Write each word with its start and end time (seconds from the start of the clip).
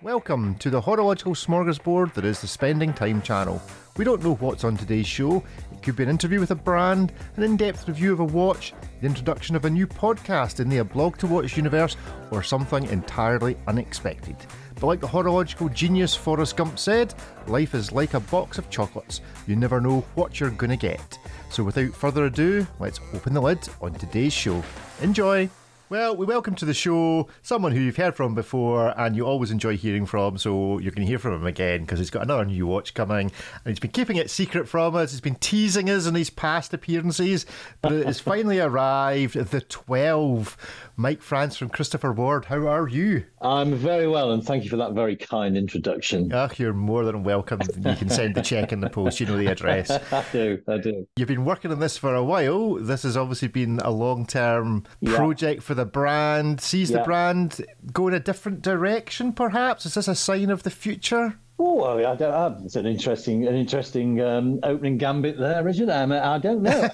Welcome 0.00 0.54
to 0.58 0.70
the 0.70 0.80
horological 0.80 1.34
smorgasbord 1.34 2.14
that 2.14 2.24
is 2.24 2.40
the 2.40 2.46
Spending 2.46 2.92
Time 2.92 3.20
channel. 3.20 3.60
We 3.96 4.04
don't 4.04 4.22
know 4.22 4.36
what's 4.36 4.62
on 4.62 4.76
today's 4.76 5.08
show. 5.08 5.42
It 5.72 5.82
could 5.82 5.96
be 5.96 6.04
an 6.04 6.08
interview 6.08 6.38
with 6.38 6.52
a 6.52 6.54
brand, 6.54 7.12
an 7.36 7.42
in 7.42 7.56
depth 7.56 7.88
review 7.88 8.12
of 8.12 8.20
a 8.20 8.24
watch, 8.24 8.74
the 9.00 9.08
introduction 9.08 9.56
of 9.56 9.64
a 9.64 9.70
new 9.70 9.88
podcast 9.88 10.60
in 10.60 10.68
the 10.68 10.78
A 10.78 10.84
Blog 10.84 11.18
to 11.18 11.26
Watch 11.26 11.56
universe, 11.56 11.96
or 12.30 12.44
something 12.44 12.86
entirely 12.86 13.56
unexpected. 13.66 14.36
But 14.76 14.86
like 14.86 15.00
the 15.00 15.08
horological 15.08 15.68
genius 15.68 16.14
Forrest 16.14 16.56
Gump 16.56 16.78
said, 16.78 17.12
life 17.48 17.74
is 17.74 17.90
like 17.90 18.14
a 18.14 18.20
box 18.20 18.56
of 18.56 18.70
chocolates. 18.70 19.20
You 19.48 19.56
never 19.56 19.80
know 19.80 20.04
what 20.14 20.38
you're 20.38 20.50
going 20.50 20.70
to 20.70 20.76
get. 20.76 21.18
So 21.50 21.64
without 21.64 21.92
further 21.92 22.26
ado, 22.26 22.64
let's 22.78 23.00
open 23.14 23.34
the 23.34 23.42
lid 23.42 23.68
on 23.82 23.94
today's 23.94 24.32
show. 24.32 24.62
Enjoy! 25.02 25.50
Well, 25.90 26.14
we 26.14 26.26
welcome 26.26 26.54
to 26.56 26.66
the 26.66 26.74
show 26.74 27.28
someone 27.40 27.72
who 27.72 27.80
you've 27.80 27.96
heard 27.96 28.14
from 28.14 28.34
before 28.34 28.92
and 29.00 29.16
you 29.16 29.24
always 29.24 29.50
enjoy 29.50 29.78
hearing 29.78 30.04
from, 30.04 30.36
so 30.36 30.78
you're 30.80 30.92
going 30.92 31.06
to 31.06 31.08
hear 31.08 31.18
from 31.18 31.32
him 31.32 31.46
again 31.46 31.80
because 31.80 31.98
he's 31.98 32.10
got 32.10 32.24
another 32.24 32.44
new 32.44 32.66
watch 32.66 32.92
coming 32.92 33.32
and 33.64 33.64
he's 33.64 33.78
been 33.78 33.92
keeping 33.92 34.16
it 34.16 34.28
secret 34.28 34.68
from 34.68 34.94
us. 34.94 35.12
He's 35.12 35.22
been 35.22 35.36
teasing 35.36 35.88
us 35.88 36.06
in 36.06 36.12
these 36.12 36.28
past 36.28 36.74
appearances, 36.74 37.46
but 37.80 37.92
it 37.92 38.04
has 38.04 38.20
finally 38.20 38.60
arrived 38.60 39.32
the 39.32 39.62
12. 39.62 40.58
Mike 41.00 41.22
France 41.22 41.56
from 41.56 41.68
Christopher 41.68 42.12
Ward, 42.12 42.46
how 42.46 42.66
are 42.66 42.88
you? 42.88 43.24
I'm 43.40 43.72
very 43.76 44.08
well, 44.08 44.32
and 44.32 44.42
thank 44.44 44.64
you 44.64 44.68
for 44.70 44.78
that 44.78 44.94
very 44.94 45.14
kind 45.14 45.56
introduction. 45.56 46.28
Ah, 46.34 46.50
you're 46.56 46.72
more 46.72 47.04
than 47.04 47.22
welcome. 47.22 47.60
You 47.76 47.94
can 47.94 48.10
send 48.10 48.34
the 48.34 48.42
check 48.42 48.72
in 48.72 48.80
the 48.80 48.90
post, 48.90 49.20
you 49.20 49.26
know 49.26 49.36
the 49.36 49.46
address. 49.46 49.90
I 50.12 50.24
do, 50.32 50.60
I 50.66 50.78
do. 50.78 51.06
You've 51.14 51.28
been 51.28 51.44
working 51.44 51.70
on 51.70 51.78
this 51.78 51.96
for 51.96 52.16
a 52.16 52.24
while. 52.24 52.74
This 52.74 53.04
has 53.04 53.16
obviously 53.16 53.46
been 53.46 53.78
a 53.84 53.92
long 53.92 54.26
term 54.26 54.82
Yeah. 54.98 55.14
project 55.14 55.62
for 55.62 55.74
the 55.74 55.84
brand. 55.86 56.60
Sees 56.60 56.90
the 56.90 56.98
brand 57.04 57.64
go 57.92 58.08
in 58.08 58.14
a 58.14 58.18
different 58.20 58.60
direction, 58.62 59.32
perhaps? 59.32 59.86
Is 59.86 59.94
this 59.94 60.08
a 60.08 60.16
sign 60.16 60.50
of 60.50 60.64
the 60.64 60.70
future? 60.70 61.38
Oh, 61.60 61.74
well, 61.74 62.06
I 62.06 62.14
don't. 62.14 62.32
Uh, 62.32 62.60
it's 62.64 62.76
an 62.76 62.86
interesting, 62.86 63.44
an 63.46 63.56
interesting 63.56 64.20
um, 64.20 64.60
opening 64.62 64.96
gambit 64.96 65.38
there, 65.38 65.66
isn't 65.66 65.88
it? 65.88 65.92
I, 65.92 66.06
mean, 66.06 66.18
I 66.20 66.38
don't 66.38 66.62
know. 66.62 66.88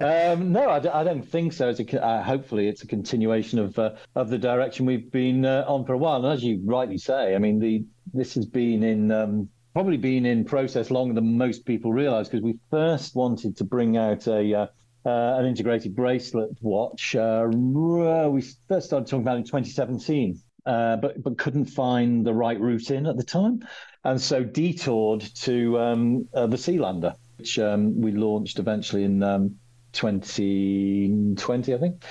um, 0.00 0.52
no, 0.52 0.68
I, 0.68 0.80
don't- 0.80 0.94
I 0.94 1.02
don't 1.02 1.22
think 1.26 1.54
so. 1.54 1.70
It's 1.70 1.80
a, 1.80 2.04
uh, 2.04 2.22
hopefully, 2.22 2.68
it's 2.68 2.82
a 2.82 2.86
continuation 2.86 3.58
of 3.58 3.78
uh, 3.78 3.92
of 4.14 4.28
the 4.28 4.36
direction 4.36 4.84
we've 4.84 5.10
been 5.10 5.46
uh, 5.46 5.64
on 5.66 5.86
for 5.86 5.94
a 5.94 5.98
while. 5.98 6.22
And 6.22 6.26
as 6.34 6.44
you 6.44 6.60
rightly 6.64 6.98
say, 6.98 7.34
I 7.34 7.38
mean, 7.38 7.58
the 7.58 7.86
this 8.12 8.34
has 8.34 8.44
been 8.44 8.82
in 8.82 9.10
um, 9.10 9.48
probably 9.72 9.96
been 9.96 10.26
in 10.26 10.44
process 10.44 10.90
longer 10.90 11.14
than 11.14 11.38
most 11.38 11.64
people 11.64 11.90
realise 11.90 12.28
because 12.28 12.44
we 12.44 12.58
first 12.70 13.14
wanted 13.14 13.56
to 13.56 13.64
bring 13.64 13.96
out 13.96 14.26
a. 14.26 14.54
Uh, 14.54 14.66
uh, 15.06 15.36
an 15.38 15.46
integrated 15.46 15.94
bracelet 15.94 16.50
watch. 16.60 17.14
Uh, 17.14 17.46
we 17.48 18.42
first 18.66 18.86
started 18.86 19.06
talking 19.06 19.20
about 19.20 19.36
it 19.36 19.38
in 19.38 19.44
2017, 19.44 20.42
uh, 20.66 20.96
but 20.96 21.22
but 21.22 21.38
couldn't 21.38 21.66
find 21.66 22.26
the 22.26 22.34
right 22.34 22.60
route 22.60 22.90
in 22.90 23.06
at 23.06 23.16
the 23.16 23.24
time, 23.24 23.60
and 24.04 24.20
so 24.20 24.44
detoured 24.44 25.20
to 25.36 25.78
um, 25.78 26.28
uh, 26.34 26.46
the 26.46 26.56
Sealander, 26.56 27.14
which 27.38 27.58
um, 27.58 28.00
we 28.00 28.12
launched 28.12 28.58
eventually 28.58 29.04
in 29.04 29.22
um, 29.22 29.56
2020, 29.92 31.74
I 31.74 31.78
think. 31.78 32.04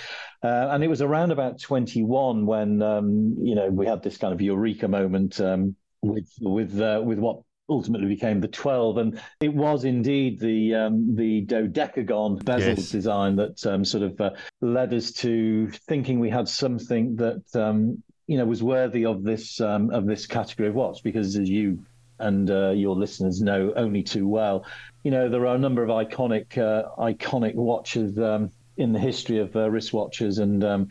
Uh, 0.44 0.70
and 0.72 0.84
it 0.84 0.88
was 0.88 1.02
around 1.02 1.32
about 1.32 1.60
21 1.60 2.46
when 2.46 2.82
um, 2.82 3.36
you 3.42 3.56
know 3.56 3.70
we 3.70 3.86
had 3.86 4.04
this 4.04 4.18
kind 4.18 4.34
of 4.34 4.42
eureka 4.42 4.88
moment 4.88 5.40
um, 5.40 5.76
with 6.02 6.30
with 6.42 6.80
uh, 6.80 7.02
with 7.04 7.20
what 7.20 7.40
ultimately 7.68 8.08
became 8.08 8.40
the 8.42 8.48
12 8.48 8.98
and 8.98 9.20
it 9.42 9.52
was 9.52 9.86
indeed 9.86 10.40
the 10.40 10.76
um, 10.76 11.16
the 11.16 11.44
dodecagon 11.48 12.44
bezel 12.46 12.76
Yes. 12.76 12.92
design 12.92 13.36
that 13.36 13.66
um, 13.66 13.84
sort 13.84 14.04
of 14.04 14.22
uh, 14.22 14.30
led 14.62 14.94
us 14.94 15.12
to 15.12 15.68
thinking 15.88 16.20
we 16.20 16.30
had 16.30 16.48
something 16.48 17.16
that 17.16 17.44
um, 17.56 18.04
you 18.28 18.38
know 18.38 18.46
was 18.46 18.64
worthy 18.64 19.06
of 19.06 19.24
this 19.24 19.60
um, 19.62 19.90
of 19.92 20.06
this 20.06 20.26
category 20.26 20.70
of 20.70 20.76
watch 20.76 21.04
because 21.04 21.36
as 21.38 21.50
you 21.50 21.84
and 22.20 22.50
uh, 22.50 22.70
your 22.70 22.96
listeners 22.96 23.42
know 23.42 23.74
only 23.76 24.02
too 24.02 24.28
well 24.28 24.66
you 25.04 25.12
know 25.12 25.28
there 25.30 25.46
are 25.46 25.56
a 25.56 25.60
number 25.60 25.84
of 25.84 25.90
iconic 25.90 26.58
uh, 26.58 26.90
iconic 26.98 27.56
watches 27.56 28.18
um, 28.20 28.50
in 28.78 28.92
the 28.92 29.00
history 29.00 29.40
of 29.40 29.56
uh, 29.56 29.68
wristwatches 29.70 30.40
and 30.40 30.64
um, 30.64 30.88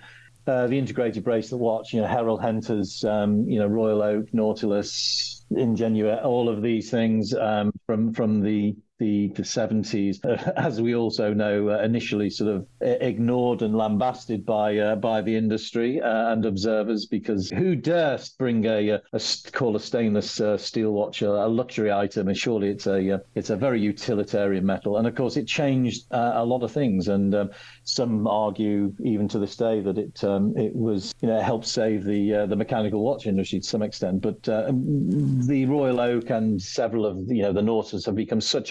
uh, 0.47 0.67
the 0.67 0.79
integrated 0.79 1.25
bracelet 1.25 1.59
watch, 1.59 1.95
you 1.95 2.03
know, 2.03 2.07
Gérald 2.07 2.43
Genta's, 2.43 3.03
um, 3.05 3.49
you 3.49 3.59
know, 3.59 3.67
Royal 3.67 4.03
Oak, 4.03 4.27
Nautilus, 4.35 5.43
Ingenieur, 5.51 6.21
all 6.23 6.51
of 6.51 6.61
these 6.61 6.91
things 6.91 7.35
um, 7.35 7.73
from 7.87 8.13
from 8.13 8.43
the 8.43 8.77
the 8.99 9.29
the 9.29 9.45
seventies, 9.45 10.21
as 10.57 10.81
we 10.81 10.95
also 10.95 11.35
know, 11.35 11.71
uh, 11.71 11.83
initially 11.83 12.31
sort 12.31 12.55
of 12.55 12.67
uh, 12.83 12.87
ignored 13.01 13.63
and 13.63 13.77
lambasted 13.77 14.47
by 14.47 14.77
uh, 14.79 14.97
by 14.97 15.21
the 15.21 15.35
industry 15.35 16.01
uh, 16.01 16.33
and 16.33 16.47
observers 16.47 17.07
because 17.07 17.51
who 17.51 17.75
durst 17.75 18.39
bring 18.39 18.65
a 18.67 19.01
a 19.13 19.21
call 19.53 19.77
a 19.77 19.81
stainless 19.81 20.41
uh, 20.41 20.57
steel 20.57 20.93
watch 20.93 21.23
a, 21.23 21.31
a 21.31 21.49
luxury 21.49 21.93
item, 21.93 22.29
and 22.29 22.37
surely 22.37 22.69
it's 22.69 22.87
a 22.87 23.15
uh, 23.15 23.19
it's 23.35 23.51
a 23.51 23.57
very 23.57 23.81
utilitarian 23.81 24.65
metal, 24.65 24.97
and 24.97 25.07
of 25.07 25.15
course 25.15 25.37
it 25.37 25.47
changed 25.47 26.07
uh, 26.13 26.33
a 26.37 26.45
lot 26.45 26.63
of 26.63 26.71
things, 26.71 27.09
and 27.09 27.35
um, 27.35 27.51
some 27.83 28.27
argue 28.27 28.95
even 29.05 29.27
to 29.29 29.39
this 29.39 29.57
day 29.57 29.81
that 29.81 29.99
it 29.99 30.23
um, 30.23 30.57
it 30.57 30.75
was 30.75 31.13
you 31.21 31.29
know 31.29 31.41
helped 31.41 31.67
save 31.67 32.05
the 32.05 32.35
uh, 32.35 32.47
the 32.47 32.57
mechanical 32.57 33.03
watch 33.03 33.27
industry 33.27 33.59
to 33.59 33.67
some 33.67 33.83
extent. 33.83 34.21
But 34.21 34.49
uh, 34.49 34.71
the 34.71 35.67
Royal 35.67 36.01
Oak 36.01 36.31
and 36.31 36.61
several 36.63 37.07
of 37.07 37.19
you 37.29 37.43
know 37.43 37.53
the 37.53 37.63
Nautilus 37.63 38.07
have 38.07 38.15
become 38.15 38.41
such 38.41 38.71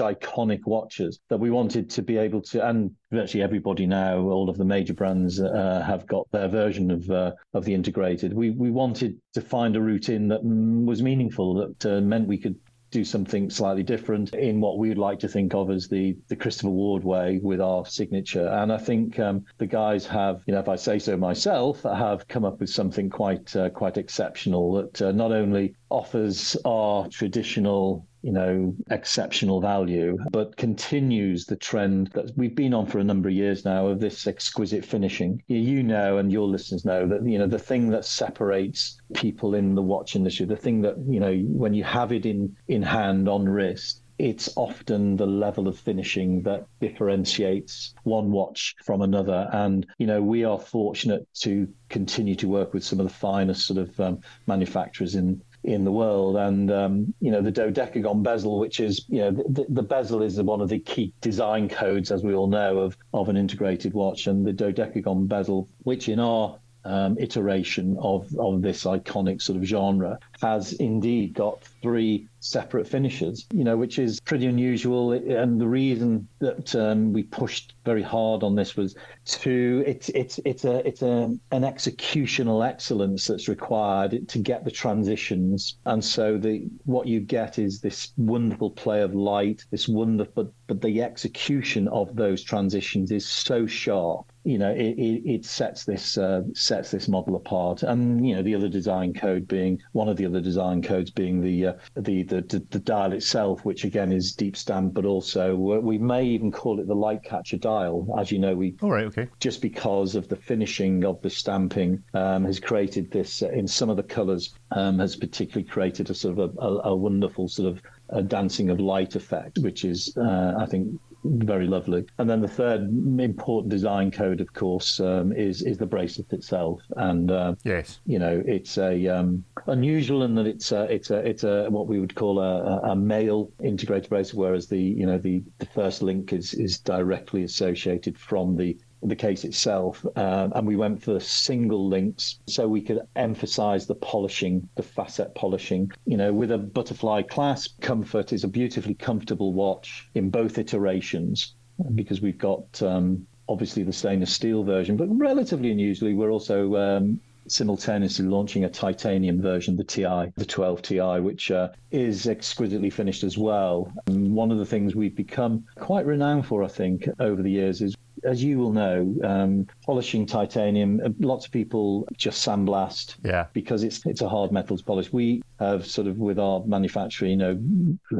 watches 0.65 1.19
that 1.29 1.39
we 1.39 1.51
wanted 1.51 1.89
to 1.91 2.01
be 2.01 2.17
able 2.17 2.41
to, 2.41 2.67
and 2.67 2.91
virtually 3.11 3.43
everybody 3.43 3.85
now, 3.85 4.19
all 4.19 4.49
of 4.49 4.57
the 4.57 4.65
major 4.65 4.93
brands 4.93 5.39
uh, 5.39 5.83
have 5.85 6.05
got 6.07 6.27
their 6.31 6.47
version 6.47 6.91
of 6.91 7.09
uh, 7.09 7.31
of 7.53 7.65
the 7.65 7.73
integrated. 7.73 8.33
We 8.33 8.51
we 8.51 8.71
wanted 8.71 9.19
to 9.33 9.41
find 9.41 9.75
a 9.75 9.81
route 9.81 10.09
in 10.09 10.27
that 10.29 10.43
mm, 10.43 10.85
was 10.85 11.01
meaningful, 11.01 11.55
that 11.55 11.85
uh, 11.85 12.01
meant 12.01 12.27
we 12.27 12.37
could 12.37 12.55
do 12.93 13.03
something 13.03 13.49
slightly 13.49 13.81
different 13.81 14.35
in 14.35 14.61
what 14.61 14.77
we 14.77 14.87
would 14.87 14.99
like 14.99 15.17
to 15.17 15.27
think 15.27 15.55
of 15.55 15.71
as 15.71 15.87
the 15.87 16.15
the 16.27 16.35
Christopher 16.35 16.69
Ward 16.69 17.03
way 17.03 17.39
with 17.41 17.59
our 17.59 17.85
signature. 17.87 18.47
And 18.47 18.71
I 18.71 18.77
think 18.77 19.19
um, 19.19 19.45
the 19.57 19.65
guys 19.65 20.05
have, 20.05 20.43
you 20.45 20.53
know, 20.53 20.59
if 20.59 20.69
I 20.69 20.75
say 20.75 20.99
so 20.99 21.17
myself, 21.17 21.81
have 21.81 22.27
come 22.27 22.45
up 22.45 22.59
with 22.59 22.69
something 22.69 23.09
quite 23.09 23.55
uh, 23.55 23.69
quite 23.71 23.97
exceptional 23.97 24.73
that 24.73 25.01
uh, 25.01 25.11
not 25.11 25.31
only 25.31 25.75
offers 25.89 26.55
our 26.65 27.07
traditional 27.09 28.05
you 28.23 28.31
know, 28.31 28.73
exceptional 28.89 29.61
value, 29.61 30.17
but 30.31 30.57
continues 30.57 31.45
the 31.45 31.55
trend 31.57 32.07
that 32.13 32.31
we've 32.35 32.55
been 32.55 32.73
on 32.73 32.85
for 32.87 32.99
a 32.99 33.03
number 33.03 33.29
of 33.29 33.35
years 33.35 33.65
now 33.65 33.87
of 33.87 33.99
this 33.99 34.25
exquisite 34.25 34.83
finishing. 34.83 35.41
You- 35.47 35.83
know, 35.83 36.17
and 36.17 36.31
your 36.31 36.47
listeners 36.47 36.85
know 36.85 37.07
that, 37.07 37.25
you 37.25 37.37
know, 37.37 37.47
the 37.47 37.59
thing 37.59 37.89
that 37.89 38.05
separates 38.05 38.99
people 39.13 39.53
in 39.53 39.75
the 39.75 39.81
watch 39.81 40.15
industry, 40.15 40.45
the 40.45 40.55
thing 40.55 40.81
that, 40.81 40.95
you 41.07 41.19
know, 41.19 41.35
when 41.35 41.73
you 41.73 41.83
have 41.83 42.11
it 42.11 42.25
in, 42.25 42.55
in 42.67 42.81
hand 42.81 43.27
on 43.27 43.47
wrist, 43.47 44.01
it's 44.19 44.49
often 44.55 45.17
the 45.17 45.25
level 45.25 45.67
of 45.67 45.77
finishing 45.77 46.43
that 46.43 46.65
differentiates 46.79 47.93
one 48.03 48.31
watch 48.31 48.75
from 48.85 49.01
another. 49.01 49.49
And, 49.51 49.85
you 49.97 50.07
know, 50.07 50.21
we 50.21 50.43
are 50.43 50.59
fortunate 50.59 51.27
to 51.41 51.67
continue 51.89 52.35
to 52.35 52.47
work 52.47 52.73
with 52.73 52.83
some 52.83 52.99
of 52.99 53.07
the 53.07 53.13
finest 53.13 53.65
sort 53.65 53.79
of 53.79 53.99
um, 53.99 54.19
manufacturers 54.47 55.15
in 55.15 55.41
in 55.63 55.83
the 55.83 55.91
world. 55.91 56.35
And 56.35 56.71
um, 56.71 57.13
you 57.19 57.31
know, 57.31 57.41
the 57.41 57.51
dodecagon 57.51 58.23
bezel, 58.23 58.59
which 58.59 58.79
is 58.79 59.05
you 59.07 59.19
know, 59.19 59.31
the, 59.31 59.65
the 59.69 59.83
bezel 59.83 60.21
is 60.21 60.41
one 60.41 60.61
of 60.61 60.69
the 60.69 60.79
key 60.79 61.13
design 61.21 61.69
codes, 61.69 62.11
as 62.11 62.23
we 62.23 62.33
all 62.33 62.47
know, 62.47 62.79
of 62.79 62.97
of 63.13 63.29
an 63.29 63.37
integrated 63.37 63.93
watch. 63.93 64.27
And 64.27 64.45
the 64.45 64.53
dodecagon 64.53 65.27
bezel, 65.27 65.69
which 65.79 66.09
in 66.09 66.19
our 66.19 66.59
um, 66.85 67.17
iteration 67.19 67.97
of 67.99 68.27
of 68.37 68.61
this 68.61 68.83
iconic 68.83 69.41
sort 69.41 69.57
of 69.57 69.63
genre, 69.63 70.19
has 70.41 70.73
indeed 70.73 71.33
got 71.33 71.63
three 71.81 72.27
separate 72.39 72.87
finishes. 72.87 73.45
You 73.53 73.63
know, 73.63 73.77
which 73.77 73.99
is 73.99 74.19
pretty 74.19 74.47
unusual. 74.47 75.13
And 75.13 75.59
the 75.59 75.67
reason 75.67 76.27
that 76.39 76.75
um, 76.75 77.13
we 77.13 77.23
pushed 77.23 77.73
very 77.85 78.01
hard 78.01 78.43
on 78.43 78.55
this 78.55 78.75
was 78.75 78.95
to 79.25 79.83
it's 79.85 80.09
it's 80.09 80.39
it's 80.45 80.65
a 80.65 80.85
it's 80.87 81.01
a 81.01 81.35
an 81.51 81.61
executional 81.61 82.67
excellence 82.67 83.27
that's 83.27 83.47
required 83.47 84.27
to 84.29 84.39
get 84.39 84.65
the 84.65 84.71
transitions. 84.71 85.77
And 85.85 86.03
so 86.03 86.37
the 86.37 86.67
what 86.85 87.07
you 87.07 87.19
get 87.19 87.59
is 87.59 87.79
this 87.79 88.11
wonderful 88.17 88.71
play 88.71 89.01
of 89.01 89.15
light, 89.15 89.63
this 89.71 89.87
wonderful 89.87 90.33
but 90.35 90.51
but 90.67 90.81
the 90.81 91.01
execution 91.01 91.87
of 91.89 92.15
those 92.15 92.43
transitions 92.43 93.11
is 93.11 93.27
so 93.27 93.67
sharp 93.67 94.31
you 94.43 94.57
know, 94.57 94.71
it, 94.71 94.97
it, 94.97 95.21
it 95.25 95.45
sets 95.45 95.85
this 95.85 96.17
uh, 96.17 96.41
sets 96.53 96.91
this 96.91 97.07
model 97.07 97.35
apart. 97.35 97.83
And 97.83 98.27
you 98.27 98.35
know, 98.35 98.41
the 98.41 98.55
other 98.55 98.69
design 98.69 99.13
code 99.13 99.47
being 99.47 99.81
one 99.93 100.09
of 100.09 100.17
the 100.17 100.25
other 100.25 100.41
design 100.41 100.81
codes 100.81 101.11
being 101.11 101.41
the 101.41 101.67
uh, 101.67 101.73
the, 101.95 102.23
the 102.23 102.41
the 102.41 102.65
the 102.69 102.79
dial 102.79 103.13
itself, 103.13 103.63
which 103.63 103.83
again 103.83 104.11
is 104.11 104.33
deep 104.33 104.57
stamp, 104.57 104.93
but 104.93 105.05
also 105.05 105.53
uh, 105.53 105.79
we 105.79 105.97
may 105.97 106.25
even 106.25 106.51
call 106.51 106.79
it 106.79 106.87
the 106.87 106.95
light 106.95 107.23
catcher 107.23 107.57
dial. 107.57 108.07
As 108.19 108.31
you 108.31 108.39
know, 108.39 108.55
we 108.55 108.75
All 108.81 108.91
right, 108.91 109.05
okay. 109.05 109.29
just 109.39 109.61
because 109.61 110.15
of 110.15 110.27
the 110.27 110.35
finishing 110.35 111.05
of 111.05 111.21
the 111.21 111.29
stamping 111.29 112.03
um, 112.13 112.45
has 112.45 112.59
created 112.59 113.11
this 113.11 113.41
uh, 113.41 113.49
in 113.49 113.67
some 113.67 113.89
of 113.89 113.97
the 113.97 114.03
colours 114.03 114.53
um, 114.71 114.99
has 114.99 115.15
particularly 115.15 115.67
created 115.67 116.09
a 116.09 116.13
sort 116.13 116.37
of 116.37 116.57
a, 116.57 116.61
a, 116.61 116.91
a 116.91 116.95
wonderful 116.95 117.47
sort 117.47 117.69
of 117.69 117.81
a 118.09 118.21
dancing 118.21 118.69
of 118.69 118.79
light 118.79 119.15
effect, 119.15 119.57
which 119.59 119.85
is 119.85 120.15
uh, 120.17 120.55
I 120.57 120.65
think 120.65 120.99
very 121.23 121.67
lovely. 121.67 122.05
And 122.17 122.29
then 122.29 122.41
the 122.41 122.47
third 122.47 122.81
important 123.19 123.69
design 123.69 124.11
code, 124.11 124.41
of 124.41 124.53
course, 124.53 124.99
um, 124.99 125.31
is 125.33 125.61
is 125.61 125.77
the 125.77 125.85
bracelet 125.85 126.31
itself. 126.33 126.81
And 126.97 127.31
uh, 127.31 127.55
yes, 127.63 127.99
you 128.05 128.19
know, 128.19 128.43
it's 128.45 128.77
a 128.77 129.07
um, 129.07 129.43
unusual 129.67 130.23
in 130.23 130.35
that 130.35 130.47
it's 130.47 130.71
a, 130.71 130.83
it's 130.83 131.09
a 131.11 131.17
it's 131.19 131.43
a 131.43 131.67
what 131.69 131.87
we 131.87 131.99
would 131.99 132.15
call 132.15 132.39
a, 132.39 132.79
a 132.91 132.95
male 132.95 133.51
integrated 133.63 134.09
bracelet, 134.09 134.37
whereas 134.37 134.67
the 134.67 134.79
you 134.79 135.05
know 135.05 135.17
the 135.17 135.43
the 135.59 135.65
first 135.67 136.01
link 136.01 136.33
is 136.33 136.53
is 136.53 136.79
directly 136.79 137.43
associated 137.43 138.17
from 138.17 138.55
the 138.55 138.77
the 139.09 139.15
case 139.15 139.43
itself, 139.43 140.05
um, 140.15 140.53
and 140.55 140.67
we 140.67 140.75
went 140.75 141.01
for 141.03 141.19
single 141.19 141.87
links 141.87 142.39
so 142.47 142.67
we 142.67 142.81
could 142.81 143.01
emphasize 143.15 143.85
the 143.85 143.95
polishing, 143.95 144.67
the 144.75 144.83
facet 144.83 145.35
polishing. 145.35 145.91
You 146.05 146.17
know, 146.17 146.33
with 146.33 146.51
a 146.51 146.57
butterfly 146.57 147.23
clasp, 147.23 147.81
Comfort 147.81 148.33
is 148.33 148.43
a 148.43 148.47
beautifully 148.47 148.95
comfortable 148.95 149.53
watch 149.53 150.09
in 150.15 150.29
both 150.29 150.57
iterations 150.57 151.55
because 151.95 152.21
we've 152.21 152.37
got 152.37 152.81
um, 152.81 153.25
obviously 153.49 153.83
the 153.83 153.93
stainless 153.93 154.31
steel 154.31 154.63
version, 154.63 154.97
but 154.97 155.07
relatively 155.07 155.71
unusually, 155.71 156.13
we're 156.13 156.31
also 156.31 156.75
um, 156.75 157.19
simultaneously 157.47 158.25
launching 158.25 158.63
a 158.63 158.69
titanium 158.69 159.41
version, 159.41 159.75
the 159.75 159.83
TI, 159.83 160.31
the 160.35 160.45
12 160.45 160.81
Ti, 160.81 161.19
which 161.19 161.51
uh, 161.51 161.69
is 161.91 162.27
exquisitely 162.27 162.89
finished 162.89 163.23
as 163.23 163.37
well. 163.37 163.91
And 164.07 164.33
one 164.33 164.51
of 164.51 164.57
the 164.57 164.65
things 164.65 164.95
we've 164.95 165.15
become 165.15 165.65
quite 165.75 166.05
renowned 166.05 166.45
for, 166.45 166.63
I 166.63 166.67
think, 166.67 167.07
over 167.19 167.41
the 167.41 167.51
years 167.51 167.81
is 167.81 167.95
as 168.25 168.43
you 168.43 168.57
will 168.57 168.71
know, 168.71 169.15
um, 169.23 169.67
polishing 169.85 170.25
titanium, 170.25 171.01
uh, 171.03 171.09
lots 171.19 171.45
of 171.45 171.51
people 171.51 172.07
just 172.17 172.45
sandblast 172.45 173.15
yeah. 173.23 173.47
because 173.53 173.83
it's 173.83 174.05
it's 174.05 174.21
a 174.21 174.29
hard 174.29 174.51
metals 174.51 174.81
polish. 174.81 175.11
We 175.11 175.41
have 175.59 175.85
sort 175.85 176.07
of 176.07 176.17
with 176.17 176.39
our 176.39 176.63
manufacturer, 176.65 177.27
you 177.27 177.37
know, 177.37 177.59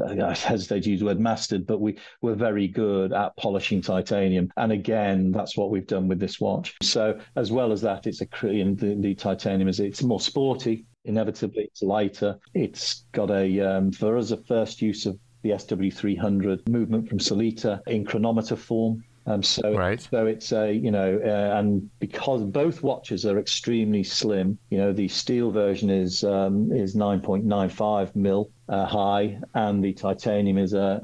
I 0.07 0.33
hesitate 0.33 0.83
to 0.83 0.91
use 0.91 0.99
the 0.99 1.07
word 1.07 1.19
mastered, 1.19 1.65
but 1.65 1.79
we 1.79 1.97
we're 2.21 2.35
very 2.35 2.67
good 2.67 3.13
at 3.13 3.35
polishing 3.37 3.81
titanium. 3.81 4.51
And 4.57 4.71
again, 4.71 5.31
that's 5.31 5.57
what 5.57 5.71
we've 5.71 5.87
done 5.87 6.07
with 6.07 6.19
this 6.19 6.39
watch. 6.39 6.75
So 6.81 7.19
as 7.35 7.51
well 7.51 7.71
as 7.71 7.81
that, 7.81 8.07
it's 8.07 8.21
a 8.21 8.27
the, 8.43 8.95
the 8.99 9.15
titanium 9.15 9.69
is 9.69 9.79
it's 9.79 10.03
more 10.03 10.19
sporty. 10.19 10.85
Inevitably, 11.05 11.63
it's 11.63 11.81
lighter. 11.81 12.37
It's 12.53 13.05
got 13.11 13.29
a 13.29 13.59
um, 13.59 13.91
for 13.91 14.17
us 14.17 14.31
a 14.31 14.37
first 14.37 14.81
use 14.81 15.05
of 15.05 15.19
the 15.43 15.51
SW300 15.51 16.67
movement 16.69 17.09
from 17.09 17.19
Sellita 17.19 17.81
in 17.87 18.05
chronometer 18.05 18.55
form. 18.55 19.03
Um, 19.25 19.41
so, 19.41 19.73
right. 19.73 20.01
so 20.01 20.25
it's 20.25 20.51
a 20.51 20.73
you 20.73 20.91
know, 20.91 21.19
uh, 21.23 21.57
and 21.57 21.89
because 21.99 22.43
both 22.43 22.83
watches 22.83 23.25
are 23.25 23.39
extremely 23.39 24.03
slim, 24.03 24.57
you 24.69 24.77
know, 24.77 24.91
the 24.91 25.07
steel 25.07 25.49
version 25.51 25.89
is 25.89 26.23
um, 26.23 26.71
is 26.71 26.95
9.95 26.95 28.15
mil 28.15 28.51
uh, 28.67 28.85
high, 28.85 29.39
and 29.53 29.83
the 29.83 29.93
titanium 29.93 30.57
is 30.57 30.73
a, 30.73 30.99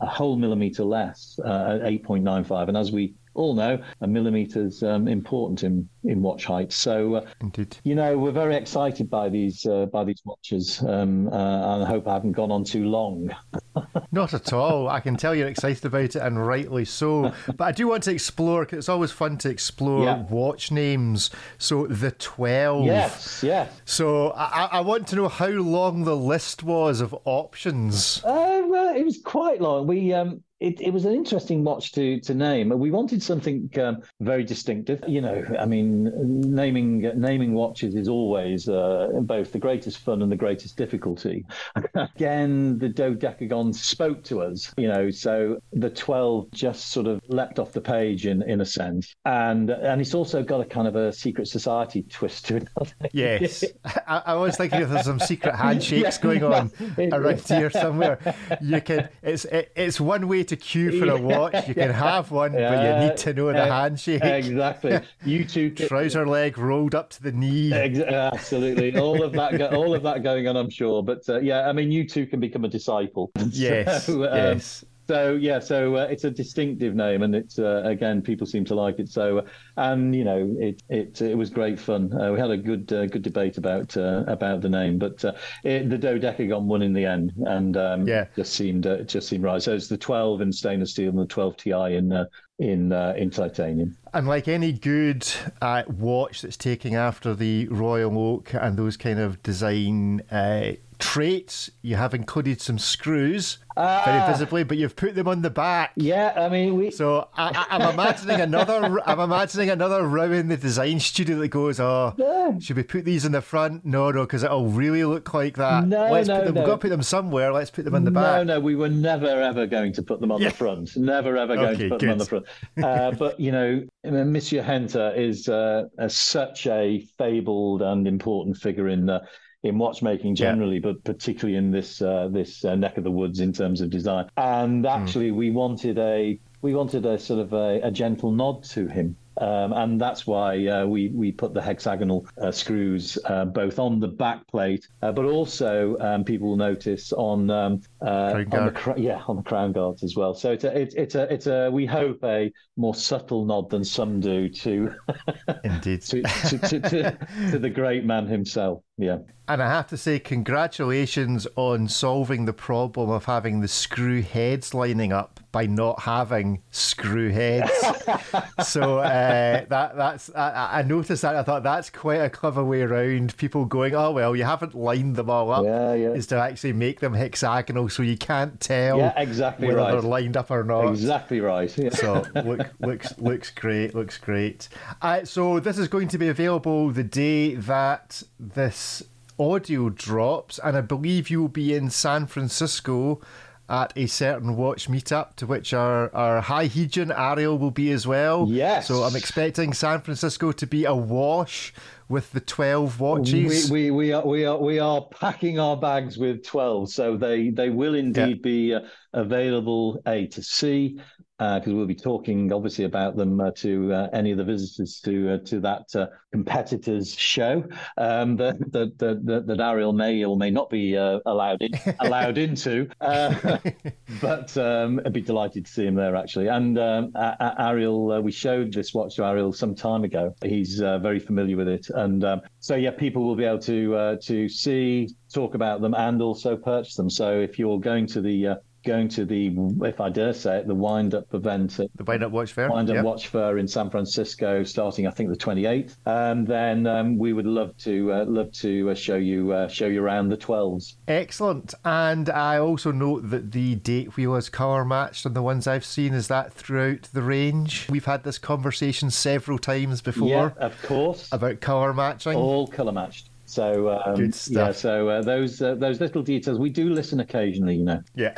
a, 0.00 0.04
a 0.04 0.06
whole 0.06 0.36
millimeter 0.36 0.84
less, 0.84 1.40
uh, 1.44 1.78
8.95. 1.82 2.68
And 2.68 2.76
as 2.76 2.92
we 2.92 3.14
all 3.36 3.54
know 3.54 3.78
a 4.00 4.06
millimeter's 4.06 4.82
um, 4.82 5.06
important 5.06 5.62
in, 5.62 5.88
in 6.04 6.22
watch 6.22 6.44
height. 6.44 6.72
So, 6.72 7.16
uh, 7.16 7.26
Indeed. 7.40 7.76
you 7.84 7.94
know, 7.94 8.18
we're 8.18 8.32
very 8.32 8.56
excited 8.56 9.08
by 9.08 9.28
these 9.28 9.64
uh, 9.66 9.86
by 9.86 10.04
these 10.04 10.22
watches, 10.24 10.82
um, 10.82 11.28
uh, 11.28 11.74
and 11.74 11.84
I 11.84 11.86
hope 11.86 12.08
I 12.08 12.14
haven't 12.14 12.32
gone 12.32 12.50
on 12.50 12.64
too 12.64 12.86
long. 12.86 13.30
Not 14.12 14.34
at 14.34 14.52
all. 14.52 14.88
I 14.88 15.00
can 15.00 15.16
tell 15.16 15.34
you're 15.34 15.48
excited 15.48 15.84
about 15.84 16.16
it, 16.16 16.16
and 16.16 16.44
rightly 16.44 16.84
so. 16.84 17.32
But 17.46 17.64
I 17.64 17.72
do 17.72 17.88
want 17.88 18.02
to 18.04 18.12
explore 18.12 18.64
because 18.64 18.78
it's 18.78 18.88
always 18.88 19.12
fun 19.12 19.38
to 19.38 19.50
explore 19.50 20.04
yeah. 20.04 20.22
watch 20.24 20.70
names. 20.70 21.30
So 21.58 21.86
the 21.86 22.12
twelve. 22.12 22.86
Yes, 22.86 23.42
yes. 23.42 23.70
So 23.84 24.30
I, 24.30 24.68
I 24.72 24.80
want 24.80 25.06
to 25.08 25.16
know 25.16 25.28
how 25.28 25.48
long 25.48 26.04
the 26.04 26.16
list 26.16 26.62
was 26.62 27.00
of 27.00 27.14
options. 27.24 28.22
Uh, 28.24 28.62
well, 28.66 28.96
it 28.96 29.04
was 29.04 29.20
quite 29.22 29.60
long. 29.60 29.86
We 29.86 30.12
um, 30.12 30.42
it, 30.58 30.80
it 30.80 30.90
was 30.90 31.04
an 31.04 31.12
interesting 31.12 31.64
watch 31.64 31.92
to 31.92 32.18
to 32.20 32.34
name. 32.34 32.70
We 32.70 32.90
wanted 32.90 33.22
something 33.22 33.70
um, 33.78 33.98
very 34.20 34.42
distinctive. 34.42 35.02
You 35.06 35.20
know, 35.20 35.44
I 35.58 35.66
mean, 35.66 36.10
naming 36.54 37.00
naming 37.14 37.52
watches 37.52 37.94
is 37.94 38.08
always 38.08 38.66
uh, 38.66 39.08
both 39.20 39.52
the 39.52 39.58
greatest 39.58 39.98
fun 39.98 40.22
and 40.22 40.32
the 40.32 40.36
greatest 40.36 40.76
difficulty. 40.78 41.44
Again, 41.94 42.78
the 42.78 42.88
dodecagon 42.88 43.74
spoke 43.74 44.24
to 44.24 44.40
us. 44.40 44.72
You 44.78 44.88
know, 44.88 45.10
so 45.10 45.58
the 45.72 45.90
twelve 45.90 46.50
just 46.52 46.88
sort 46.88 47.06
of 47.06 47.20
leapt 47.28 47.58
off 47.58 47.72
the 47.72 47.82
page 47.82 48.26
in 48.26 48.42
in 48.42 48.62
a 48.62 48.66
sense, 48.66 49.14
and 49.26 49.68
and 49.68 50.00
it's 50.00 50.14
also 50.14 50.42
got 50.42 50.62
a 50.62 50.64
kind 50.64 50.88
of 50.88 50.96
a 50.96 51.12
secret 51.12 51.48
society 51.48 52.02
twist 52.08 52.46
to 52.46 52.56
it. 52.56 52.68
yes, 53.12 53.62
I, 53.84 54.22
I, 54.26 54.34
was 54.34 54.56
thinking 54.56 54.80
if 54.80 54.88
there's 54.88 55.04
some 55.04 55.20
secret 55.20 55.54
handshakes 55.56 56.16
yeah, 56.16 56.22
going 56.22 56.42
on 56.42 56.72
around 57.12 57.40
here 57.42 57.68
somewhere. 57.68 58.18
You 58.62 58.80
can. 58.80 59.10
It's 59.22 59.44
it, 59.44 59.70
it's 59.76 60.00
one 60.00 60.28
way 60.28 60.45
to 60.48 60.56
queue 60.56 60.98
for 60.98 61.10
a 61.10 61.16
watch. 61.16 61.68
You 61.68 61.74
can 61.74 61.90
have 62.08 62.30
one, 62.30 62.54
yeah, 62.54 62.68
but 62.70 62.84
you 63.02 63.08
need 63.08 63.16
to 63.18 63.34
know 63.34 63.52
the 63.52 63.64
handshake. 63.66 64.22
Exactly. 64.24 65.00
You 65.24 65.44
two 65.44 65.70
trouser 65.88 66.26
leg 66.26 66.58
rolled 66.58 66.94
up 66.94 67.10
to 67.10 67.22
the 67.22 67.32
knee. 67.32 67.72
Ex- 67.72 67.98
absolutely. 68.00 68.96
All 68.98 69.22
of 69.22 69.32
that. 69.32 69.56
Go- 69.58 69.68
all 69.68 69.94
of 69.94 70.02
that 70.02 70.22
going 70.22 70.46
on. 70.48 70.56
I'm 70.56 70.70
sure. 70.70 71.02
But 71.02 71.28
uh, 71.28 71.40
yeah, 71.40 71.68
I 71.68 71.72
mean, 71.72 71.90
you 71.90 72.06
two 72.08 72.26
can 72.26 72.40
become 72.40 72.64
a 72.64 72.68
disciple. 72.68 73.30
Yes. 73.50 74.06
So, 74.06 74.24
um, 74.24 74.36
yes. 74.36 74.84
So 75.06 75.34
yeah, 75.34 75.60
so 75.60 75.96
uh, 75.96 76.08
it's 76.10 76.24
a 76.24 76.30
distinctive 76.30 76.94
name, 76.94 77.22
and 77.22 77.34
it's 77.34 77.58
uh, 77.58 77.82
again 77.84 78.22
people 78.22 78.46
seem 78.46 78.64
to 78.66 78.74
like 78.74 78.98
it. 78.98 79.08
So, 79.08 79.38
uh, 79.38 79.42
and 79.76 80.14
you 80.14 80.24
know, 80.24 80.54
it 80.58 80.82
it 80.88 81.20
it 81.22 81.36
was 81.36 81.50
great 81.50 81.78
fun. 81.78 82.12
Uh, 82.12 82.32
we 82.32 82.40
had 82.40 82.50
a 82.50 82.56
good 82.56 82.92
uh, 82.92 83.06
good 83.06 83.22
debate 83.22 83.56
about 83.56 83.96
uh, 83.96 84.24
about 84.26 84.62
the 84.62 84.68
name, 84.68 84.98
but 84.98 85.24
it, 85.62 85.88
the 85.88 85.98
dodecagon 85.98 86.64
won 86.64 86.82
in 86.82 86.92
the 86.92 87.04
end, 87.04 87.32
and 87.46 87.76
um, 87.76 88.06
yeah, 88.06 88.26
just 88.34 88.54
seemed 88.54 88.84
it 88.86 89.08
just 89.08 89.28
seemed 89.28 89.44
right. 89.44 89.62
So 89.62 89.74
it's 89.74 89.88
the 89.88 89.96
12 89.96 90.40
in 90.40 90.52
stainless 90.52 90.90
steel 90.90 91.10
and 91.10 91.18
the 91.18 91.26
12 91.26 91.56
Ti 91.56 91.70
in 91.70 92.26
in 92.58 92.92
uh, 92.92 93.14
in 93.16 93.30
titanium. 93.30 93.96
And 94.14 94.26
like 94.26 94.48
any 94.48 94.72
good 94.72 95.26
uh, 95.60 95.82
watch 95.88 96.42
that's 96.42 96.56
taking 96.56 96.94
after 96.94 97.34
the 97.34 97.68
Royal 97.68 98.18
Oak 98.18 98.54
and 98.54 98.78
those 98.78 98.96
kind 98.96 99.18
of 99.18 99.42
design 99.42 100.22
uh, 100.30 100.72
traits, 100.98 101.70
you 101.82 101.96
have 101.96 102.14
included 102.14 102.60
some 102.60 102.78
screws 102.78 103.58
uh, 103.76 104.02
very 104.04 104.32
visibly, 104.32 104.64
but 104.64 104.78
you've 104.78 104.96
put 104.96 105.14
them 105.14 105.28
on 105.28 105.42
the 105.42 105.50
back. 105.50 105.92
Yeah, 105.96 106.32
I 106.34 106.48
mean, 106.48 106.76
we. 106.76 106.90
So 106.90 107.28
I, 107.34 107.66
am 107.70 107.82
I'm 107.82 107.92
imagining 107.92 108.40
another. 108.40 109.00
I'm 109.06 109.20
imagining 109.20 109.70
another 109.70 110.06
row 110.06 110.32
in 110.32 110.48
the 110.48 110.56
design 110.56 110.98
studio 110.98 111.38
that 111.38 111.48
goes, 111.48 111.78
"Oh, 111.78 112.14
should 112.60 112.76
we 112.76 112.82
put 112.82 113.04
these 113.04 113.24
in 113.26 113.32
the 113.32 113.42
front? 113.42 113.84
No, 113.84 114.10
no, 114.10 114.22
because 114.22 114.42
it'll 114.42 114.68
really 114.68 115.04
look 115.04 115.34
like 115.34 115.56
that. 115.56 115.86
No, 115.86 116.10
Let's 116.10 116.28
no, 116.28 116.38
put 116.38 116.44
them, 116.46 116.54
no. 116.54 116.60
We've 116.62 116.66
got 116.66 116.74
to 116.76 116.78
put 116.78 116.90
them 116.90 117.02
somewhere. 117.02 117.52
Let's 117.52 117.70
put 117.70 117.84
them 117.84 117.94
in 117.94 118.04
the 118.04 118.10
back. 118.10 118.46
No, 118.46 118.54
no, 118.54 118.60
we 118.60 118.76
were 118.76 118.88
never 118.88 119.26
ever 119.26 119.66
going 119.66 119.92
to 119.92 120.02
put 120.02 120.20
them 120.20 120.32
on 120.32 120.40
yeah. 120.40 120.48
the 120.48 120.54
front. 120.54 120.96
Never 120.96 121.36
ever 121.36 121.54
going 121.56 121.74
okay, 121.74 121.84
to 121.84 121.88
put 121.90 122.00
good. 122.00 122.08
them 122.08 122.12
on 122.12 122.18
the 122.18 122.24
front. 122.24 122.46
Uh, 122.82 123.10
but 123.12 123.38
you 123.38 123.52
know, 123.52 123.82
Monsieur 124.04 124.62
Genta 124.62 125.12
is 125.20 125.48
uh, 125.48 125.84
a, 125.98 126.08
such 126.08 126.66
a 126.66 127.00
fabled 127.18 127.82
and 127.82 128.08
important 128.08 128.56
figure 128.56 128.88
in 128.88 129.06
the 129.06 129.22
in 129.68 129.78
watchmaking 129.78 130.34
generally, 130.34 130.76
yeah. 130.76 130.92
but 130.92 131.04
particularly 131.04 131.56
in 131.56 131.70
this 131.70 132.00
uh, 132.02 132.28
this 132.30 132.64
uh, 132.64 132.74
neck 132.74 132.96
of 132.98 133.04
the 133.04 133.10
woods 133.10 133.40
in 133.40 133.52
terms 133.52 133.80
of 133.80 133.90
design. 133.90 134.28
And 134.36 134.84
hmm. 134.84 134.86
actually, 134.86 135.30
mm. 135.30 135.36
we 135.36 135.50
wanted 135.50 135.98
a 135.98 136.38
we 136.62 136.74
wanted 136.74 137.06
a 137.06 137.18
sort 137.18 137.40
of 137.40 137.52
a, 137.52 137.80
a 137.82 137.90
gentle 137.90 138.32
nod 138.32 138.64
to 138.64 138.86
him. 138.86 139.16
Um, 139.38 139.72
and 139.72 140.00
that's 140.00 140.26
why 140.26 140.66
uh, 140.66 140.86
we 140.86 141.08
we 141.08 141.32
put 141.32 141.52
the 141.52 141.60
hexagonal 141.60 142.26
uh, 142.40 142.50
screws 142.50 143.18
uh, 143.26 143.44
both 143.44 143.78
on 143.78 144.00
the 144.00 144.08
back 144.08 144.46
plate, 144.46 144.86
uh, 145.02 145.12
but 145.12 145.24
also 145.24 145.96
um, 146.00 146.24
people 146.24 146.48
will 146.48 146.56
notice 146.56 147.12
on 147.12 147.50
um, 147.50 147.80
uh, 148.00 148.44
on 148.52 148.72
the 148.72 148.94
yeah 148.96 149.22
on 149.28 149.36
the 149.36 149.42
crown 149.42 149.72
guards 149.72 150.02
as 150.02 150.16
well. 150.16 150.34
So 150.34 150.52
it's 150.52 150.64
a 150.64 150.78
it's, 150.78 150.94
it's 150.94 151.14
a 151.14 151.32
it's 151.32 151.46
a 151.46 151.70
we 151.70 151.84
hope 151.84 152.24
a 152.24 152.50
more 152.76 152.94
subtle 152.94 153.44
nod 153.44 153.68
than 153.70 153.84
some 153.84 154.20
do 154.20 154.48
to 154.48 154.94
indeed 155.64 156.02
to, 156.02 156.22
to, 156.22 156.58
to, 156.58 156.80
to, 156.80 157.18
to 157.50 157.58
the 157.58 157.70
great 157.70 158.04
man 158.04 158.26
himself. 158.26 158.82
Yeah. 158.98 159.18
And 159.48 159.62
I 159.62 159.68
have 159.68 159.86
to 159.88 159.96
say, 159.96 160.18
congratulations 160.18 161.46
on 161.54 161.88
solving 161.88 162.46
the 162.46 162.52
problem 162.52 163.10
of 163.10 163.26
having 163.26 163.60
the 163.60 163.68
screw 163.68 164.22
heads 164.22 164.74
lining 164.74 165.12
up 165.12 165.35
by 165.56 165.64
not 165.64 165.98
having 166.00 166.62
screw 166.70 167.30
heads. 167.30 167.72
so 168.62 168.98
uh, 168.98 169.64
that 169.70 169.96
that's 169.96 170.28
I, 170.34 170.80
I, 170.80 170.82
noticed 170.82 171.22
that 171.22 171.34
I 171.34 171.42
thought 171.42 171.62
that's 171.62 171.88
quite 171.88 172.16
a 172.20 172.28
clever 172.28 172.62
way 172.62 172.82
around 172.82 173.34
people 173.38 173.64
going, 173.64 173.94
oh 173.94 174.10
well, 174.10 174.36
you 174.36 174.44
haven't 174.44 174.74
lined 174.74 175.16
them 175.16 175.30
all 175.30 175.50
up. 175.50 175.64
Yeah, 175.64 175.94
yeah. 175.94 176.08
Is 176.10 176.26
to 176.26 176.36
actually 176.36 176.74
make 176.74 177.00
them 177.00 177.14
hexagonal 177.14 177.88
so 177.88 178.02
you 178.02 178.18
can't 178.18 178.60
tell. 178.60 178.98
Yeah, 178.98 179.14
exactly 179.18 179.68
whether 179.68 179.78
right. 179.78 179.92
they're 179.92 180.02
lined 180.02 180.36
up 180.36 180.50
or 180.50 180.62
not. 180.62 180.90
Exactly 180.90 181.40
right. 181.40 181.74
Yeah. 181.78 181.88
So 181.88 182.26
look, 182.34 182.68
looks 182.80 183.18
looks 183.18 183.48
great. 183.48 183.94
Looks 183.94 184.18
great. 184.18 184.68
Uh, 185.00 185.24
so 185.24 185.58
this 185.58 185.78
is 185.78 185.88
going 185.88 186.08
to 186.08 186.18
be 186.18 186.28
available 186.28 186.90
the 186.90 187.02
day 187.02 187.54
that 187.54 188.22
this 188.38 189.02
audio 189.38 189.88
drops, 189.88 190.58
and 190.58 190.76
I 190.76 190.82
believe 190.82 191.30
you 191.30 191.40
will 191.40 191.48
be 191.48 191.74
in 191.74 191.88
San 191.88 192.26
Francisco 192.26 193.22
at 193.68 193.92
a 193.96 194.06
certain 194.06 194.56
watch 194.56 194.88
meetup 194.88 195.34
to 195.36 195.46
which 195.46 195.74
our, 195.74 196.14
our 196.14 196.40
high 196.40 196.68
Hegian 196.68 197.16
Ariel 197.16 197.58
will 197.58 197.70
be 197.70 197.90
as 197.90 198.06
well. 198.06 198.46
Yes. 198.48 198.86
So 198.86 199.02
I'm 199.02 199.16
expecting 199.16 199.72
San 199.72 200.00
Francisco 200.00 200.52
to 200.52 200.66
be 200.66 200.84
awash 200.84 201.72
with 202.08 202.30
the 202.32 202.40
12 202.40 203.00
watches. 203.00 203.70
We, 203.70 203.90
we, 203.90 203.90
we, 203.90 204.12
are, 204.12 204.24
we, 204.24 204.44
are, 204.44 204.58
we 204.58 204.78
are 204.78 205.02
packing 205.10 205.58
our 205.58 205.76
bags 205.76 206.16
with 206.16 206.44
12, 206.44 206.90
so 206.90 207.16
they, 207.16 207.50
they 207.50 207.70
will 207.70 207.94
indeed 207.94 208.36
yeah. 208.36 208.42
be 208.42 208.74
uh, 208.74 208.80
available 209.12 210.00
A 210.06 210.26
to 210.28 210.42
see 210.42 211.00
because 211.38 211.68
uh, 211.68 211.74
we'll 211.74 211.86
be 211.86 211.94
talking 211.94 212.50
obviously 212.50 212.84
about 212.84 213.14
them 213.14 213.38
uh, 213.40 213.50
to 213.50 213.92
uh, 213.92 214.08
any 214.14 214.30
of 214.30 214.38
the 214.38 214.44
visitors 214.44 215.00
to 215.00 215.34
uh, 215.34 215.38
to 215.44 215.60
that 215.60 215.94
uh, 215.94 216.06
competitors 216.32 217.14
show 217.14 217.62
um, 217.98 218.36
that, 218.36 218.58
that, 218.72 218.98
that 218.98 219.44
that 219.46 219.60
Ariel 219.60 219.92
may 219.92 220.24
or 220.24 220.36
may 220.36 220.50
not 220.50 220.70
be 220.70 220.96
uh, 220.96 221.20
allowed 221.26 221.60
in, 221.60 221.72
allowed 222.00 222.38
into. 222.38 222.88
but 223.00 224.56
um, 224.56 225.00
I'd 225.04 225.12
be 225.12 225.20
delighted 225.20 225.66
to 225.66 225.70
see 225.70 225.84
him 225.84 225.94
there 225.94 226.16
actually. 226.16 226.46
And 226.46 226.78
um, 226.78 227.12
Ariel, 227.14 228.22
we 228.22 228.32
showed 228.32 228.72
this 228.72 228.94
watch 228.94 229.16
to 229.16 229.24
Ariel 229.24 229.52
some 229.52 229.74
time 229.74 230.04
ago. 230.04 230.34
He's 230.42 230.78
very 230.78 231.18
familiar 231.18 231.58
with 231.58 231.68
it, 231.68 231.88
and 231.90 232.24
um, 232.24 232.40
so 232.60 232.76
yeah, 232.76 232.92
people 232.92 233.24
will 233.24 233.36
be 233.36 233.44
able 233.44 233.58
to 233.60 234.18
to 234.22 234.48
see, 234.48 235.10
talk 235.34 235.54
about 235.54 235.82
them, 235.82 235.92
and 235.92 236.22
also 236.22 236.56
purchase 236.56 236.94
them. 236.94 237.10
So 237.10 237.40
if 237.40 237.58
you're 237.58 237.80
going 237.80 238.06
to 238.08 238.22
the 238.22 238.58
going 238.86 239.08
to 239.08 239.24
the, 239.24 239.54
if 239.82 240.00
I 240.00 240.08
dare 240.08 240.32
say 240.32 240.58
it, 240.58 240.66
the 240.66 240.74
wind 240.74 241.14
up 241.14 241.34
event 241.34 241.78
at 241.80 241.90
the 241.96 242.04
Wind 242.04 242.22
Up 242.22 242.32
Watch 242.32 242.52
Fair, 242.52 242.70
Wind 242.70 242.88
Up 242.88 242.96
yep. 242.96 243.04
Watch 243.04 243.28
Fair 243.28 243.58
in 243.58 243.68
San 243.68 243.90
Francisco, 243.90 244.62
starting 244.62 245.06
I 245.06 245.10
think 245.10 245.28
the 245.28 245.36
28th, 245.36 245.96
and 246.06 246.46
then 246.46 246.86
um, 246.86 247.18
we 247.18 247.32
would 247.32 247.46
love 247.46 247.76
to 247.78 248.12
uh, 248.12 248.24
love 248.24 248.52
to 248.52 248.90
uh, 248.90 248.94
show 248.94 249.16
you 249.16 249.52
uh, 249.52 249.68
show 249.68 249.86
you 249.86 250.02
around 250.02 250.28
the 250.28 250.36
12s. 250.36 250.94
Excellent, 251.08 251.74
and 251.84 252.30
I 252.30 252.58
also 252.58 252.92
note 252.92 253.28
that 253.30 253.52
the 253.52 253.74
date 253.74 254.16
wheel 254.16 254.36
is 254.36 254.48
colour 254.48 254.84
matched 254.84 255.26
on 255.26 255.34
the 255.34 255.42
ones 255.42 255.66
I've 255.66 255.84
seen. 255.84 256.14
Is 256.14 256.28
that 256.28 256.52
throughout 256.52 257.02
the 257.12 257.22
range? 257.22 257.88
We've 257.90 258.04
had 258.04 258.24
this 258.24 258.38
conversation 258.38 259.10
several 259.10 259.58
times 259.58 260.00
before. 260.00 260.28
Yeah, 260.28 260.64
of 260.64 260.80
course. 260.82 261.28
About 261.32 261.60
colour 261.60 261.92
matching. 261.92 262.36
All 262.36 262.66
colour 262.66 262.92
matched. 262.92 263.30
So 263.46 264.00
um, 264.04 264.32
yeah, 264.48 264.72
so 264.72 265.08
uh, 265.08 265.22
those 265.22 265.62
uh, 265.62 265.76
those 265.76 266.00
little 266.00 266.22
details 266.22 266.58
we 266.58 266.68
do 266.68 266.90
listen 266.90 267.20
occasionally, 267.20 267.76
you 267.76 267.84
know. 267.84 268.02
Yeah. 268.14 268.34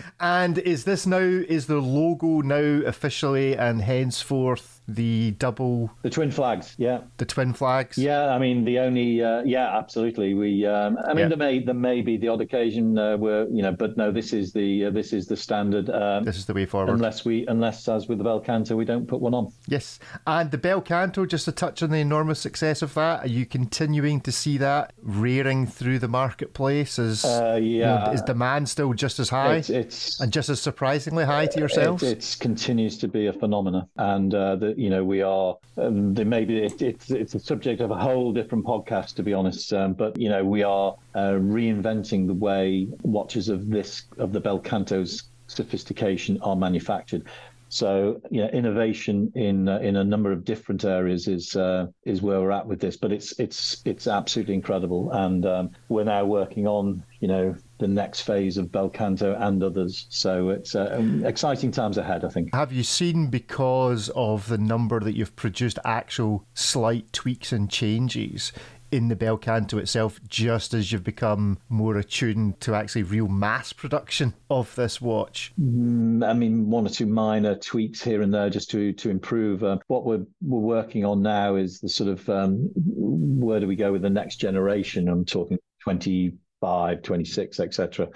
and 0.20 0.58
is 0.58 0.84
this 0.84 1.04
now 1.06 1.18
is 1.18 1.66
the 1.66 1.80
logo 1.80 2.40
now 2.40 2.86
officially 2.86 3.56
and 3.56 3.82
henceforth 3.82 4.79
the 4.88 5.32
double 5.32 5.90
the 6.02 6.10
twin 6.10 6.30
flags 6.30 6.74
yeah. 6.78 7.00
The 7.18 7.24
twin 7.24 7.52
flags? 7.52 7.96
Yeah 7.96 8.30
i 8.34 8.38
mean 8.38 8.64
the 8.64 8.78
only 8.78 9.22
uh, 9.22 9.42
yeah 9.44 9.76
absolutely. 9.76 10.34
We 10.34 10.66
um, 10.66 10.98
i 11.04 11.08
mean 11.08 11.18
yeah. 11.18 11.28
there 11.28 11.38
may 11.38 11.58
there 11.60 11.74
may 11.74 12.02
be 12.02 12.16
the 12.16 12.28
odd 12.28 12.40
occasion 12.40 12.98
uh, 12.98 13.16
where 13.16 13.48
you 13.48 13.62
know 13.62 13.72
but 13.72 13.96
no 13.96 14.10
this 14.10 14.32
is 14.32 14.52
the 14.52 14.86
uh, 14.86 14.90
this 14.90 15.12
is 15.12 15.26
the 15.26 15.36
standard 15.36 15.90
um, 15.90 16.24
this 16.24 16.36
is 16.36 16.46
the 16.46 16.54
way 16.54 16.66
forward. 16.66 16.92
unless 16.92 17.24
we 17.24 17.46
unless 17.46 17.88
as 17.88 18.08
with 18.08 18.18
the 18.18 18.24
bel 18.24 18.40
canto 18.40 18.76
we 18.76 18.84
don't 18.84 19.06
put 19.06 19.20
one 19.20 19.34
on. 19.34 19.52
Yes. 19.66 19.98
And 20.26 20.50
the 20.50 20.58
bel 20.58 20.80
canto 20.80 21.26
just 21.26 21.44
to 21.44 21.52
touch 21.52 21.82
on 21.82 21.90
the 21.90 21.98
enormous 21.98 22.40
success 22.40 22.82
of 22.82 22.94
that 22.94 23.24
are 23.24 23.28
you 23.28 23.46
continuing 23.46 24.20
to 24.22 24.32
see 24.32 24.58
that 24.58 24.92
rearing 25.02 25.66
through 25.66 25.98
the 25.98 26.08
marketplace 26.08 26.98
as 26.98 27.24
uh, 27.24 27.58
yeah 27.60 27.60
you 27.60 28.06
know, 28.06 28.12
is 28.12 28.22
demand 28.22 28.68
still 28.68 28.92
just 28.92 29.18
as 29.18 29.28
high? 29.28 29.56
It's, 29.56 29.70
it's 29.70 30.20
and 30.20 30.32
just 30.32 30.48
as 30.48 30.60
surprisingly 30.60 31.24
high 31.24 31.46
to 31.46 31.58
yourselves? 31.58 32.02
it, 32.02 32.18
it 32.18 32.36
continues 32.40 32.98
to 32.98 33.08
be 33.08 33.26
a 33.26 33.32
phenomenon 33.32 33.88
and 33.96 34.34
uh, 34.34 34.56
the 34.56 34.74
you 34.80 34.88
know, 34.88 35.04
we 35.04 35.20
are. 35.20 35.58
Um, 35.76 36.14
there 36.14 36.24
may 36.24 36.46
be 36.46 36.56
it, 36.64 36.80
it's 36.80 37.10
it's 37.10 37.34
a 37.34 37.38
subject 37.38 37.82
of 37.82 37.90
a 37.90 37.96
whole 37.96 38.32
different 38.32 38.64
podcast, 38.64 39.14
to 39.16 39.22
be 39.22 39.34
honest. 39.34 39.74
Um, 39.74 39.92
but 39.92 40.18
you 40.18 40.30
know, 40.30 40.42
we 40.42 40.62
are 40.62 40.96
uh, 41.14 41.32
reinventing 41.32 42.26
the 42.26 42.32
way 42.32 42.88
watches 43.02 43.50
of 43.50 43.68
this 43.68 44.04
of 44.16 44.32
the 44.32 44.40
Bel 44.40 44.58
Canto's 44.58 45.24
sophistication 45.48 46.40
are 46.40 46.56
manufactured. 46.56 47.24
So, 47.68 48.22
you 48.30 48.40
know, 48.40 48.48
innovation 48.48 49.30
in 49.34 49.68
uh, 49.68 49.80
in 49.80 49.96
a 49.96 50.02
number 50.02 50.32
of 50.32 50.46
different 50.46 50.86
areas 50.86 51.28
is 51.28 51.54
uh, 51.56 51.88
is 52.06 52.22
where 52.22 52.40
we're 52.40 52.50
at 52.50 52.66
with 52.66 52.80
this. 52.80 52.96
But 52.96 53.12
it's 53.12 53.38
it's 53.38 53.82
it's 53.84 54.06
absolutely 54.06 54.54
incredible, 54.54 55.12
and 55.12 55.44
um, 55.44 55.70
we're 55.90 56.04
now 56.04 56.24
working 56.24 56.66
on 56.66 57.02
you 57.20 57.28
know 57.28 57.54
the 57.80 57.88
next 57.88 58.20
phase 58.20 58.56
of 58.56 58.70
Bel 58.70 58.88
Canto 58.88 59.34
and 59.34 59.62
others. 59.62 60.06
So 60.10 60.50
it's 60.50 60.74
uh, 60.74 60.94
um, 60.98 61.24
exciting 61.24 61.72
times 61.72 61.98
ahead, 61.98 62.24
I 62.24 62.28
think. 62.28 62.54
Have 62.54 62.72
you 62.72 62.84
seen, 62.84 63.28
because 63.28 64.10
of 64.10 64.48
the 64.48 64.58
number 64.58 65.00
that 65.00 65.16
you've 65.16 65.34
produced, 65.34 65.78
actual 65.84 66.46
slight 66.54 67.12
tweaks 67.12 67.50
and 67.52 67.68
changes? 67.68 68.52
In 68.92 69.06
the 69.06 69.14
Bel 69.14 69.36
Canto 69.36 69.78
itself, 69.78 70.18
just 70.26 70.74
as 70.74 70.90
you've 70.90 71.04
become 71.04 71.58
more 71.68 71.96
attuned 71.96 72.60
to 72.62 72.74
actually 72.74 73.04
real 73.04 73.28
mass 73.28 73.72
production 73.72 74.34
of 74.50 74.74
this 74.74 75.00
watch. 75.00 75.52
Mm, 75.60 76.28
I 76.28 76.32
mean, 76.32 76.68
one 76.68 76.86
or 76.86 76.88
two 76.88 77.06
minor 77.06 77.54
tweaks 77.54 78.02
here 78.02 78.20
and 78.20 78.34
there 78.34 78.50
just 78.50 78.68
to 78.72 78.92
to 78.94 79.08
improve. 79.08 79.62
Uh, 79.62 79.78
what 79.86 80.04
we're 80.04 80.26
we're 80.42 80.58
working 80.58 81.04
on 81.04 81.22
now 81.22 81.54
is 81.54 81.78
the 81.78 81.88
sort 81.88 82.10
of 82.10 82.28
um, 82.28 82.68
where 82.74 83.60
do 83.60 83.68
we 83.68 83.76
go 83.76 83.92
with 83.92 84.02
the 84.02 84.10
next 84.10 84.38
generation? 84.38 85.08
I'm 85.08 85.24
talking 85.24 85.58
20 85.84 86.32
25, 86.32 86.38
26, 86.60 87.60
etc. 87.60 88.08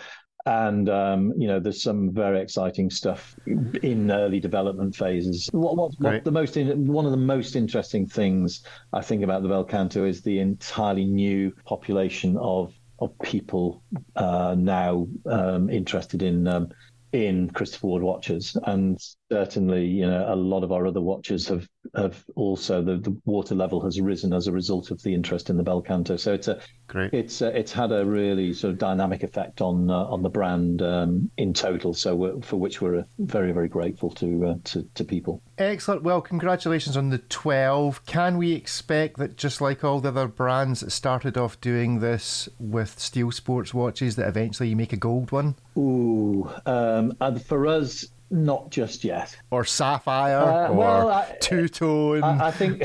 And 0.46 0.90
um, 0.90 1.32
you 1.38 1.48
know, 1.48 1.58
there's 1.58 1.82
some 1.82 2.12
very 2.12 2.40
exciting 2.40 2.90
stuff 2.90 3.34
in 3.46 4.10
early 4.10 4.40
development 4.40 4.94
phases. 4.94 5.48
What, 5.52 5.76
what, 5.76 5.92
what 5.98 6.24
the 6.24 6.30
most 6.30 6.58
in, 6.58 6.86
one 6.86 7.06
of 7.06 7.12
the 7.12 7.16
most 7.16 7.56
interesting 7.56 8.06
things 8.06 8.62
I 8.92 9.00
think 9.00 9.22
about 9.22 9.42
the 9.42 9.48
Bel 9.48 9.64
Canto 9.64 10.04
is 10.04 10.20
the 10.20 10.40
entirely 10.40 11.06
new 11.06 11.52
population 11.64 12.36
of 12.36 12.74
of 12.98 13.18
people 13.20 13.82
uh, 14.16 14.54
now 14.56 15.08
um, 15.26 15.70
interested 15.70 16.22
in 16.22 16.46
um, 16.46 16.68
in 17.14 17.48
Christopher 17.48 17.86
Ward 17.86 18.02
watches, 18.02 18.56
and 18.64 18.98
certainly, 19.31 19.87
you 19.87 20.07
know, 20.07 20.33
a 20.33 20.37
lot 20.37 20.64
of 20.64 20.73
our 20.73 20.87
other 20.87 21.00
watches 21.00 21.49
have 21.49 21.69
have 21.95 22.25
also 22.35 22.83
the, 22.83 22.97
the 22.97 23.16
water 23.25 23.54
level 23.54 23.81
has 23.81 24.00
risen 24.00 24.33
as 24.33 24.47
a 24.47 24.52
result 24.52 24.90
of 24.90 25.00
the 25.02 25.14
interest 25.14 25.49
in 25.49 25.57
the 25.57 25.62
Bel 25.62 25.81
Canto. 25.81 26.16
So 26.16 26.33
it's 26.33 26.49
a 26.49 26.61
great. 26.88 27.12
It's 27.12 27.43
uh, 27.43 27.52
it's 27.54 27.73
had 27.73 27.93
a 27.93 28.04
really 28.04 28.52
sort 28.52 28.73
of 28.73 28.78
dynamic 28.78 29.23
effect 29.23 29.61
on 29.61 29.90
uh, 29.90 30.04
on 30.04 30.23
the 30.23 30.28
brand 30.28 30.83
um, 30.83 31.31
in 31.37 31.52
total. 31.54 31.95
So 31.95 32.40
for 32.43 32.57
which 32.57 32.81
we're 32.81 33.00
uh, 33.00 33.02
very 33.19 33.52
very 33.52 33.69
grateful 33.69 34.11
to, 34.11 34.47
uh, 34.47 34.54
to 34.64 34.83
to 34.95 35.04
people. 35.04 35.43
Excellent. 35.59 36.02
Well, 36.02 36.21
congratulations 36.21 36.97
on 36.97 37.11
the 37.11 37.19
twelve. 37.19 38.04
Can 38.07 38.38
we 38.38 38.52
expect 38.52 39.19
that 39.19 39.37
just 39.37 39.61
like 39.61 39.85
all 39.85 40.00
the 40.00 40.09
other 40.09 40.28
brands 40.28 40.81
that 40.81 40.90
started 40.90 41.38
off 41.38 41.61
doing 41.61 42.00
this 42.00 42.49
with 42.59 42.99
steel 42.99 43.31
sports 43.31 43.73
watches, 43.73 44.16
that 44.16 44.28
eventually 44.28 44.69
you 44.69 44.76
make 44.76 44.93
a 44.93 44.97
gold 44.97 45.33
one? 45.33 45.54
Ooh, 45.76 46.50
um, 46.66 47.12
for 47.47 47.66
us, 47.66 48.07
not 48.35 48.71
just 48.71 49.05
yet. 49.05 49.37
Or 49.50 49.64
sapphire, 49.64 50.37
uh, 50.37 50.69
or 50.69 51.26
two 51.41 51.69
tone. 51.69 52.23
I, 52.23 52.49
I, 52.49 52.50
think 52.50 52.83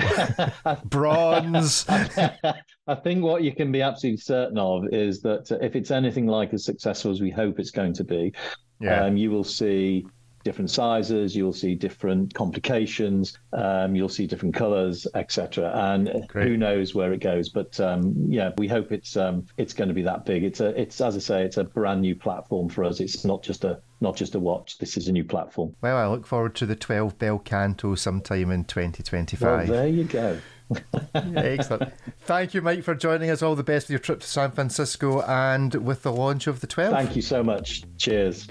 bronze. 0.86 1.86
I 1.90 2.96
think 2.96 3.24
what 3.24 3.44
you 3.44 3.54
can 3.54 3.72
be 3.72 3.82
absolutely 3.82 4.18
certain 4.18 4.58
of 4.58 4.86
is 4.92 5.22
that 5.24 5.52
if 5.62 5.76
it's 5.76 5.92
anything 5.92 6.28
like 6.28 6.54
as 6.54 6.64
successful 6.64 7.12
as 7.12 7.20
we 7.20 7.32
hope 7.32 7.60
it's 7.60 7.72
going 7.72 7.94
to 7.94 8.04
be, 8.04 8.32
yeah. 8.80 9.04
um, 9.06 9.18
you 9.18 9.32
will 9.32 9.44
see 9.44 10.06
different 10.44 10.70
sizes, 10.70 11.36
you'll 11.36 11.54
see 11.54 11.76
different 11.76 12.34
complications, 12.34 13.38
um, 13.54 13.96
you'll 13.96 14.10
see 14.10 14.28
different 14.28 14.56
colors, 14.56 15.08
etc. 15.16 15.72
And 15.74 16.28
Great. 16.28 16.48
who 16.48 16.58
knows 16.58 16.96
where 16.96 17.14
it 17.14 17.22
goes? 17.22 17.50
But 17.50 17.80
um, 17.80 18.14
yeah, 18.28 18.52
we 18.58 18.68
hope 18.68 18.92
it's 18.92 19.18
um, 19.18 19.46
it's 19.58 19.74
going 19.74 19.90
to 19.90 19.94
be 19.94 20.04
that 20.04 20.26
big. 20.26 20.44
It's 20.44 20.60
a 20.60 20.80
it's 20.80 21.02
as 21.02 21.16
I 21.16 21.20
say, 21.20 21.44
it's 21.44 21.58
a 21.58 21.64
brand 21.64 22.02
new 22.02 22.16
platform 22.16 22.70
for 22.70 22.84
us. 22.84 23.00
It's 23.00 23.26
not 23.26 23.44
just 23.44 23.64
a 23.64 23.82
not 24.02 24.16
just 24.16 24.36
a 24.36 24.40
watch. 24.40 24.78
This 24.78 24.98
is 24.98 25.08
a 25.08 25.12
new 25.12 25.24
platform. 25.24 25.76
Well, 25.82 25.98
I 25.98 26.08
look 26.08 26.26
forward 26.26 26.56
to 26.56 26.66
the 26.66 26.76
12 26.76 27.18
Bel 27.18 27.40
Canto 27.40 27.96
sometime 27.96 28.52
in 28.52 28.64
2025. 28.64 29.42
Well, 29.42 29.66
there 29.66 29.88
you 29.88 30.06
go. 30.06 30.40
Excellent. 31.16 31.92
Thank 32.22 32.54
you, 32.54 32.62
Mike, 32.62 32.84
for 32.84 32.96
joining 32.96 33.30
us. 33.30 33.42
All 33.42 33.56
the 33.56 33.64
best 33.64 33.86
with 33.86 33.92
your 33.92 34.00
trip 34.00 34.22
to 34.22 34.28
San 34.28 34.52
Francisco 34.52 35.22
and 35.22 35.74
with 35.76 36.04
the 36.04 36.12
launch 36.12 36.48
of 36.48 36.62
the 36.62 36.68
12. 36.68 36.94
Thank 36.94 37.16
you 37.16 37.22
so 37.22 37.44
much. 37.44 37.84
Cheers. 37.98 38.48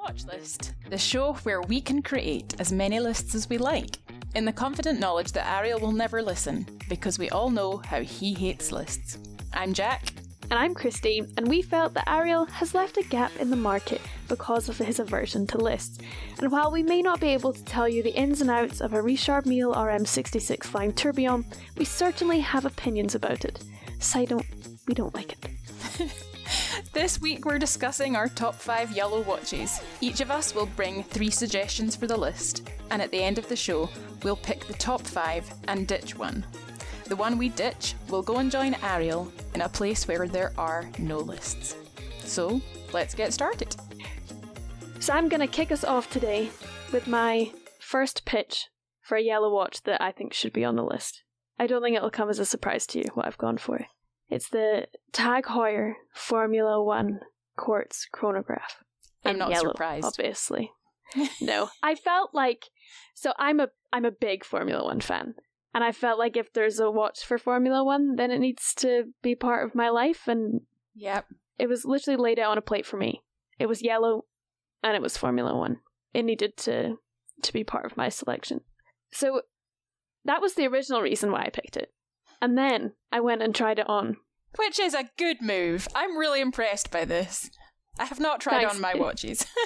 Watch 0.00 0.24
List, 0.24 0.72
the 0.88 0.96
show 0.96 1.34
where 1.42 1.60
we 1.60 1.78
can 1.78 2.00
create 2.00 2.58
as 2.58 2.72
many 2.72 2.98
lists 2.98 3.34
as 3.34 3.50
we 3.50 3.58
like, 3.58 3.98
in 4.34 4.46
the 4.46 4.52
confident 4.52 4.98
knowledge 4.98 5.32
that 5.32 5.46
Ariel 5.46 5.78
will 5.78 5.92
never 5.92 6.22
listen, 6.22 6.66
because 6.88 7.18
we 7.18 7.28
all 7.28 7.50
know 7.50 7.76
how 7.76 8.00
he 8.00 8.32
hates 8.32 8.72
lists. 8.72 9.18
I'm 9.52 9.74
Jacq. 9.74 10.12
And 10.44 10.58
I'm 10.58 10.74
Christy, 10.74 11.22
and 11.36 11.46
we 11.46 11.60
felt 11.60 11.92
that 11.94 12.08
Ariel 12.08 12.46
has 12.46 12.74
left 12.74 12.96
a 12.96 13.02
gap 13.02 13.30
in 13.38 13.50
the 13.50 13.56
market 13.56 14.00
because 14.26 14.70
of 14.70 14.78
his 14.78 14.98
aversion 15.00 15.46
to 15.48 15.58
lists. 15.58 15.98
And 16.38 16.50
while 16.50 16.70
we 16.72 16.82
may 16.82 17.02
not 17.02 17.20
be 17.20 17.28
able 17.28 17.52
to 17.52 17.64
tell 17.64 17.86
you 17.86 18.02
the 18.02 18.16
ins 18.16 18.40
and 18.40 18.50
outs 18.50 18.80
of 18.80 18.94
a 18.94 19.02
Richard 19.02 19.44
Mille 19.44 19.74
RM66 19.74 20.64
Flying 20.64 20.94
Tourbillon, 20.94 21.44
we 21.76 21.84
certainly 21.84 22.40
have 22.40 22.64
opinions 22.64 23.14
about 23.14 23.44
it. 23.44 23.62
Side 23.98 24.30
note, 24.30 24.46
we 24.88 24.94
don't 24.94 25.14
like 25.14 25.34
it. 25.34 26.16
This 26.92 27.20
week 27.20 27.44
we're 27.44 27.60
discussing 27.60 28.16
our 28.16 28.26
top 28.26 28.56
5 28.56 28.90
yellow 28.90 29.20
watches. 29.20 29.80
Each 30.00 30.20
of 30.20 30.32
us 30.32 30.56
will 30.56 30.66
bring 30.66 31.04
3 31.04 31.30
suggestions 31.30 31.94
for 31.94 32.08
the 32.08 32.16
list, 32.16 32.68
and 32.90 33.00
at 33.00 33.12
the 33.12 33.22
end 33.22 33.38
of 33.38 33.48
the 33.48 33.54
show, 33.54 33.88
we'll 34.24 34.34
pick 34.34 34.66
the 34.66 34.74
top 34.74 35.02
5 35.02 35.52
and 35.68 35.86
ditch 35.86 36.18
one. 36.18 36.44
The 37.04 37.14
one 37.14 37.38
we 37.38 37.50
ditch 37.50 37.94
will 38.08 38.22
go 38.22 38.38
and 38.38 38.50
join 38.50 38.74
Ariel 38.82 39.32
in 39.54 39.60
a 39.60 39.68
place 39.68 40.08
where 40.08 40.26
there 40.26 40.52
are 40.58 40.90
no 40.98 41.18
lists. 41.18 41.76
So, 42.24 42.60
let's 42.92 43.14
get 43.14 43.32
started. 43.32 43.76
So, 44.98 45.12
I'm 45.12 45.28
going 45.28 45.40
to 45.40 45.46
kick 45.46 45.70
us 45.70 45.84
off 45.84 46.10
today 46.10 46.50
with 46.92 47.06
my 47.06 47.52
first 47.78 48.24
pitch 48.24 48.66
for 49.00 49.16
a 49.16 49.22
yellow 49.22 49.54
watch 49.54 49.84
that 49.84 50.02
I 50.02 50.10
think 50.10 50.32
should 50.32 50.52
be 50.52 50.64
on 50.64 50.74
the 50.74 50.84
list. 50.84 51.22
I 51.56 51.68
don't 51.68 51.82
think 51.82 51.96
it'll 51.96 52.10
come 52.10 52.30
as 52.30 52.40
a 52.40 52.44
surprise 52.44 52.84
to 52.88 52.98
you 52.98 53.04
what 53.14 53.26
I've 53.26 53.38
gone 53.38 53.58
for. 53.58 53.86
It's 54.30 54.48
the 54.48 54.86
Tag 55.12 55.44
Heuer 55.44 55.94
Formula 56.14 56.82
One 56.82 57.20
quartz 57.56 58.06
chronograph. 58.10 58.82
I'm 59.24 59.38
not 59.38 59.50
yellow, 59.50 59.72
surprised. 59.72 60.04
Obviously. 60.06 60.70
no, 61.40 61.68
I 61.82 61.94
felt 61.96 62.30
like 62.32 62.66
so 63.14 63.32
I'm 63.38 63.60
a 63.60 63.68
I'm 63.92 64.04
a 64.04 64.12
big 64.12 64.44
Formula 64.44 64.84
One 64.84 65.00
fan, 65.00 65.34
and 65.74 65.82
I 65.82 65.92
felt 65.92 66.18
like 66.18 66.36
if 66.36 66.52
there's 66.52 66.78
a 66.78 66.90
watch 66.90 67.24
for 67.24 67.36
Formula 67.38 67.84
One, 67.84 68.14
then 68.16 68.30
it 68.30 68.38
needs 68.38 68.72
to 68.76 69.12
be 69.22 69.34
part 69.34 69.66
of 69.66 69.74
my 69.74 69.88
life, 69.88 70.28
and 70.28 70.60
Yep. 70.94 71.26
it 71.58 71.68
was 71.68 71.84
literally 71.84 72.16
laid 72.16 72.38
out 72.38 72.52
on 72.52 72.58
a 72.58 72.62
plate 72.62 72.86
for 72.86 72.96
me. 72.96 73.22
It 73.58 73.66
was 73.66 73.82
yellow, 73.82 74.24
and 74.82 74.94
it 74.94 75.02
was 75.02 75.16
Formula 75.16 75.56
One. 75.56 75.80
It 76.14 76.24
needed 76.24 76.56
to 76.58 76.96
to 77.42 77.52
be 77.52 77.64
part 77.64 77.86
of 77.86 77.96
my 77.96 78.08
selection. 78.08 78.60
So 79.12 79.42
that 80.24 80.40
was 80.40 80.54
the 80.54 80.66
original 80.68 81.00
reason 81.02 81.32
why 81.32 81.42
I 81.42 81.50
picked 81.50 81.76
it, 81.76 81.92
and 82.40 82.56
then 82.56 82.92
I 83.12 83.20
went 83.20 83.42
and 83.42 83.54
tried 83.54 83.78
it 83.78 83.88
on. 83.88 84.16
Which 84.56 84.80
is 84.80 84.94
a 84.94 85.10
good 85.16 85.40
move. 85.40 85.86
I'm 85.94 86.16
really 86.16 86.40
impressed 86.40 86.90
by 86.90 87.04
this. 87.04 87.50
I 87.98 88.04
have 88.06 88.18
not 88.18 88.40
tried 88.40 88.62
Thanks. 88.62 88.74
on 88.74 88.80
my 88.80 88.94
watches. 88.94 89.46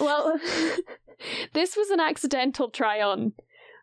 Well, 0.00 0.38
this 1.52 1.76
was 1.76 1.90
an 1.90 2.00
accidental 2.00 2.70
try 2.70 3.00
on. 3.00 3.32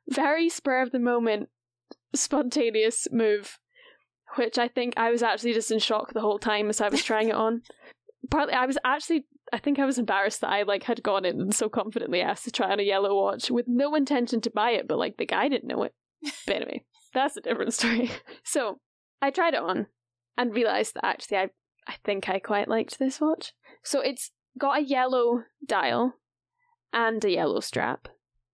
Very 0.08 0.50
spur 0.50 0.82
of 0.82 0.92
the 0.92 1.00
moment, 1.00 1.50
spontaneous 2.14 3.08
move, 3.12 3.60
which 4.36 4.58
I 4.58 4.68
think 4.68 4.94
I 4.98 5.10
was 5.10 5.24
actually 5.24 5.54
just 5.54 5.72
in 5.72 5.80
shock 5.80 6.14
the 6.14 6.22
whole 6.22 6.40
time 6.40 6.70
as 6.70 6.80
I 6.80 6.90
was 6.90 7.04
trying 7.04 7.30
it 7.30 7.36
on. 7.36 7.64
Partly, 8.32 8.54
I 8.54 8.66
was 8.66 8.78
actually, 8.84 9.26
I 9.54 9.58
think 9.58 9.78
I 9.78 9.86
was 9.86 10.00
embarrassed 10.00 10.42
that 10.42 10.52
I 10.52 10.64
like 10.64 10.84
had 10.84 11.04
gone 11.04 11.26
in 11.26 11.40
and 11.40 11.54
so 11.54 11.70
confidently 11.70 12.22
asked 12.22 12.46
to 12.46 12.52
try 12.52 12.72
on 12.72 12.80
a 12.80 12.84
yellow 12.84 13.16
watch 13.16 13.52
with 13.52 13.68
no 13.68 13.96
intention 13.96 14.42
to 14.42 14.50
buy 14.50 14.72
it, 14.72 14.88
but 14.88 14.98
like 14.98 15.18
the 15.18 15.26
guy 15.26 15.48
didn't 15.48 15.68
know 15.68 15.84
it. 15.84 15.94
But 16.48 16.56
anyway, 16.56 16.84
that's 17.16 17.38
a 17.38 17.42
different 17.42 17.74
story. 17.74 18.12
So 18.44 18.80
I 19.22 19.32
tried 19.32 19.56
it 19.56 19.62
on 19.62 19.88
and 20.38 20.54
realized 20.54 20.94
that 20.94 21.06
actually 21.06 21.38
I, 21.38 21.50
I 21.88 21.96
think 22.04 22.30
I 22.30 22.38
quite 22.40 22.68
liked 22.68 23.00
this 23.00 23.20
watch. 23.20 23.54
So 23.84 24.00
it's 24.02 24.32
got 24.60 24.78
a 24.78 24.84
yellow 24.84 25.44
dial 25.66 26.14
and 26.94 27.24
a 27.26 27.32
yellow 27.32 27.60
strap. 27.60 28.08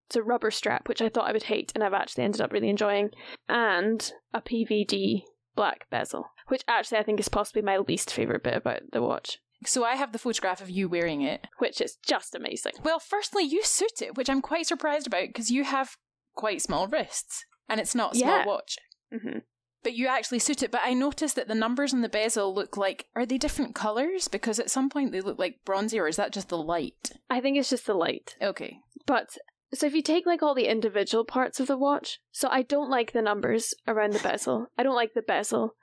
It's 0.06 0.16
a 0.16 0.22
rubber 0.22 0.50
strap, 0.50 0.88
which 0.88 1.02
I 1.02 1.08
thought 1.08 1.28
I 1.28 1.32
would 1.32 1.44
hate, 1.44 1.72
and 1.74 1.82
I've 1.84 1.92
actually 1.94 2.24
ended 2.24 2.40
up 2.40 2.52
really 2.52 2.68
enjoying, 2.68 3.10
and 3.48 4.12
a 4.34 4.42
PVD 4.42 5.22
black 5.54 5.88
bezel, 5.90 6.30
which 6.48 6.62
actually 6.68 6.98
I 6.98 7.02
think 7.02 7.18
is 7.20 7.28
possibly 7.28 7.62
my 7.62 7.78
least 7.78 8.12
favourite 8.12 8.42
bit 8.42 8.56
about 8.56 8.82
the 8.92 9.00
watch, 9.00 9.38
so 9.64 9.84
I 9.84 9.96
have 9.96 10.12
the 10.12 10.18
photograph 10.18 10.60
of 10.60 10.70
you 10.70 10.88
wearing 10.88 11.22
it. 11.22 11.46
which 11.58 11.80
is 11.80 11.96
just 12.06 12.34
amazing. 12.34 12.72
Well, 12.82 12.98
firstly, 12.98 13.44
you 13.44 13.64
suit 13.64 14.02
it, 14.02 14.16
which 14.16 14.28
I'm 14.28 14.42
quite 14.42 14.66
surprised 14.66 15.06
about 15.06 15.28
because 15.28 15.50
you 15.50 15.64
have 15.64 15.96
quite 16.34 16.62
small 16.62 16.88
wrists 16.88 17.44
and 17.72 17.80
it's 17.80 17.94
not 17.94 18.14
a 18.14 18.18
small 18.18 18.38
Yeah. 18.38 18.46
watch. 18.46 18.78
hmm 19.10 19.38
But 19.82 19.94
you 19.94 20.06
actually 20.06 20.38
suit 20.38 20.62
it. 20.62 20.70
But 20.70 20.82
I 20.84 20.94
noticed 20.94 21.34
that 21.36 21.48
the 21.48 21.54
numbers 21.56 21.92
on 21.92 22.02
the 22.02 22.08
bezel 22.08 22.54
look 22.54 22.76
like 22.76 23.06
are 23.16 23.26
they 23.26 23.38
different 23.38 23.74
colours? 23.74 24.28
Because 24.28 24.60
at 24.60 24.70
some 24.70 24.88
point 24.88 25.10
they 25.10 25.20
look 25.20 25.38
like 25.38 25.64
bronzy, 25.64 25.98
or 25.98 26.06
is 26.06 26.16
that 26.16 26.32
just 26.32 26.48
the 26.50 26.58
light? 26.58 27.10
I 27.28 27.40
think 27.40 27.58
it's 27.58 27.70
just 27.70 27.86
the 27.86 27.94
light. 27.94 28.36
Okay. 28.40 28.78
But 29.06 29.36
so 29.74 29.86
if 29.86 29.94
you 29.94 30.02
take 30.02 30.26
like 30.26 30.42
all 30.42 30.54
the 30.54 30.68
individual 30.70 31.24
parts 31.24 31.58
of 31.58 31.66
the 31.66 31.78
watch, 31.78 32.20
so 32.30 32.48
I 32.50 32.62
don't 32.62 32.90
like 32.90 33.12
the 33.12 33.22
numbers 33.22 33.74
around 33.88 34.12
the 34.12 34.18
bezel. 34.20 34.66
I 34.78 34.82
don't 34.84 34.94
like 34.94 35.14
the 35.14 35.22
bezel. 35.22 35.74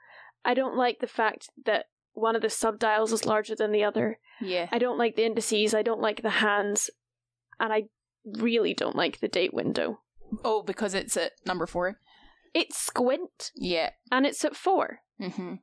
I 0.44 0.54
don't 0.54 0.76
like 0.76 1.00
the 1.00 1.06
fact 1.06 1.48
that 1.66 1.86
one 2.14 2.34
of 2.36 2.42
the 2.42 2.48
subdials 2.48 3.12
is 3.12 3.26
larger 3.26 3.54
than 3.54 3.72
the 3.72 3.84
other. 3.84 4.18
Yeah. 4.40 4.68
I 4.72 4.78
don't 4.78 4.96
like 4.98 5.16
the 5.16 5.26
indices, 5.26 5.74
I 5.74 5.82
don't 5.82 6.00
like 6.00 6.22
the 6.22 6.30
hands, 6.30 6.88
and 7.58 7.72
I 7.72 7.84
really 8.24 8.72
don't 8.74 8.96
like 8.96 9.20
the 9.20 9.28
date 9.28 9.52
window. 9.52 10.00
Oh, 10.44 10.62
because 10.62 10.94
it's 10.94 11.16
at 11.16 11.32
number 11.46 11.66
four. 11.66 11.98
It's 12.54 12.76
squint 12.76 13.52
Yeah. 13.56 13.90
and 14.10 14.26
it's 14.26 14.44
at 14.44 14.56
four. 14.56 15.00
Mm-hmm. 15.20 15.54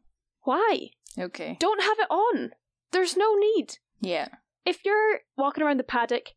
Why? 0.44 0.90
Okay. 1.20 1.58
Don't 1.60 1.82
have 1.82 2.00
it 2.00 2.10
on. 2.10 2.52
There's 2.92 3.18
no 3.18 3.36
need. 3.36 3.78
Yeah. 4.00 4.28
If 4.66 4.86
you're 4.86 5.20
walking 5.38 5.64
around 5.64 5.78
the 5.80 5.84
paddock, 5.84 6.30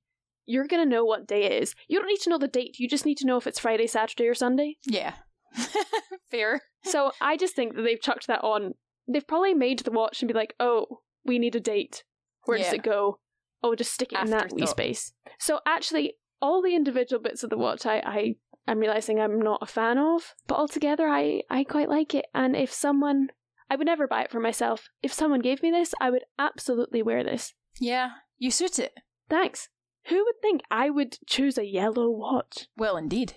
you're 0.46 0.66
gonna 0.66 0.86
know 0.86 1.04
what 1.04 1.28
day 1.28 1.44
it 1.44 1.62
is. 1.62 1.74
You 1.88 1.98
don't 1.98 2.08
need 2.08 2.20
to 2.22 2.30
know 2.30 2.38
the 2.38 2.48
date, 2.48 2.78
you 2.78 2.88
just 2.88 3.06
need 3.06 3.18
to 3.18 3.26
know 3.26 3.36
if 3.36 3.46
it's 3.46 3.58
Friday, 3.60 3.86
Saturday, 3.86 4.26
or 4.26 4.34
Sunday. 4.34 4.76
Yeah. 4.84 5.14
Fair. 6.30 6.60
So 6.84 7.12
I 7.20 7.36
just 7.36 7.54
think 7.54 7.74
that 7.74 7.82
they've 7.82 8.00
chucked 8.00 8.26
that 8.26 8.42
on. 8.42 8.74
They've 9.08 9.26
probably 9.26 9.54
made 9.54 9.80
the 9.80 9.90
watch 9.90 10.22
and 10.22 10.28
be 10.28 10.34
like, 10.34 10.54
oh, 10.60 11.00
we 11.24 11.38
need 11.38 11.54
a 11.56 11.60
date. 11.60 12.04
Where 12.44 12.58
does 12.58 12.68
Yeah. 12.68 12.74
it 12.74 12.82
go? 12.82 13.18
Oh, 13.62 13.74
just 13.74 13.92
stick 13.92 14.12
it 14.12 14.18
in 14.18 14.30
that 14.30 14.52
wee 14.52 14.62
Afterthought. 14.62 14.68
space. 14.70 15.12
So 15.38 15.60
actually, 15.66 16.14
all 16.40 16.62
the 16.62 16.74
individual 16.74 17.22
bits 17.22 17.42
of 17.42 17.50
the 17.50 17.58
watch, 17.58 17.86
I, 17.86 17.98
I 17.98 18.34
am 18.70 18.78
realizing 18.78 19.20
I'm 19.20 19.40
not 19.40 19.62
a 19.62 19.66
fan 19.66 19.98
of, 19.98 20.34
but 20.46 20.58
altogether, 20.58 21.08
I, 21.08 21.42
I 21.50 21.64
quite 21.64 21.88
like 21.88 22.14
it. 22.14 22.26
And 22.34 22.56
if 22.56 22.72
someone, 22.72 23.28
I 23.68 23.76
would 23.76 23.86
never 23.86 24.06
buy 24.06 24.22
it 24.22 24.30
for 24.30 24.40
myself. 24.40 24.88
If 25.02 25.12
someone 25.12 25.40
gave 25.40 25.62
me 25.62 25.70
this, 25.70 25.94
I 26.00 26.10
would 26.10 26.24
absolutely 26.38 27.02
wear 27.02 27.22
this. 27.24 27.54
Yeah. 27.78 28.10
You 28.38 28.50
suit 28.50 28.78
it. 28.78 28.92
Thanks. 29.28 29.68
Who 30.06 30.24
would 30.24 30.40
think 30.40 30.62
I 30.70 30.90
would 30.90 31.18
choose 31.26 31.58
a 31.58 31.66
yellow 31.66 32.10
watch? 32.10 32.68
Well, 32.76 32.96
indeed. 32.96 33.34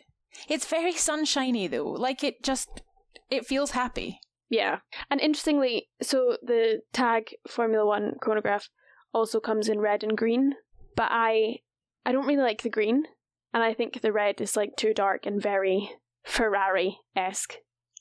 It's 0.48 0.66
very 0.66 0.94
sunshiny 0.94 1.68
though. 1.68 1.90
Like 1.90 2.24
it 2.24 2.44
just 2.44 2.82
it 3.30 3.46
feels 3.46 3.72
happy. 3.72 4.20
Yeah. 4.50 4.80
And 5.10 5.20
interestingly, 5.20 5.90
so 6.02 6.38
the 6.42 6.82
tag 6.94 7.36
Formula 7.48 7.86
One 7.86 8.14
chronograph 8.22 8.70
also 9.14 9.40
comes 9.40 9.70
in 9.70 9.80
red 9.80 10.04
and 10.04 10.18
green, 10.18 10.54
but 10.96 11.10
I 11.12 11.58
I 12.06 12.12
don't 12.12 12.28
really 12.28 12.44
like 12.44 12.62
the 12.62 12.70
green, 12.70 13.06
and 13.54 13.64
I 13.64 13.74
think 13.74 14.02
the 14.02 14.12
red 14.12 14.42
is 14.42 14.58
like 14.58 14.76
too 14.76 14.94
dark 14.94 15.26
and 15.26 15.42
very 15.42 15.92
Ferrari 16.24 17.00
esque. 17.16 17.56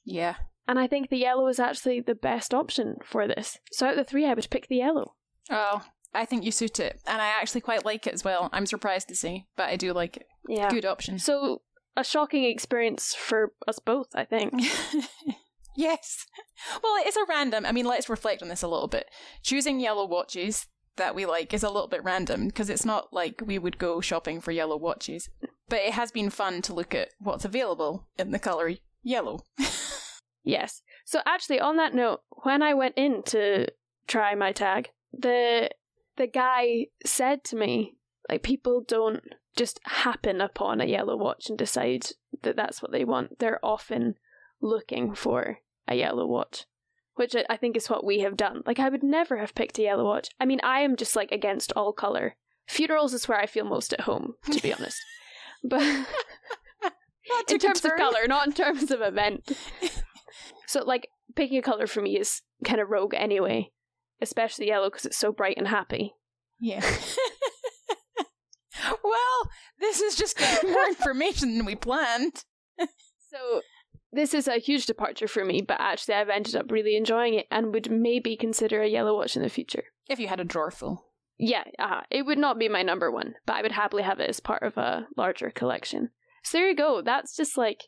Yeah. 0.05 0.37
And 0.67 0.79
I 0.79 0.87
think 0.87 1.11
the 1.11 1.19
yellow 1.19 1.49
is 1.49 1.59
actually 1.59 2.01
the 2.01 2.15
best 2.15 2.55
option 2.55 2.97
for 3.05 3.27
this. 3.27 3.59
So 3.73 3.87
out 3.87 3.93
of 3.93 3.99
the 3.99 4.05
three, 4.05 4.27
I 4.27 4.35
would 4.35 4.49
pick 4.51 4.69
the 4.69 4.77
yellow. 4.77 5.15
Oh, 5.51 5.83
I 6.15 6.25
think 6.25 6.45
you 6.45 6.53
suit 6.53 6.79
it, 6.79 7.01
and 7.07 7.21
I 7.21 7.27
actually 7.27 7.63
quite 7.63 7.85
like 7.85 8.07
it 8.07 8.15
as 8.15 8.25
well. 8.25 8.49
I'm 8.53 8.67
surprised 8.67 9.09
to 9.09 9.17
see, 9.17 9.47
but 9.57 9.69
I 9.69 9.77
do 9.77 9.93
like 9.93 10.19
it. 10.19 10.27
Yeah. 10.49 10.71
Good 10.71 10.85
option. 10.85 11.19
So 11.19 11.63
a 11.97 12.05
shocking 12.05 12.45
experience 12.45 13.15
for 13.15 13.53
us 13.67 13.79
both, 13.79 14.09
I 14.15 14.25
think. 14.25 14.55
yes. 15.77 16.27
Well, 16.83 16.97
it 16.97 17.09
is 17.09 17.17
a 17.17 17.27
random. 17.29 17.67
I 17.67 17.73
mean, 17.73 17.87
let's 17.87 18.09
reflect 18.09 18.43
on 18.43 18.49
this 18.49 18.63
a 18.63 18.69
little 18.69 18.89
bit. 18.89 19.07
Choosing 19.43 19.81
yellow 19.81 20.07
watches 20.07 20.67
that 20.97 21.15
we 21.15 21.27
like 21.27 21.55
is 21.55 21.63
a 21.63 21.71
little 21.71 21.89
bit 21.89 22.05
random 22.05 22.47
because 22.47 22.71
it's 22.71 22.85
not 22.85 23.13
like 23.13 23.43
we 23.45 23.59
would 23.59 23.79
go 23.79 24.01
shopping 24.01 24.41
for 24.41 24.53
yellow 24.53 24.77
watches. 24.77 25.29
But 25.69 25.81
it 25.81 25.95
has 25.95 26.13
been 26.13 26.31
fun 26.31 26.61
to 26.63 26.75
look 26.75 26.95
at 26.95 27.11
what's 27.19 27.45
available 27.45 28.07
in 28.19 28.31
the 28.31 28.39
colour 28.39 28.73
yellow. 29.03 29.41
Yes. 30.45 30.83
So 31.05 31.21
actually, 31.25 31.61
on 31.61 31.77
that 31.77 31.95
note, 31.95 32.23
when 32.43 32.63
I 32.63 32.75
went 32.75 32.95
in 32.97 33.23
to 33.27 33.69
try 34.07 34.35
my 34.35 34.53
tag, 34.53 34.91
the 35.13 35.71
the 36.17 36.27
guy 36.27 36.87
said 37.05 37.45
to 37.45 37.57
me, 37.57 37.97
like, 38.29 38.43
people 38.43 38.85
don't 38.87 39.23
just 39.57 39.81
happen 39.85 40.41
upon 40.41 40.81
a 40.81 40.87
yellow 40.87 41.17
watch 41.17 41.49
and 41.49 41.59
decide 41.59 42.07
that 42.43 42.57
that's 42.57 42.83
what 42.83 42.93
they 42.93 43.05
want. 43.05 43.39
They're 43.39 43.65
often 43.65 44.17
looking 44.61 45.15
for 45.15 45.59
a 45.89 45.95
yellow 45.95 46.27
watch, 46.27 46.67
which 47.15 47.35
I- 47.49 47.57
think 47.57 47.77
is 47.77 47.91
what 47.91 48.05
we 48.05 48.21
have 48.21 48.37
done. 48.37 48.63
Like, 48.67 48.79
I 48.79 48.89
would 48.89 49.03
never 49.03 49.37
have 49.39 49.55
picked 49.55 49.79
a 49.79 49.83
yellow 49.83 50.05
watch. 50.05 50.29
I 50.41 50.45
mean, 50.47 50.61
I 50.63 50.81
am 50.81 50.97
just 50.97 51.15
like 51.17 51.31
against 51.33 51.73
all 51.77 51.93
color. 51.93 52.37
Funerals 52.69 53.13
is 53.13 53.29
where 53.29 53.39
I 53.39 53.47
feel 53.47 53.65
most 53.65 53.93
at 53.93 54.03
home, 54.03 54.35
to 54.51 54.61
be 54.61 54.73
honest. 54.79 54.99
But 55.65 55.83
in 57.51 57.59
terms 57.59 57.85
of 57.85 57.93
color, 57.97 58.27
not 58.27 58.47
in 58.47 58.53
terms 58.53 58.91
of 58.91 59.01
event. 59.03 59.53
so, 60.67 60.85
like, 60.85 61.09
picking 61.37 61.59
a 61.59 61.63
color 61.63 61.87
for 61.87 62.01
me 62.01 62.19
is 62.19 62.43
kind 62.65 62.81
of 62.81 62.89
rogue 62.89 63.15
anyway, 63.15 63.71
especially 64.21 64.69
yellow 64.69 64.89
because 64.91 65.07
it's 65.07 65.19
so 65.19 65.33
bright 65.33 65.57
and 65.59 65.69
happy. 65.69 66.15
Yeah. 66.61 66.81
well, 69.05 69.51
this 69.79 70.01
is 70.01 70.17
just 70.17 70.41
more 70.63 70.87
information 70.87 71.57
than 71.57 71.67
we 71.67 71.75
planned. 71.75 72.45
So, 73.31 73.61
this 74.13 74.35
is 74.35 74.47
a 74.49 74.59
huge 74.59 74.87
departure 74.87 75.29
for 75.29 75.45
me, 75.45 75.63
but 75.63 75.81
actually, 75.81 76.15
I've 76.15 76.29
ended 76.29 76.55
up 76.57 76.71
really 76.71 76.97
enjoying 76.97 77.35
it 77.35 77.47
and 77.51 77.73
would 77.73 77.91
maybe 77.91 78.37
consider 78.37 78.83
a 78.83 78.89
yellow 78.89 79.17
watch 79.17 79.37
in 79.37 79.43
the 79.43 79.49
future. 79.49 79.85
If 80.09 80.19
you 80.21 80.29
had 80.29 80.41
a 80.41 80.45
drawer 80.45 80.71
full. 80.71 81.07
Yeah, 81.39 81.65
uh, 81.79 82.03
it 82.11 82.27
would 82.27 82.39
not 82.39 82.59
be 82.59 82.69
my 82.69 82.83
number 82.83 83.11
one, 83.11 83.35
but 83.47 83.55
I 83.57 83.63
would 83.63 83.73
happily 83.73 84.03
have 84.03 84.21
it 84.21 84.29
as 84.29 84.39
part 84.41 84.63
of 84.63 84.77
a 84.77 85.07
larger 85.17 85.51
collection. 85.51 86.11
So, 86.45 86.59
there 86.59 86.69
you 86.69 86.77
go. 86.77 87.01
That's 87.03 87.35
just 87.37 87.57
like 87.57 87.85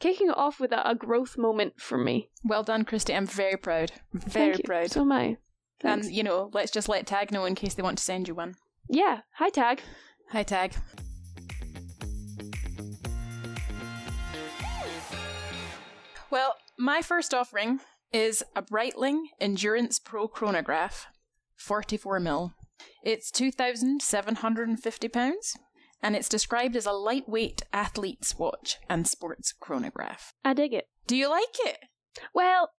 kicking 0.00 0.30
off 0.30 0.58
with 0.60 0.72
a, 0.72 0.88
a 0.88 0.94
growth 0.94 1.36
moment 1.36 1.74
for 1.78 1.98
me. 1.98 2.30
Well 2.42 2.62
done, 2.62 2.84
Christy. 2.84 3.14
I'm 3.14 3.26
very 3.26 3.56
proud. 3.56 3.92
Very 4.14 4.52
Thank 4.52 4.58
you. 4.58 4.64
proud. 4.64 4.90
So 4.90 5.02
am 5.02 5.12
I. 5.12 5.36
Thanks. 5.80 6.06
and, 6.06 6.14
you 6.16 6.22
know, 6.22 6.50
let's 6.54 6.70
just 6.72 6.88
let 6.88 7.06
Tag 7.06 7.30
know 7.32 7.44
in 7.44 7.54
case 7.54 7.74
they 7.74 7.82
want 7.82 7.98
to 7.98 8.04
send 8.04 8.28
you 8.28 8.34
one. 8.34 8.54
yeah, 8.88 9.20
hi, 9.34 9.50
Tag. 9.50 9.82
Hi, 10.30 10.42
Tag. 10.42 10.74
Well, 16.30 16.54
my 16.78 17.02
first 17.02 17.34
offering 17.34 17.80
is 18.12 18.44
a 18.54 18.62
Breitling 18.62 19.24
Endurance 19.40 19.98
Pro 19.98 20.28
chronograph, 20.28 21.08
44 21.56 22.20
mil. 22.20 22.52
It's 23.02 23.32
£2,750 23.32 25.56
and 26.02 26.16
it's 26.16 26.28
described 26.28 26.76
as 26.76 26.86
a 26.86 26.92
lightweight 26.92 27.62
athlete's 27.72 28.38
watch 28.38 28.78
and 28.88 29.08
sports 29.08 29.52
chronograph. 29.58 30.32
I 30.44 30.54
dig 30.54 30.72
it. 30.72 30.84
Do 31.06 31.16
you 31.16 31.28
like 31.28 31.56
it? 31.64 31.78
Well, 32.32 32.70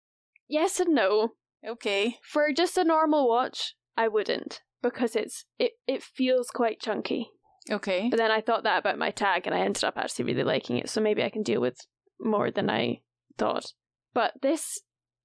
yes 0.49 0.79
and 0.79 0.95
no. 0.95 1.33
Okay. 1.67 2.19
For 2.23 2.53
just 2.53 2.79
a 2.79 2.85
normal 2.85 3.29
watch, 3.29 3.75
I 3.97 4.07
wouldn't 4.09 4.61
because 4.83 5.17
it's 5.17 5.45
it 5.59 5.73
it 5.87 6.03
feels 6.03 6.51
quite 6.51 6.81
chunky. 6.81 7.29
Okay. 7.71 8.09
But 8.09 8.17
then 8.19 8.31
I 8.31 8.41
thought 8.41 8.63
that 8.63 8.79
about 8.79 8.97
my 8.97 9.11
tag 9.11 9.47
and 9.47 9.55
I 9.55 9.61
ended 9.61 9.85
up 9.85 9.99
actually 9.99 10.25
really 10.27 10.45
liking 10.45 10.79
it. 10.79 10.89
So 10.89 11.01
maybe 11.01 11.23
I 11.23 11.31
can 11.31 11.43
deal 11.43 11.61
with 11.61 11.77
more 12.19 12.51
than 12.51 12.71
I 12.71 13.03
thought. 13.41 13.73
But 14.15 14.35
this, 14.43 14.81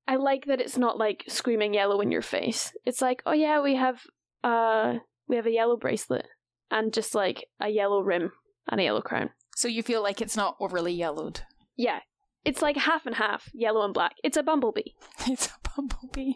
I 0.07 0.15
like 0.15 0.45
that 0.45 0.61
it's 0.61 0.77
not 0.77 0.97
like 0.97 1.23
screaming 1.27 1.73
yellow 1.73 2.01
in 2.01 2.11
your 2.11 2.21
face. 2.21 2.73
It's 2.85 3.01
like, 3.01 3.21
oh 3.25 3.33
yeah, 3.33 3.61
we 3.61 3.75
have, 3.75 4.01
uh, 4.43 4.95
we 5.27 5.35
have 5.35 5.45
a 5.45 5.51
yellow 5.51 5.77
bracelet 5.77 6.27
and 6.71 6.93
just 6.93 7.13
like 7.13 7.45
a 7.59 7.69
yellow 7.69 8.01
rim 8.01 8.31
and 8.69 8.79
a 8.79 8.83
yellow 8.83 9.01
crown. 9.01 9.31
So 9.55 9.67
you 9.67 9.83
feel 9.83 10.01
like 10.01 10.21
it's 10.21 10.35
not 10.37 10.57
overly 10.59 10.93
yellowed. 10.93 11.41
Yeah. 11.75 11.99
It's 12.43 12.61
like 12.61 12.77
half 12.77 13.05
and 13.05 13.15
half, 13.15 13.49
yellow 13.53 13.83
and 13.83 13.93
black. 13.93 14.13
It's 14.23 14.37
a 14.37 14.43
bumblebee. 14.43 14.93
It's 15.27 15.47
a 15.47 15.69
bumblebee. 15.75 16.33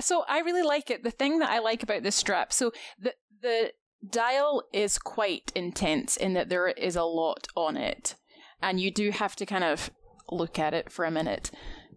So 0.00 0.24
I 0.28 0.40
really 0.40 0.62
like 0.62 0.90
it. 0.90 1.02
The 1.02 1.10
thing 1.10 1.38
that 1.38 1.50
I 1.50 1.58
like 1.58 1.82
about 1.82 2.02
this 2.02 2.16
strap, 2.16 2.52
so 2.52 2.72
the 2.98 3.14
the 3.40 3.72
dial 4.08 4.64
is 4.72 4.98
quite 4.98 5.50
intense 5.54 6.16
in 6.16 6.34
that 6.34 6.48
there 6.48 6.68
is 6.68 6.96
a 6.96 7.04
lot 7.04 7.48
on 7.56 7.76
it, 7.76 8.14
and 8.60 8.78
you 8.78 8.90
do 8.90 9.10
have 9.10 9.34
to 9.36 9.46
kind 9.46 9.64
of 9.64 9.90
look 10.32 10.58
at 10.58 10.74
it 10.74 10.90
for 10.90 11.04
a 11.04 11.10
minute 11.10 11.50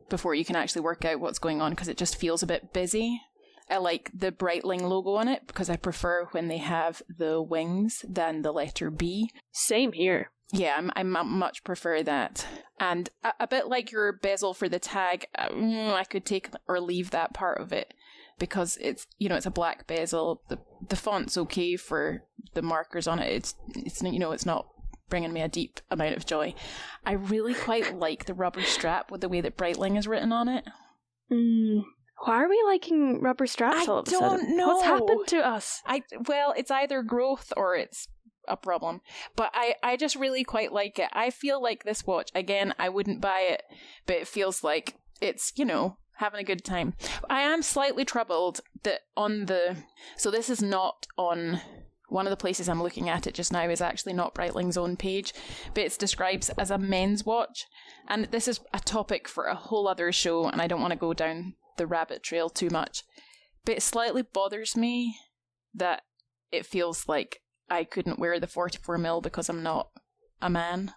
before 0.09 0.35
you 0.35 0.45
can 0.45 0.55
actually 0.55 0.81
work 0.81 1.03
out 1.05 1.19
what's 1.19 1.39
going 1.39 1.61
on 1.61 1.71
because 1.71 1.87
it 1.87 1.97
just 1.97 2.17
feels 2.17 2.43
a 2.43 2.47
bit 2.47 2.73
busy. 2.73 3.21
I 3.69 3.77
like 3.77 4.11
the 4.13 4.31
Breitling 4.31 4.81
logo 4.81 5.15
on 5.15 5.27
it 5.27 5.47
because 5.47 5.69
I 5.69 5.75
prefer 5.75 6.25
when 6.31 6.47
they 6.47 6.59
have 6.59 7.01
the 7.09 7.41
wings 7.41 8.05
than 8.07 8.43
the 8.43 8.51
letter 8.51 8.91
B. 8.91 9.31
Same 9.51 9.93
here. 9.93 10.29
Yeah, 10.51 10.75
I'm, 10.77 10.91
I 10.95 11.03
mu- 11.03 11.23
much 11.23 11.63
prefer 11.63 12.03
that. 12.03 12.45
And 12.79 13.09
a, 13.23 13.33
a 13.41 13.47
bit 13.47 13.67
like 13.67 13.91
your 13.91 14.13
bezel 14.13 14.53
for 14.53 14.69
the 14.69 14.77
tag, 14.77 15.25
mm, 15.35 15.93
I 15.93 16.03
could 16.03 16.25
take 16.25 16.49
or 16.67 16.79
leave 16.79 17.09
that 17.11 17.33
part 17.33 17.59
of 17.59 17.73
it 17.73 17.93
because 18.37 18.77
it's 18.81 19.07
you 19.17 19.29
know 19.29 19.35
it's 19.35 19.45
a 19.45 19.51
black 19.51 19.87
bezel. 19.87 20.41
The 20.49 20.59
the 20.87 20.95
font's 20.95 21.37
okay 21.37 21.75
for 21.75 22.23
the 22.53 22.61
markers 22.61 23.07
on 23.07 23.19
it. 23.19 23.31
It's 23.31 23.55
it's 23.75 24.03
you 24.03 24.19
know 24.19 24.31
it's 24.31 24.45
not 24.45 24.67
bringing 25.09 25.33
me 25.33 25.41
a 25.41 25.47
deep 25.47 25.79
amount 25.89 26.15
of 26.15 26.25
joy. 26.25 26.53
I 27.05 27.13
really 27.13 27.53
quite 27.53 27.97
like 27.97 28.25
the 28.25 28.33
rubber 28.33 28.61
strap 28.63 29.11
with 29.11 29.21
the 29.21 29.29
way 29.29 29.41
that 29.41 29.57
Breitling 29.57 29.97
is 29.97 30.07
written 30.07 30.31
on 30.31 30.47
it. 30.47 30.65
Mm. 31.31 31.83
Why 32.23 32.43
are 32.43 32.49
we 32.49 32.61
liking 32.65 33.21
rubber 33.21 33.45
straps 33.47 33.87
I 33.87 33.91
all 33.91 33.99
of 33.99 34.07
a 34.07 34.11
don't 34.11 34.39
sudden? 34.39 34.57
know. 34.57 34.67
What's 34.67 34.83
happened 34.83 35.27
to 35.27 35.45
us? 35.45 35.81
I 35.85 36.03
well, 36.27 36.53
it's 36.57 36.71
either 36.71 37.03
growth 37.03 37.51
or 37.57 37.75
it's 37.75 38.07
a 38.47 38.55
problem. 38.55 39.01
But 39.35 39.51
I 39.53 39.75
I 39.83 39.97
just 39.97 40.15
really 40.15 40.43
quite 40.43 40.71
like 40.71 40.97
it. 40.97 41.09
I 41.13 41.29
feel 41.29 41.61
like 41.61 41.83
this 41.83 42.05
watch 42.07 42.31
again. 42.33 42.73
I 42.79 42.89
wouldn't 42.89 43.21
buy 43.21 43.41
it, 43.49 43.63
but 44.05 44.15
it 44.17 44.27
feels 44.27 44.63
like 44.63 44.95
it's 45.21 45.51
you 45.55 45.65
know 45.65 45.97
having 46.17 46.39
a 46.39 46.43
good 46.45 46.63
time. 46.63 46.93
I 47.29 47.41
am 47.41 47.61
slightly 47.61 48.05
troubled 48.05 48.61
that 48.83 49.01
on 49.17 49.45
the 49.47 49.77
so 50.15 50.31
this 50.31 50.49
is 50.49 50.61
not 50.61 51.07
on. 51.17 51.61
One 52.09 52.27
of 52.27 52.31
the 52.31 52.37
places 52.37 52.69
I'm 52.69 52.83
looking 52.83 53.09
at 53.09 53.27
it 53.27 53.33
just 53.33 53.51
now 53.51 53.69
is 53.69 53.81
actually 53.81 54.13
not 54.13 54.35
Breitling's 54.35 54.77
own 54.77 54.95
page, 54.95 55.33
but 55.73 55.83
it's 55.83 55.97
described 55.97 56.49
as 56.57 56.71
a 56.71 56.77
men's 56.77 57.25
watch. 57.25 57.65
And 58.07 58.25
this 58.25 58.47
is 58.47 58.59
a 58.73 58.79
topic 58.79 59.27
for 59.27 59.45
a 59.45 59.55
whole 59.55 59.87
other 59.87 60.11
show, 60.11 60.47
and 60.47 60.61
I 60.61 60.67
don't 60.67 60.81
want 60.81 60.91
to 60.91 60.99
go 60.99 61.13
down 61.13 61.55
the 61.77 61.87
rabbit 61.87 62.23
trail 62.23 62.49
too 62.49 62.69
much. 62.69 63.03
But 63.65 63.77
it 63.77 63.81
slightly 63.81 64.21
bothers 64.21 64.77
me 64.77 65.17
that 65.73 66.03
it 66.51 66.65
feels 66.65 67.07
like 67.07 67.41
I 67.69 67.83
couldn't 67.83 68.19
wear 68.19 68.39
the 68.39 68.47
44 68.47 68.97
mil 68.97 69.21
because 69.21 69.49
I'm 69.49 69.63
not 69.63 69.89
a 70.41 70.49
man. 70.49 70.93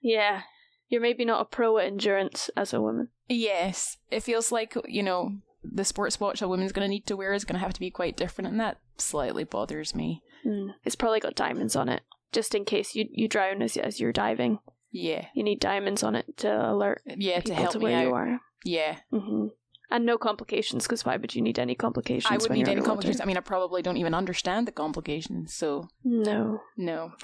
Yeah. 0.00 0.42
You're 0.88 1.00
maybe 1.00 1.24
not 1.24 1.40
a 1.40 1.46
pro 1.46 1.78
at 1.78 1.86
endurance 1.86 2.50
as 2.56 2.72
a 2.72 2.80
woman. 2.80 3.08
Yes, 3.28 3.96
it 4.10 4.22
feels 4.22 4.52
like, 4.52 4.76
you 4.86 5.02
know, 5.02 5.38
the 5.64 5.84
sports 5.84 6.20
watch 6.20 6.42
a 6.42 6.48
woman's 6.48 6.72
going 6.72 6.84
to 6.84 6.90
need 6.90 7.06
to 7.06 7.16
wear 7.16 7.32
is 7.32 7.44
going 7.44 7.54
to 7.58 7.64
have 7.64 7.72
to 7.74 7.80
be 7.80 7.90
quite 7.90 8.16
different, 8.16 8.48
and 8.48 8.60
that 8.60 8.78
slightly 8.98 9.44
bothers 9.44 9.94
me. 9.94 10.22
Mm. 10.46 10.68
It's 10.84 10.96
probably 10.96 11.20
got 11.20 11.34
diamonds 11.34 11.74
on 11.76 11.88
it, 11.88 12.02
just 12.32 12.54
in 12.54 12.64
case 12.64 12.94
you, 12.94 13.06
you 13.10 13.28
drown 13.28 13.62
as, 13.62 13.76
as 13.76 13.98
you're 14.00 14.12
diving. 14.12 14.58
Yeah. 14.92 15.26
You 15.34 15.42
need 15.42 15.58
diamonds 15.60 16.02
on 16.02 16.14
it 16.14 16.36
to 16.38 16.70
alert 16.70 17.02
Yeah, 17.06 17.40
to 17.40 17.54
help 17.54 17.72
to 17.72 17.78
where 17.80 17.96
out. 17.98 18.06
you 18.06 18.14
are. 18.14 18.40
Yeah. 18.64 18.96
hmm 19.10 19.46
And 19.90 20.06
no 20.06 20.18
complications, 20.18 20.84
because 20.84 21.04
why 21.04 21.16
would 21.16 21.34
you 21.34 21.42
need 21.42 21.58
any 21.58 21.74
complications? 21.74 22.30
I 22.30 22.36
would 22.36 22.48
when 22.48 22.58
need 22.58 22.68
any 22.68 22.80
complications. 22.82 23.20
I 23.20 23.24
mean, 23.24 23.36
I 23.36 23.40
probably 23.40 23.82
don't 23.82 23.96
even 23.96 24.14
understand 24.14 24.68
the 24.68 24.72
complications, 24.72 25.52
so 25.54 25.88
No. 26.04 26.60
no. 26.76 27.12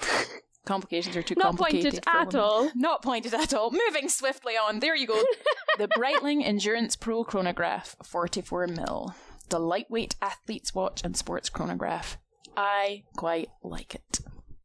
Complications 0.65 1.15
are 1.17 1.23
too 1.23 1.33
Not 1.37 1.57
complicated. 1.57 1.93
pointed 1.93 2.03
at 2.07 2.27
women. 2.27 2.39
all. 2.39 2.71
Not 2.75 3.01
pointed 3.01 3.33
at 3.33 3.53
all. 3.53 3.71
Moving 3.71 4.09
swiftly 4.09 4.53
on. 4.53 4.79
There 4.79 4.95
you 4.95 5.07
go. 5.07 5.21
the 5.79 5.87
Breitling 5.87 6.45
Endurance 6.45 6.95
Pro 6.95 7.23
Chronograph 7.23 7.95
44 8.03 8.67
mil. 8.67 9.15
The 9.49 9.59
lightweight 9.59 10.15
athlete's 10.21 10.73
watch 10.75 11.01
and 11.03 11.17
sports 11.17 11.49
chronograph. 11.49 12.17
I 12.55 13.03
quite 13.17 13.49
like 13.63 13.95
it. 13.95 14.19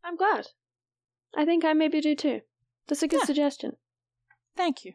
I'm 0.04 0.16
glad. 0.16 0.48
I 1.36 1.44
think 1.44 1.64
I 1.64 1.72
maybe 1.72 2.00
do 2.00 2.14
too. 2.14 2.40
That's 2.88 3.02
a 3.02 3.08
good 3.08 3.20
Yeah. 3.22 3.26
suggestion. 3.26 3.76
Thank 4.56 4.84
you. 4.84 4.92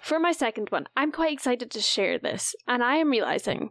For 0.00 0.18
my 0.18 0.32
second 0.32 0.68
one, 0.70 0.86
I'm 0.96 1.12
quite 1.12 1.32
excited 1.32 1.70
to 1.70 1.80
share 1.80 2.18
this, 2.18 2.54
and 2.66 2.82
I 2.82 2.96
am 2.96 3.10
realizing 3.10 3.70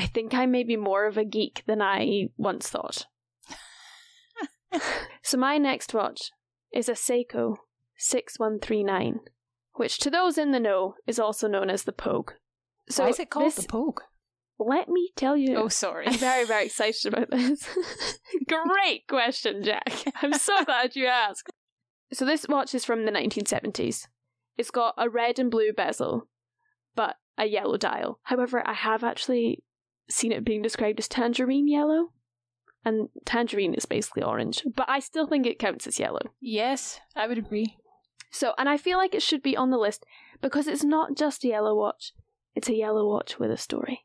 I 0.00 0.06
think 0.06 0.32
I 0.32 0.46
may 0.46 0.64
be 0.64 0.78
more 0.78 1.04
of 1.04 1.18
a 1.18 1.26
geek 1.26 1.62
than 1.66 1.82
I 1.82 2.30
once 2.38 2.70
thought. 2.70 3.04
so, 5.22 5.36
my 5.36 5.58
next 5.58 5.92
watch 5.92 6.30
is 6.72 6.88
a 6.88 6.92
Seiko 6.92 7.56
6139, 7.98 9.20
which 9.74 9.98
to 9.98 10.08
those 10.08 10.38
in 10.38 10.52
the 10.52 10.58
know 10.58 10.94
is 11.06 11.18
also 11.18 11.48
known 11.48 11.68
as 11.68 11.82
the 11.82 11.92
Pogue. 11.92 12.30
So, 12.88 13.02
Why 13.02 13.10
is 13.10 13.18
it 13.18 13.28
called 13.28 13.48
this- 13.48 13.56
the 13.56 13.68
Pogue? 13.68 14.00
Let 14.58 14.88
me 14.88 15.10
tell 15.16 15.36
you. 15.36 15.56
Oh, 15.56 15.68
sorry. 15.68 16.06
I'm 16.06 16.14
very, 16.14 16.46
very 16.46 16.64
excited 16.64 17.12
about 17.12 17.30
this. 17.30 17.66
Great 18.48 19.06
question, 19.06 19.62
Jacq. 19.62 20.10
I'm 20.22 20.32
so 20.32 20.64
glad 20.64 20.96
you 20.96 21.06
asked. 21.06 21.50
So 22.14 22.24
this 22.24 22.46
watch 22.48 22.74
is 22.74 22.86
from 22.86 23.04
the 23.04 23.12
1970s. 23.12 24.06
It's 24.56 24.70
got 24.70 24.94
a 24.96 25.10
red 25.10 25.38
and 25.38 25.50
blue 25.50 25.72
bezel, 25.74 26.28
but 26.94 27.16
a 27.36 27.44
yellow 27.46 27.76
dial. 27.76 28.20
However, 28.24 28.62
I 28.66 28.74
have 28.74 29.02
actually 29.04 29.62
seen 30.10 30.32
it 30.32 30.44
being 30.44 30.62
described 30.62 30.98
as 30.98 31.08
tangerine 31.08 31.68
yellow, 31.68 32.12
and 32.84 33.08
tangerine 33.24 33.74
is 33.74 33.86
basically 33.86 34.22
orange, 34.22 34.62
but 34.74 34.88
I 34.88 35.00
still 35.00 35.26
think 35.26 35.46
it 35.46 35.58
counts 35.58 35.86
as 35.86 35.98
yellow. 35.98 36.20
Yes, 36.40 37.00
I 37.14 37.26
would 37.26 37.38
agree. 37.38 37.76
So, 38.30 38.54
and 38.58 38.68
I 38.68 38.76
feel 38.76 38.96
like 38.96 39.14
it 39.14 39.22
should 39.22 39.42
be 39.42 39.56
on 39.56 39.70
the 39.70 39.78
list 39.78 40.04
because 40.40 40.66
it's 40.66 40.84
not 40.84 41.16
just 41.16 41.44
a 41.44 41.48
yellow 41.48 41.74
watch, 41.74 42.12
it's 42.54 42.68
a 42.68 42.74
yellow 42.74 43.06
watch 43.06 43.38
with 43.38 43.50
a 43.50 43.56
story. 43.56 44.00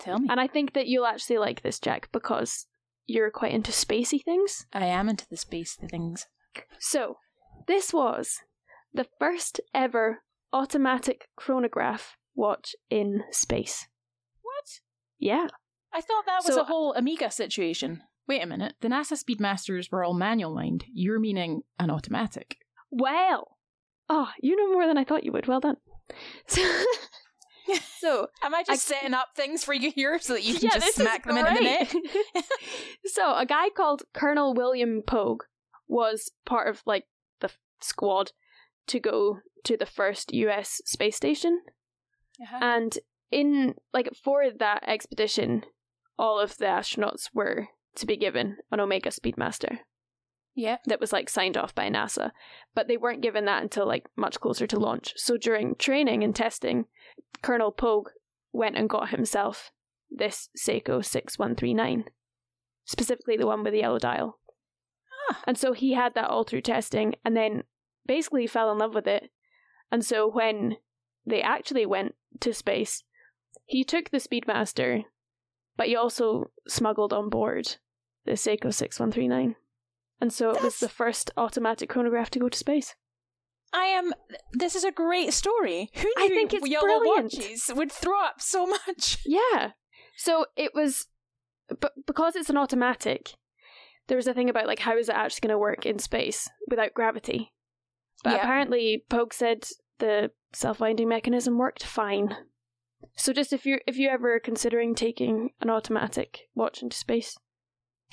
Tell 0.00 0.18
me. 0.18 0.28
And 0.30 0.40
I 0.40 0.46
think 0.46 0.72
that 0.74 0.86
you'll 0.86 1.06
actually 1.06 1.38
like 1.38 1.62
this, 1.62 1.78
Jacq, 1.78 2.06
because 2.12 2.66
you're 3.06 3.30
quite 3.30 3.52
into 3.52 3.70
spacey 3.70 4.22
things. 4.22 4.66
I 4.72 4.86
am 4.86 5.08
into 5.08 5.26
the 5.28 5.36
spacey 5.36 5.88
things. 5.88 6.26
So, 6.78 7.18
this 7.66 7.92
was 7.92 8.40
the 8.92 9.06
first 9.18 9.60
ever 9.72 10.22
automatic 10.52 11.28
chronograph 11.36 12.16
watch 12.34 12.74
in 12.90 13.22
space. 13.30 13.86
Yeah. 15.18 15.46
I 15.92 16.00
thought 16.00 16.24
that 16.26 16.42
was 16.44 16.54
So- 16.54 16.60
a 16.60 16.64
whole 16.64 16.94
Omega 16.96 17.30
situation. 17.30 18.02
Wait 18.26 18.42
a 18.42 18.46
minute. 18.46 18.74
The 18.80 18.88
NASA 18.88 19.22
Speedmasters 19.22 19.90
were 19.92 20.02
all 20.02 20.14
manual 20.14 20.54
mind. 20.54 20.84
You're 20.92 21.20
meaning 21.20 21.62
an 21.78 21.90
automatic. 21.90 22.56
Well. 22.90 23.58
Oh, 24.08 24.30
you 24.40 24.56
know 24.56 24.72
more 24.72 24.86
than 24.86 24.96
I 24.98 25.04
thought 25.04 25.24
you 25.24 25.32
would. 25.32 25.46
Well 25.46 25.60
done. 25.60 25.76
So, 26.46 26.62
so 27.98 28.26
Am 28.42 28.54
I 28.54 28.62
just 28.62 28.90
I- 28.90 28.94
setting 28.96 29.14
up 29.14 29.28
things 29.36 29.64
for 29.64 29.74
you 29.74 29.90
here 29.90 30.18
so 30.18 30.34
that 30.34 30.42
you 30.44 30.54
can 30.54 30.64
yeah, 30.64 30.78
just 30.78 30.96
smack 30.96 31.24
them 31.24 31.36
into 31.36 31.54
the 31.54 31.60
net? 31.60 31.90
great. 31.90 32.44
so, 33.06 33.34
a 33.36 33.46
guy 33.46 33.68
called 33.70 34.02
Colonel 34.12 34.54
William 34.54 35.02
Pogue 35.06 35.42
was 35.88 36.30
part 36.46 36.68
of 36.68 36.82
like 36.86 37.04
the 37.40 37.46
f- 37.48 37.58
squad 37.80 38.32
to 38.86 39.00
go 39.00 39.38
to 39.64 39.76
the 39.76 39.86
first 39.86 40.32
US 40.34 40.80
space 40.84 41.16
station. 41.16 41.60
Uh-huh. 42.42 42.58
And 42.60 42.98
in 43.34 43.74
like 43.92 44.08
for 44.14 44.44
that 44.50 44.84
expedition, 44.88 45.64
all 46.18 46.38
of 46.38 46.56
the 46.58 46.66
astronauts 46.66 47.30
were 47.34 47.68
to 47.96 48.06
be 48.06 48.16
given 48.16 48.58
an 48.70 48.80
Omega 48.80 49.10
Speedmaster 49.10 49.78
Yeah. 50.54 50.78
that 50.86 51.00
was 51.00 51.12
like 51.12 51.28
signed 51.28 51.56
off 51.56 51.74
by 51.74 51.88
NASA, 51.88 52.30
but 52.74 52.86
they 52.88 52.96
weren't 52.96 53.22
given 53.22 53.44
that 53.46 53.62
until 53.62 53.86
like 53.86 54.06
much 54.16 54.40
closer 54.40 54.66
to 54.68 54.78
launch. 54.78 55.12
So 55.16 55.36
during 55.36 55.74
training 55.74 56.22
and 56.22 56.34
testing, 56.34 56.86
Colonel 57.42 57.72
Pogue 57.72 58.08
went 58.52 58.76
and 58.76 58.88
got 58.88 59.10
himself 59.10 59.70
this 60.10 60.48
Seiko 60.56 61.04
6139, 61.04 62.04
specifically 62.84 63.36
the 63.36 63.46
one 63.46 63.64
with 63.64 63.72
the 63.72 63.80
yellow 63.80 63.98
dial. 63.98 64.38
Ah. 65.30 65.40
And 65.46 65.58
so 65.58 65.72
he 65.72 65.94
had 65.94 66.14
that 66.14 66.30
all 66.30 66.44
through 66.44 66.62
testing 66.62 67.14
and 67.24 67.36
then 67.36 67.64
basically 68.06 68.46
fell 68.46 68.70
in 68.70 68.78
love 68.78 68.94
with 68.94 69.06
it. 69.08 69.30
And 69.90 70.04
so 70.04 70.28
when 70.30 70.76
they 71.26 71.42
actually 71.42 71.86
went 71.86 72.14
to 72.40 72.52
space, 72.52 73.02
he 73.66 73.84
took 73.84 74.10
the 74.10 74.18
Speedmaster, 74.18 75.04
but 75.76 75.86
he 75.88 75.96
also 75.96 76.50
smuggled 76.68 77.12
on 77.12 77.28
board 77.28 77.76
the 78.24 78.32
Seiko 78.32 78.72
6139. 78.72 79.56
And 80.20 80.32
so 80.32 80.46
it 80.50 80.54
was 80.54 80.62
That's- 80.62 80.80
the 80.80 80.88
first 80.88 81.30
automatic 81.36 81.88
chronograph 81.88 82.30
to 82.30 82.38
go 82.38 82.48
to 82.48 82.58
space. 82.58 82.94
I 83.72 83.86
am. 83.86 84.12
This 84.52 84.76
is 84.76 84.84
a 84.84 84.92
great 84.92 85.32
story. 85.32 85.90
Who 85.94 86.04
knew 86.04 86.24
I 86.24 86.28
think 86.28 86.54
it's 86.54 86.68
Yellow 86.68 86.86
brilliant. 87.00 87.34
Watches 87.34 87.70
would 87.74 87.90
throw 87.90 88.20
up 88.20 88.40
so 88.40 88.66
much? 88.66 89.18
Yeah. 89.26 89.72
So 90.16 90.46
it 90.56 90.72
was, 90.74 91.08
but 91.80 91.92
because 92.06 92.36
it's 92.36 92.48
an 92.50 92.56
automatic, 92.56 93.34
there 94.06 94.16
was 94.16 94.28
a 94.28 94.32
thing 94.34 94.48
about 94.48 94.68
like 94.68 94.78
how 94.78 94.96
is 94.96 95.08
it 95.08 95.16
actually 95.16 95.48
going 95.48 95.54
to 95.54 95.58
work 95.58 95.84
in 95.86 95.98
space 95.98 96.48
without 96.70 96.94
gravity. 96.94 97.52
But 98.22 98.34
Yeah. 98.34 98.42
apparently, 98.42 99.04
Pogue 99.08 99.32
said 99.32 99.66
the 99.98 100.30
self-winding 100.52 101.08
mechanism 101.08 101.58
worked 101.58 101.84
fine. 101.84 102.36
So 103.16 103.32
just 103.32 103.52
if 103.52 103.64
you 103.64 103.78
if 103.86 103.96
you 103.96 104.08
ever 104.08 104.40
considering 104.40 104.94
taking 104.94 105.50
an 105.60 105.70
automatic 105.70 106.48
watch 106.54 106.82
into 106.82 106.96
space, 106.96 107.36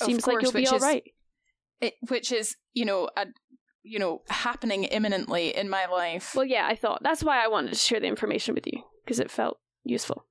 seems 0.03 0.27
like 0.27 0.41
you'll 0.41 0.51
be 0.51 0.67
all 0.67 0.75
is- 0.77 0.81
right. 0.81 1.03
It, 1.79 1.95
which 2.09 2.31
is, 2.31 2.57
you 2.73 2.85
know, 2.85 3.09
a, 3.17 3.25
you 3.81 3.97
know, 3.97 4.21
happening 4.29 4.83
imminently 4.83 5.55
in 5.57 5.67
my 5.67 5.87
life. 5.87 6.35
Well, 6.35 6.45
yeah, 6.45 6.67
I 6.67 6.75
thought 6.75 7.01
that's 7.01 7.23
why 7.23 7.43
I 7.43 7.47
wanted 7.47 7.69
to 7.73 7.79
share 7.79 7.99
the 7.99 8.05
information 8.05 8.53
with 8.53 8.67
you 8.67 8.83
because 9.03 9.19
it 9.19 9.31
felt 9.31 9.57
useful. 9.83 10.27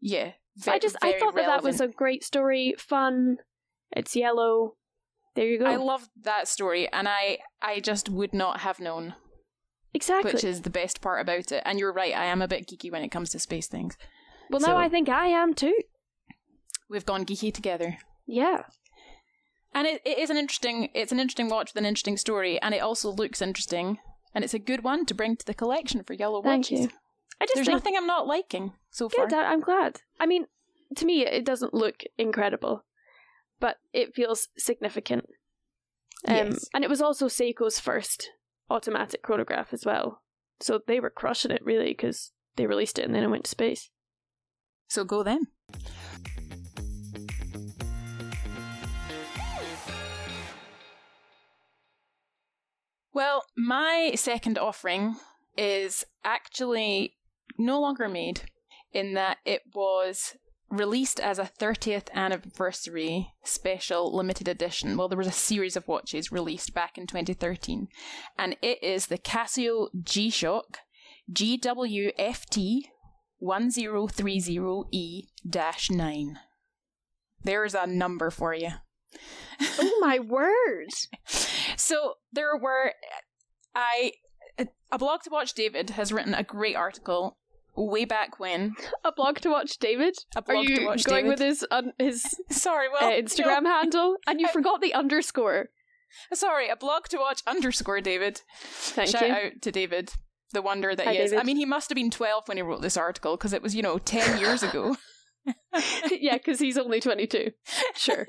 yeah, 0.00 0.32
ve- 0.56 0.70
I 0.70 0.78
just 0.78 0.94
I 1.02 1.18
thought 1.18 1.34
that 1.34 1.46
that 1.46 1.64
was 1.64 1.80
a 1.80 1.88
great 1.88 2.22
story, 2.22 2.76
fun. 2.78 3.38
It's 3.90 4.14
yellow. 4.14 4.76
There 5.34 5.46
you 5.46 5.58
go. 5.58 5.66
I 5.66 5.74
love 5.76 6.08
that 6.22 6.46
story, 6.46 6.88
and 6.92 7.08
I 7.08 7.38
I 7.60 7.80
just 7.80 8.08
would 8.08 8.32
not 8.32 8.60
have 8.60 8.78
known, 8.78 9.14
exactly. 9.94 10.32
which 10.32 10.44
is 10.44 10.62
the 10.62 10.70
best 10.70 11.00
part 11.00 11.20
about 11.20 11.52
it. 11.52 11.62
And 11.64 11.78
you're 11.78 11.92
right, 11.92 12.14
I 12.14 12.24
am 12.26 12.42
a 12.42 12.48
bit 12.48 12.66
geeky 12.68 12.90
when 12.92 13.02
it 13.02 13.10
comes 13.10 13.30
to 13.30 13.38
space 13.38 13.66
things. 13.66 13.96
well, 14.50 14.60
now 14.60 14.68
so- 14.68 14.76
I 14.76 14.88
think 14.88 15.08
I 15.08 15.26
am 15.28 15.54
too. 15.54 15.76
We've 16.88 17.06
gone 17.06 17.26
geeky 17.26 17.52
together. 17.52 17.98
Yeah. 18.26 18.62
And 19.74 19.86
it, 19.86 20.00
it 20.04 20.18
is 20.18 20.30
an 20.30 20.36
interesting 20.38 20.88
it's 20.94 21.12
an 21.12 21.20
interesting 21.20 21.48
watch 21.50 21.72
with 21.74 21.80
an 21.80 21.86
interesting 21.86 22.16
story, 22.16 22.60
and 22.62 22.74
it 22.74 22.78
also 22.78 23.10
looks 23.12 23.42
interesting, 23.42 23.98
and 24.34 24.42
it's 24.42 24.54
a 24.54 24.58
good 24.58 24.82
one 24.82 25.04
to 25.06 25.14
bring 25.14 25.36
to 25.36 25.44
the 25.44 25.52
collection 25.54 26.02
for 26.02 26.14
yellow 26.14 26.42
Thank 26.42 26.64
watches. 26.70 26.80
you. 26.80 26.90
I 27.40 27.44
just 27.44 27.54
There's 27.54 27.66
think 27.66 27.74
nothing 27.76 27.94
I'm 27.96 28.06
not 28.06 28.26
liking 28.26 28.72
so 28.90 29.08
far. 29.08 29.26
good. 29.26 29.36
I- 29.36 29.52
I'm 29.52 29.60
glad. 29.60 30.00
I 30.18 30.26
mean, 30.26 30.46
to 30.96 31.04
me, 31.04 31.24
it 31.26 31.44
doesn't 31.44 31.74
look 31.74 32.02
incredible, 32.16 32.84
but 33.60 33.76
it 33.92 34.14
feels 34.14 34.48
significant. 34.56 35.26
Um, 36.26 36.34
Yes. 36.48 36.64
And 36.74 36.82
it 36.82 36.90
was 36.90 37.02
also 37.02 37.26
Seiko's 37.28 37.78
first 37.78 38.30
automatic 38.70 39.22
chronograph 39.22 39.72
as 39.72 39.84
well, 39.84 40.22
so 40.60 40.80
they 40.86 41.00
were 41.00 41.10
crushing 41.10 41.50
it 41.50 41.64
really 41.64 41.88
because 41.90 42.32
they 42.56 42.66
released 42.66 42.98
it 42.98 43.04
and 43.04 43.14
then 43.14 43.22
it 43.22 43.30
went 43.30 43.44
to 43.44 43.50
space. 43.50 43.90
So 44.88 45.04
go 45.04 45.22
then. 45.22 45.46
Well, 53.12 53.44
my 53.56 54.12
second 54.14 54.58
offering 54.58 55.16
is 55.56 56.04
actually 56.24 57.16
no 57.58 57.80
longer 57.80 58.08
made 58.08 58.42
in 58.92 59.14
that 59.14 59.38
it 59.44 59.62
was 59.74 60.36
released 60.70 61.20
as 61.20 61.38
a 61.38 61.50
30th 61.58 62.10
anniversary 62.12 63.32
special 63.42 64.14
limited 64.14 64.46
edition. 64.48 64.94
Well, 64.96 65.08
there 65.08 65.18
was 65.18 65.26
a 65.26 65.32
series 65.32 65.76
of 65.76 65.88
watches 65.88 66.32
released 66.32 66.74
back 66.74 66.98
in 66.98 67.06
2013, 67.06 67.88
and 68.38 68.56
it 68.62 68.82
is 68.82 69.06
the 69.06 69.18
Casio 69.18 69.88
G-Shock 70.02 70.78
GWFT 71.32 72.80
1030E-9. 73.42 76.26
There's 77.44 77.74
a 77.74 77.86
number 77.86 78.30
for 78.30 78.54
you. 78.54 78.70
oh 79.78 79.98
my 80.00 80.18
word! 80.28 80.88
So 81.76 82.14
there 82.32 82.56
were 82.56 82.94
I 83.74 84.12
a 84.90 84.98
blog 84.98 85.22
to 85.22 85.30
watch 85.30 85.54
David 85.54 85.90
has 85.90 86.12
written 86.12 86.34
a 86.34 86.42
great 86.42 86.74
article 86.74 87.38
way 87.86 88.04
back 88.04 88.38
when. 88.40 88.74
A 89.04 89.12
blog 89.12 89.36
to 89.38 89.50
watch 89.50 89.78
David. 89.78 90.16
A 90.36 90.38
Are 90.40 90.42
blog 90.42 90.68
you 90.68 90.76
to 90.76 90.86
watch 90.86 91.04
going 91.04 91.24
David. 91.24 91.38
with 91.38 91.46
his 91.46 91.66
un- 91.70 91.92
his 91.98 92.24
Sorry, 92.50 92.86
uh, 92.88 92.90
well 93.00 93.10
Instagram 93.22 93.64
handle? 93.66 94.16
And 94.26 94.40
you 94.40 94.46
I- 94.48 94.52
forgot 94.52 94.80
the 94.80 94.94
underscore. 94.94 95.68
sorry, 96.32 96.68
a 96.68 96.76
blog 96.76 97.04
to 97.08 97.18
watch 97.18 97.42
underscore 97.46 98.00
David. 98.00 98.40
Thank 98.60 99.10
Shout 99.10 99.28
you. 99.28 99.34
out 99.34 99.62
to 99.62 99.70
David, 99.72 100.12
the 100.52 100.62
wonder 100.62 100.94
that 100.96 101.06
Hi, 101.06 101.12
he 101.14 101.18
is. 101.18 101.30
David. 101.30 101.42
I 101.42 101.46
mean, 101.46 101.56
he 101.56 101.64
must 101.66 101.88
have 101.90 101.96
been 101.96 102.10
twelve 102.10 102.48
when 102.48 102.56
he 102.56 102.62
wrote 102.62 102.82
this 102.82 102.96
article 102.96 103.36
because 103.36 103.52
it 103.52 103.62
was 103.62 103.74
you 103.74 103.82
know 103.82 103.98
ten 103.98 104.38
years 104.40 104.62
ago. 104.62 104.96
yeah, 106.10 106.34
because 106.34 106.58
he's 106.58 106.78
only 106.78 107.00
twenty 107.00 107.26
two. 107.26 107.52
Sure. 107.94 108.26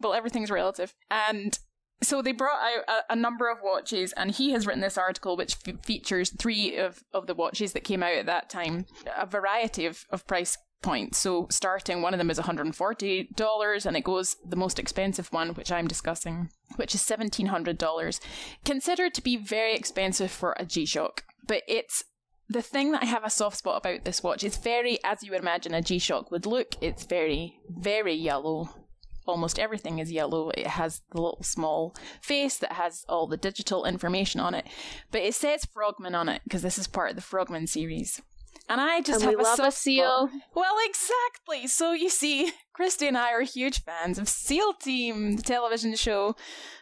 well, 0.00 0.14
everything's 0.14 0.50
relative. 0.50 0.94
And 1.10 1.58
so 2.02 2.20
they 2.20 2.32
brought 2.32 2.60
out 2.60 2.84
a, 2.88 3.12
a 3.12 3.16
number 3.16 3.50
of 3.50 3.58
watches, 3.62 4.12
and 4.12 4.30
he 4.30 4.50
has 4.52 4.66
written 4.66 4.82
this 4.82 4.98
article 4.98 5.36
which 5.36 5.56
f- 5.66 5.84
features 5.84 6.30
three 6.30 6.76
of, 6.76 7.02
of 7.12 7.26
the 7.26 7.34
watches 7.34 7.72
that 7.72 7.84
came 7.84 8.02
out 8.02 8.14
at 8.16 8.26
that 8.26 8.50
time, 8.50 8.86
a 9.16 9.26
variety 9.26 9.86
of, 9.86 10.04
of 10.10 10.26
price 10.26 10.58
points. 10.82 11.18
So 11.18 11.46
starting, 11.50 12.02
one 12.02 12.14
of 12.14 12.18
them 12.18 12.30
is 12.30 12.38
$140, 12.38 13.86
and 13.86 13.96
it 13.96 14.04
goes 14.04 14.36
the 14.46 14.56
most 14.56 14.78
expensive 14.78 15.32
one, 15.32 15.50
which 15.50 15.72
I'm 15.72 15.88
discussing, 15.88 16.50
which 16.76 16.94
is 16.94 17.02
$1,700. 17.02 18.20
Considered 18.64 19.14
to 19.14 19.22
be 19.22 19.36
very 19.36 19.74
expensive 19.74 20.30
for 20.30 20.54
a 20.58 20.64
G 20.64 20.84
Shock, 20.84 21.24
but 21.46 21.62
it's 21.66 22.04
the 22.48 22.62
thing 22.62 22.92
that 22.92 23.02
I 23.02 23.06
have 23.06 23.24
a 23.24 23.30
soft 23.30 23.58
spot 23.58 23.78
about 23.78 24.04
this 24.04 24.22
watch 24.22 24.44
is 24.44 24.56
very, 24.56 24.98
as 25.02 25.22
you 25.22 25.32
would 25.32 25.40
imagine 25.40 25.74
a 25.74 25.82
G 25.82 25.98
Shock 25.98 26.30
would 26.30 26.46
look, 26.46 26.74
it's 26.80 27.04
very, 27.04 27.58
very 27.68 28.14
yellow. 28.14 28.85
Almost 29.26 29.58
everything 29.58 29.98
is 29.98 30.12
yellow. 30.12 30.50
It 30.50 30.66
has 30.66 31.02
the 31.12 31.20
little 31.20 31.42
small 31.42 31.94
face 32.20 32.58
that 32.58 32.72
has 32.72 33.04
all 33.08 33.26
the 33.26 33.36
digital 33.36 33.84
information 33.84 34.40
on 34.40 34.54
it. 34.54 34.66
But 35.10 35.22
it 35.22 35.34
says 35.34 35.64
Frogman 35.64 36.14
on 36.14 36.28
it 36.28 36.42
because 36.44 36.62
this 36.62 36.78
is 36.78 36.86
part 36.86 37.10
of 37.10 37.16
the 37.16 37.22
Frogman 37.22 37.66
series. 37.66 38.22
And 38.68 38.80
I 38.80 39.00
just 39.00 39.20
and 39.22 39.30
have 39.30 39.38
we 39.38 39.44
love 39.44 39.60
a 39.60 39.70
seal. 39.70 40.28
spot- 40.28 40.40
Well, 40.54 40.76
exactly. 40.84 41.66
So 41.68 41.92
you 41.92 42.08
see, 42.08 42.52
Christy 42.72 43.06
and 43.06 43.16
I 43.16 43.30
are 43.32 43.42
huge 43.42 43.82
fans 43.84 44.18
of 44.18 44.28
SEAL 44.28 44.74
Team, 44.74 45.36
the 45.36 45.42
television 45.42 45.94
show. 45.94 46.34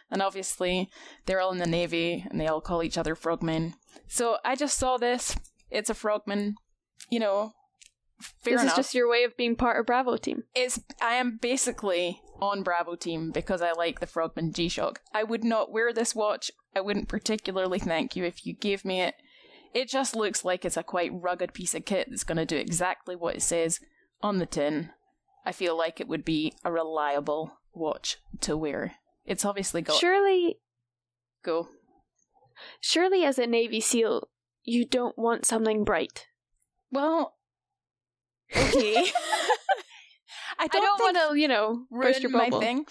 And 0.09 0.21
obviously, 0.21 0.89
they're 1.25 1.39
all 1.41 1.51
in 1.51 1.57
the 1.59 1.65
Navy 1.67 2.25
and 2.29 2.39
they 2.39 2.47
all 2.47 2.61
call 2.61 2.81
each 2.83 2.97
other 2.97 3.13
frogmen. 3.15 3.73
So 4.07 4.37
I 4.43 4.55
just 4.55 4.77
saw 4.77 4.97
this. 4.97 5.35
It's 5.69 5.89
a 5.89 5.93
frogman. 5.95 6.55
You 7.09 7.19
know, 7.19 7.53
fair 8.41 8.53
this 8.53 8.61
enough. 8.63 8.73
is 8.73 8.85
just 8.85 8.95
your 8.95 9.09
way 9.09 9.23
of 9.23 9.35
being 9.37 9.55
part 9.55 9.79
of 9.79 9.85
Bravo 9.85 10.17
team. 10.17 10.43
It's 10.55 10.79
I 11.01 11.15
am 11.15 11.37
basically 11.41 12.19
on 12.41 12.63
Bravo 12.63 12.95
team 12.95 13.31
because 13.31 13.61
I 13.61 13.71
like 13.71 13.99
the 13.99 14.07
Frogman 14.07 14.53
G 14.53 14.67
Shock. 14.69 15.01
I 15.13 15.23
would 15.23 15.43
not 15.43 15.71
wear 15.71 15.93
this 15.93 16.15
watch. 16.15 16.51
I 16.75 16.81
wouldn't 16.81 17.07
particularly 17.07 17.79
thank 17.79 18.15
you 18.15 18.23
if 18.23 18.45
you 18.45 18.53
gave 18.53 18.83
me 18.85 19.01
it. 19.01 19.15
It 19.73 19.89
just 19.89 20.15
looks 20.15 20.45
like 20.45 20.63
it's 20.63 20.77
a 20.77 20.83
quite 20.83 21.11
rugged 21.13 21.53
piece 21.53 21.75
of 21.75 21.85
kit 21.85 22.07
that's 22.09 22.23
going 22.23 22.37
to 22.37 22.45
do 22.45 22.57
exactly 22.57 23.15
what 23.15 23.35
it 23.35 23.41
says 23.41 23.79
on 24.21 24.37
the 24.37 24.45
tin. 24.45 24.89
I 25.45 25.51
feel 25.51 25.77
like 25.77 25.99
it 25.99 26.07
would 26.07 26.25
be 26.25 26.53
a 26.63 26.71
reliable 26.71 27.57
watch 27.73 28.17
to 28.41 28.55
wear. 28.57 28.95
It's 29.25 29.45
obviously 29.45 29.81
got 29.81 29.99
Surely, 29.99 30.59
go. 31.43 31.67
surely, 32.79 33.23
as 33.23 33.37
a 33.37 33.47
Navy 33.47 33.79
SEAL, 33.81 34.29
you 34.63 34.85
don't 34.85 35.17
want 35.17 35.45
something 35.45 35.83
bright. 35.83 36.27
Well, 36.91 37.35
okay. 38.55 39.07
I 40.59 40.67
don't, 40.67 40.83
don't 40.83 40.99
want 41.15 41.31
to, 41.33 41.39
you 41.39 41.47
know, 41.47 41.85
burst 41.91 42.21
your 42.21 42.31
ruin 42.31 42.49
my 42.51 42.59
thing. 42.59 42.85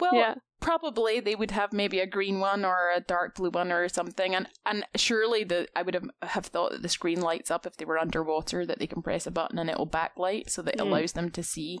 Well, 0.00 0.14
Yeah. 0.14 0.34
probably 0.60 1.20
they 1.20 1.34
would 1.34 1.50
have 1.52 1.72
maybe 1.72 2.00
a 2.00 2.06
green 2.06 2.40
one 2.40 2.64
or 2.64 2.90
a 2.94 3.00
dark 3.00 3.36
blue 3.36 3.50
one 3.50 3.70
or 3.72 3.88
something, 3.88 4.34
and 4.34 4.48
and 4.64 4.84
surely 4.96 5.44
the 5.44 5.68
I 5.76 5.82
would 5.82 5.94
have 5.94 6.08
have 6.22 6.46
thought 6.46 6.72
that 6.72 6.82
the 6.82 6.88
screen 6.88 7.20
lights 7.20 7.50
up 7.50 7.66
if 7.66 7.76
they 7.76 7.84
were 7.84 7.98
underwater 7.98 8.66
that 8.66 8.78
they 8.78 8.86
can 8.86 9.02
press 9.02 9.26
a 9.26 9.30
button 9.30 9.58
and 9.58 9.70
it 9.70 9.78
will 9.78 9.86
backlight 9.88 10.50
so 10.50 10.62
that 10.62 10.74
it 10.74 10.80
Mm. 10.80 10.86
allows 10.88 11.12
them 11.12 11.30
to 11.30 11.42
see 11.42 11.80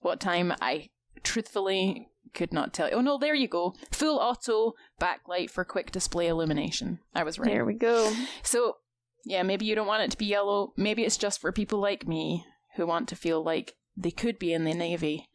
what 0.00 0.20
time. 0.20 0.52
I 0.60 0.90
truthfully 1.22 2.08
could 2.34 2.52
not 2.52 2.72
tell. 2.72 2.88
Oh 2.92 3.00
no, 3.00 3.18
there 3.18 3.34
you 3.34 3.48
go, 3.48 3.74
full 3.90 4.18
auto 4.18 4.74
backlight 5.00 5.50
for 5.50 5.64
quick 5.64 5.90
display 5.90 6.26
illumination. 6.28 6.98
I 7.14 7.24
was 7.24 7.38
right. 7.38 7.48
There 7.50 7.64
we 7.64 7.74
go. 7.74 8.12
So, 8.42 8.76
yeah, 9.24 9.42
maybe 9.42 9.66
you 9.66 9.74
don't 9.74 9.86
want 9.86 10.02
it 10.02 10.10
to 10.12 10.16
be 10.18 10.26
yellow. 10.26 10.72
Maybe 10.76 11.04
it's 11.04 11.16
just 11.16 11.40
for 11.40 11.52
people 11.52 11.78
like 11.80 12.06
me 12.06 12.44
who 12.76 12.86
want 12.86 13.08
to 13.08 13.16
feel 13.16 13.42
like 13.42 13.74
they 13.96 14.10
could 14.10 14.38
be 14.38 14.52
in 14.52 14.64
the 14.64 14.74
Navy, 14.74 15.28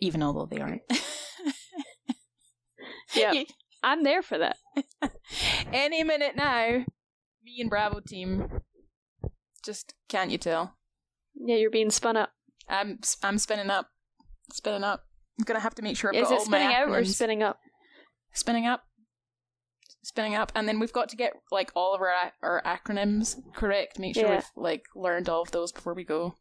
even 0.00 0.22
although 0.22 0.46
they 0.46 0.60
aren't. 0.60 0.82
Yeah, 3.14 3.32
I'm 3.82 4.02
there 4.02 4.22
for 4.22 4.38
that. 4.38 4.56
Any 5.72 6.02
minute 6.02 6.34
now, 6.36 6.84
me 7.44 7.60
and 7.60 7.70
Bravo 7.70 8.00
team. 8.00 8.48
Just 9.64 9.94
can't 10.08 10.30
you 10.30 10.38
tell? 10.38 10.74
Yeah, 11.34 11.56
you're 11.56 11.70
being 11.70 11.90
spun 11.90 12.16
up. 12.16 12.30
I'm 12.68 12.98
I'm 13.22 13.38
spinning 13.38 13.70
up, 13.70 13.88
spinning 14.52 14.82
up. 14.84 15.04
I'm 15.38 15.44
gonna 15.44 15.60
have 15.60 15.74
to 15.76 15.82
make 15.82 15.96
sure 15.96 16.10
I've 16.10 16.20
Is 16.22 16.28
got 16.28 16.34
it 16.34 16.38
all 16.40 16.46
my 16.46 16.58
spinning 16.58 16.76
out 16.76 16.88
or 16.88 17.04
spinning 17.04 17.42
up? 17.42 17.58
spinning 18.32 18.66
up, 18.66 18.82
spinning 20.02 20.34
up, 20.34 20.50
and 20.56 20.66
then 20.66 20.80
we've 20.80 20.92
got 20.92 21.08
to 21.10 21.16
get 21.16 21.34
like 21.52 21.70
all 21.76 21.94
of 21.94 22.00
our 22.00 22.12
our 22.42 22.62
acronyms 22.64 23.36
correct. 23.54 23.98
Make 23.98 24.14
sure 24.14 24.24
Yeah. 24.24 24.34
we've 24.36 24.50
like 24.56 24.84
learned 24.96 25.28
all 25.28 25.42
of 25.42 25.52
those 25.52 25.70
before 25.72 25.94
we 25.94 26.04
go, 26.04 26.34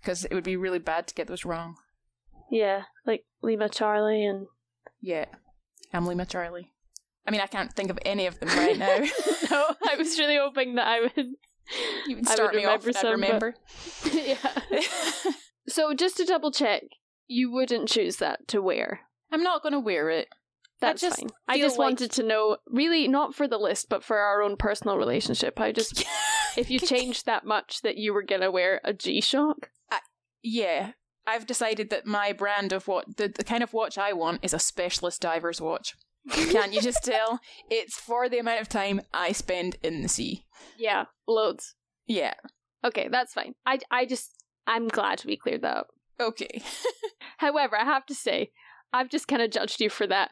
because 0.00 0.24
it 0.24 0.34
would 0.34 0.44
be 0.44 0.56
really 0.56 0.78
bad 0.78 1.06
to 1.08 1.14
get 1.14 1.26
those 1.26 1.44
wrong. 1.44 1.76
Yeah, 2.50 2.84
like 3.06 3.24
Lima 3.42 3.68
Charlie 3.68 4.24
and 4.24 4.46
Yeah, 5.00 5.26
I'm 5.92 6.06
Lima 6.06 6.26
Charlie. 6.26 6.72
I 7.26 7.30
mean, 7.30 7.40
I 7.42 7.46
can't 7.46 7.72
think 7.72 7.90
of 7.90 7.98
any 8.06 8.26
of 8.26 8.38
them 8.40 8.48
right 8.48 8.78
now. 8.78 8.96
no, 9.50 9.64
I 9.86 9.96
was 9.96 10.18
really 10.18 10.38
hoping 10.38 10.76
that 10.76 10.86
I 10.86 11.00
would. 11.02 11.12
you 12.06 12.16
would 12.16 12.16
I 12.16 12.16
would 12.16 12.28
start 12.28 12.54
me 12.54 12.64
off 12.64 12.86
remember 12.86 12.88
and 12.88 12.96
some, 12.96 13.04
but- 13.04 13.10
remember. 13.10 13.54
yeah. 14.80 15.32
So 15.68 15.92
just 15.92 16.16
to 16.16 16.24
double 16.24 16.50
check, 16.50 16.84
you 17.26 17.50
wouldn't 17.52 17.88
choose 17.90 18.16
that 18.16 18.48
to 18.48 18.62
wear. 18.62 19.00
I'm 19.30 19.42
not 19.42 19.62
going 19.62 19.74
to 19.74 19.80
wear 19.80 20.08
it. 20.08 20.28
That's 20.80 21.00
just 21.00 21.18
fine. 21.20 21.30
I 21.48 21.58
just 21.58 21.78
like- 21.78 21.86
wanted 21.86 22.10
to 22.12 22.22
know, 22.22 22.58
really, 22.66 23.08
not 23.08 23.34
for 23.34 23.48
the 23.48 23.58
list, 23.58 23.88
but 23.88 24.04
for 24.04 24.18
our 24.18 24.42
own 24.42 24.56
personal 24.56 24.96
relationship. 24.96 25.58
I 25.60 25.72
just, 25.72 26.04
if 26.56 26.70
you 26.70 26.78
changed 26.94 27.26
that 27.26 27.44
much, 27.44 27.82
that 27.82 27.96
you 27.96 28.12
were 28.14 28.22
gonna 28.22 28.50
wear 28.50 28.80
a 28.84 28.92
G 28.92 29.20
Shock. 29.20 29.70
Yeah, 30.42 30.92
I've 31.26 31.46
decided 31.46 31.90
that 31.90 32.06
my 32.06 32.32
brand 32.32 32.72
of 32.72 32.86
what 32.86 33.16
the, 33.16 33.26
the 33.28 33.42
kind 33.42 33.62
of 33.64 33.72
watch 33.72 33.98
I 33.98 34.12
want 34.12 34.44
is 34.44 34.54
a 34.54 34.58
specialist 34.60 35.20
diver's 35.20 35.60
watch. 35.60 35.94
Can't 36.30 36.72
you 36.72 36.80
just 36.80 37.02
tell? 37.04 37.40
It's 37.68 37.98
for 37.98 38.28
the 38.28 38.38
amount 38.38 38.60
of 38.60 38.68
time 38.68 39.00
I 39.12 39.32
spend 39.32 39.76
in 39.82 40.02
the 40.02 40.08
sea. 40.08 40.44
Yeah, 40.78 41.06
loads. 41.26 41.74
Yeah. 42.06 42.34
Okay, 42.84 43.08
that's 43.10 43.34
fine. 43.34 43.54
I, 43.66 43.80
I 43.90 44.06
just, 44.06 44.32
I'm 44.66 44.86
glad 44.86 45.24
we 45.26 45.36
cleared 45.36 45.62
that 45.62 45.76
up. 45.78 45.88
Okay. 46.20 46.62
However, 47.38 47.76
I 47.76 47.84
have 47.84 48.06
to 48.06 48.14
say, 48.14 48.52
I've 48.92 49.10
just 49.10 49.26
kind 49.28 49.42
of 49.42 49.50
judged 49.50 49.80
you 49.80 49.90
for 49.90 50.06
that, 50.06 50.30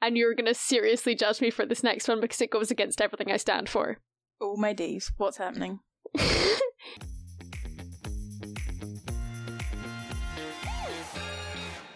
and 0.00 0.16
you're 0.16 0.34
gonna 0.34 0.54
seriously 0.54 1.14
judge 1.14 1.40
me 1.40 1.50
for 1.50 1.66
this 1.66 1.82
next 1.82 2.08
one 2.08 2.20
because 2.20 2.40
it 2.40 2.50
goes 2.50 2.70
against 2.70 3.00
everything 3.00 3.30
I 3.30 3.36
stand 3.36 3.68
for. 3.68 3.98
Oh 4.40 4.56
my 4.56 4.72
days, 4.72 5.12
what's 5.16 5.36
happening? 5.38 5.80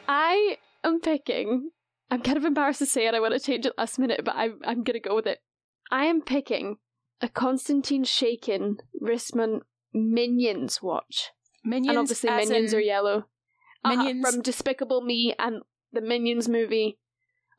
I 0.09 0.59
am 0.85 1.01
picking. 1.01 1.71
I'm 2.11 2.21
kind 2.23 2.37
of 2.37 2.45
embarrassed 2.45 2.81
to 2.81 2.87
say 2.87 3.07
it. 3.07 3.15
I 3.15 3.21
want 3.21 3.33
to 3.35 3.41
change 3.41 3.65
it 3.67 3.73
last 3.79 3.99
minute, 3.99 4.23
but 4.25 4.35
I'm 4.37 4.59
I'm 4.65 4.83
gonna 4.83 5.01
go 5.01 5.15
with 5.15 5.27
it. 5.27 5.39
I 5.91 6.05
am 6.07 6.21
picking 6.23 6.77
a 7.21 7.29
Konstantin 7.29 8.03
Chaykin 8.03 8.77
Wristmon 9.01 9.61
Minions 9.95 10.83
watch, 10.83 11.31
Minions. 11.65 11.89
and 11.89 11.99
obviously 11.99 12.31
Minions 12.31 12.73
in- 12.73 12.79
are 12.79 12.83
yellow. 12.83 13.25
Uh-huh, 13.85 13.97
Minions- 13.97 14.29
from 14.31 14.43
Despicable 14.43 15.01
Me 15.03 15.35
and 15.39 15.63
the 15.93 16.01
Minions 16.01 16.49
movie, 16.49 16.99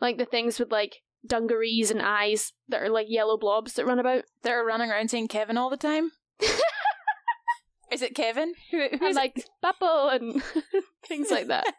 like 0.04 0.18
the 0.20 0.26
things 0.26 0.60
with 0.60 0.72
like 0.72 0.98
dungarees 1.26 1.90
and 1.90 2.02
eyes 2.02 2.52
that 2.68 2.84
are 2.84 2.90
like 2.90 3.08
yellow 3.10 3.38
blobs 3.38 3.74
that 3.74 3.86
run 3.86 3.98
about. 3.98 4.26
They're 4.44 4.64
running 4.64 4.92
around 4.92 5.10
saying 5.10 5.30
Kevin 5.30 5.58
all 5.58 5.70
the 5.72 5.78
time. 5.78 6.12
is 7.92 8.02
it 8.02 8.16
Kevin? 8.16 8.54
Who, 8.72 8.78
who 8.80 8.84
and 8.92 9.02
is 9.04 9.16
like 9.16 9.38
it? 9.38 9.50
Bapple 9.64 10.14
and 10.14 10.44
things 11.08 11.32
like 11.32 11.48
that. 11.48 11.66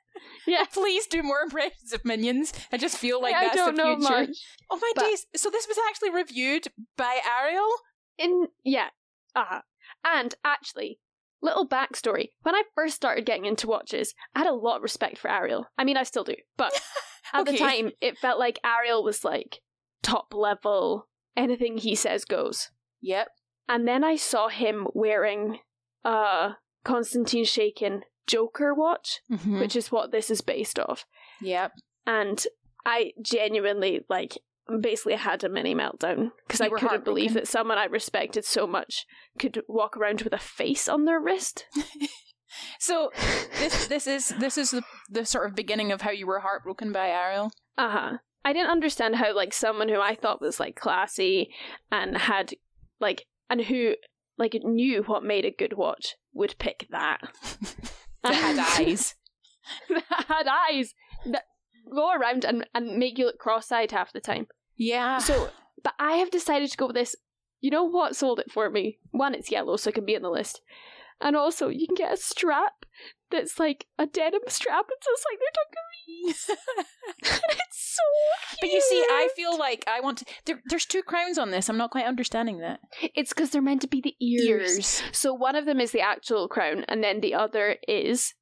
Yeah, 0.47 0.65
Please 0.73 1.07
do 1.07 1.23
more 1.23 1.41
impressions 1.41 1.93
of 1.93 2.05
minions. 2.05 2.53
I 2.73 2.79
just 2.79 2.97
feel 2.97 3.21
like 3.21 3.35
I 3.35 3.45
that's 3.45 3.57
don't 3.57 3.75
the 3.77 3.83
know 3.83 3.97
future. 3.97 4.13
much. 4.21 4.37
Oh 4.71 4.79
my 4.81 4.93
but- 4.95 5.03
days! 5.05 5.27
So 5.37 5.51
this 5.51 5.67
was 5.69 5.77
actually 5.89 6.11
reviewed 6.11 6.69
by 6.97 7.19
Ariel. 7.41 7.69
In 8.17 8.47
yeah, 8.65 8.89
uh 9.35 9.61
and 10.05 10.35
actually, 10.45 10.99
little 11.45 11.69
backstory. 11.69 12.31
When 12.43 12.55
I 12.55 12.63
first 12.75 12.97
started 12.97 13.27
getting 13.27 13.45
into 13.45 13.67
watches, 13.69 14.15
I 14.35 14.41
had 14.41 14.49
a 14.49 14.53
lot 14.55 14.77
of 14.79 14.83
respect 14.83 15.19
for 15.19 15.31
Ariel. 15.31 15.67
I 15.79 15.85
mean, 15.85 15.97
I 15.97 16.03
still 16.03 16.25
do, 16.25 16.35
but 16.57 16.73
at 17.33 17.47
the 17.47 17.57
time, 17.57 17.93
it 18.01 18.19
felt 18.19 18.39
like 18.39 18.59
Ariel 18.65 19.05
was 19.05 19.25
like 19.25 19.61
top 20.03 20.35
level. 20.35 21.09
Anything 21.37 21.79
he 21.79 21.95
says 21.95 22.25
goes. 22.25 22.71
Yep. 23.03 23.29
And 23.69 23.87
then 23.89 24.05
I 24.05 24.17
saw 24.17 24.49
him 24.49 24.87
wearing 24.95 25.59
a 26.05 26.53
Konstantin 26.85 27.43
Chaykin 27.45 28.01
Joker 28.27 28.73
watch, 28.75 29.21
Mhm. 29.31 29.61
which 29.61 29.75
is 29.77 29.91
what 29.93 30.11
this 30.13 30.31
is 30.31 30.41
based 30.41 30.79
off. 30.79 31.05
Yep. 31.41 31.73
and 32.07 32.47
I 32.87 33.13
genuinely 33.23 34.05
like 34.11 34.37
basically 34.81 35.15
had 35.15 35.45
a 35.45 35.49
mini 35.49 35.75
meltdown 35.75 36.31
because 36.47 36.61
I 36.61 36.69
couldn't 36.69 37.05
believe 37.05 37.35
that 37.35 37.49
someone 37.49 37.79
I 37.79 37.85
respected 37.85 38.45
so 38.45 38.67
much 38.67 39.05
could 39.39 39.63
walk 39.69 39.97
around 39.97 40.23
with 40.23 40.33
a 40.33 40.39
face 40.39 40.89
on 40.89 41.05
their 41.05 41.21
wrist. 41.21 41.67
So 42.79 43.11
this 43.59 43.87
this 43.89 44.07
is 44.07 44.29
this 44.39 44.57
is 44.59 44.71
the 44.71 44.83
the 45.11 45.25
sort 45.25 45.47
of 45.49 45.55
beginning 45.55 45.93
of 45.93 46.03
how 46.03 46.11
you 46.11 46.27
were 46.27 46.41
heartbroken 46.41 46.93
by 46.93 47.09
Ariel. 47.09 47.51
Uh 47.77 47.91
huh. 47.91 48.13
I 48.45 48.53
didn't 48.53 48.71
understand 48.71 49.17
how 49.17 49.35
like 49.35 49.53
someone 49.53 49.89
who 49.89 50.01
I 50.01 50.15
thought 50.15 50.41
was 50.41 50.61
like 50.61 50.77
classy 50.77 51.51
and 51.91 52.17
had 52.17 52.53
like 53.01 53.25
and 53.49 53.63
who 53.63 53.95
like 54.39 54.55
knew 54.63 55.03
what 55.03 55.25
made 55.25 55.45
a 55.45 55.51
good 55.51 55.75
watch 55.77 56.15
would 56.33 56.57
pick 56.59 56.87
that. 56.91 57.21
That 58.23 58.35
had 58.37 58.59
eyes. 58.81 59.17
that 59.91 60.25
had 60.29 60.47
eyes 60.47 60.95
that 61.27 61.45
go 61.93 62.15
around 62.15 62.45
and, 62.45 62.67
and 62.75 62.97
make 62.97 63.19
you 63.19 63.27
look 63.27 63.39
cross-eyed 63.39 63.91
half 63.91 64.13
the 64.13 64.21
time. 64.21 64.47
Yeah. 64.77 65.19
So, 65.19 65.51
but 65.83 65.95
I 65.99 66.15
have 66.15 66.31
decided 66.31 66.71
to 66.71 66.77
go 66.77 66.87
with 66.87 66.97
this. 66.97 67.17
You 67.61 67.71
know 67.71 67.85
what 67.85 68.17
sold 68.17 68.41
it 68.41 68.51
for 68.51 68.69
me? 68.71 68.99
One, 69.11 69.35
it's 69.35 69.51
yellow, 69.51 69.77
so 69.77 69.89
it 69.89 69.95
can 69.95 70.05
be 70.05 70.15
in 70.15 70.23
the 70.23 70.31
list. 70.31 70.61
And 71.21 71.37
also, 71.37 71.69
you 71.69 71.87
can 71.87 71.95
get 71.95 72.13
a 72.13 72.17
strap 72.17 72.85
that's 73.31 73.59
like 73.59 73.87
a 73.99 74.07
denim 74.07 74.43
strap. 74.49 74.87
It's 74.91 75.07
just 75.07 75.27
like 75.31 75.39
they're 75.39 76.59
dungarees. 76.77 77.41
it's 77.51 77.97
so 77.97 78.03
cute. 78.51 78.59
But 78.61 78.71
you 78.71 78.81
see, 78.81 79.05
I 79.09 79.29
feel 79.35 79.59
like 79.59 79.85
I 79.87 80.01
want 80.01 80.19
to. 80.19 80.25
There, 80.45 80.61
there's 80.67 80.87
two 80.87 81.03
crowns 81.03 81.39
on 81.39 81.51
this. 81.51 81.69
I'm 81.69 81.77
not 81.77 81.91
quite 81.91 82.07
understanding 82.07 82.59
that. 82.59 82.81
It's 83.15 83.33
because 83.33 83.51
they're 83.51 83.63
meant 83.63 83.83
to 83.83 83.89
be 83.89 84.01
the 84.01 84.17
ears. 84.21 85.03
So 85.13 85.33
one 85.33 85.57
of 85.57 85.67
them 85.67 85.81
is 85.81 85.93
the 85.93 86.01
actual 86.01 86.49
crown, 86.49 86.85
and 86.89 87.03
then 87.03 87.21
the 87.21 87.35
other 87.35 87.77
is. 87.89 88.35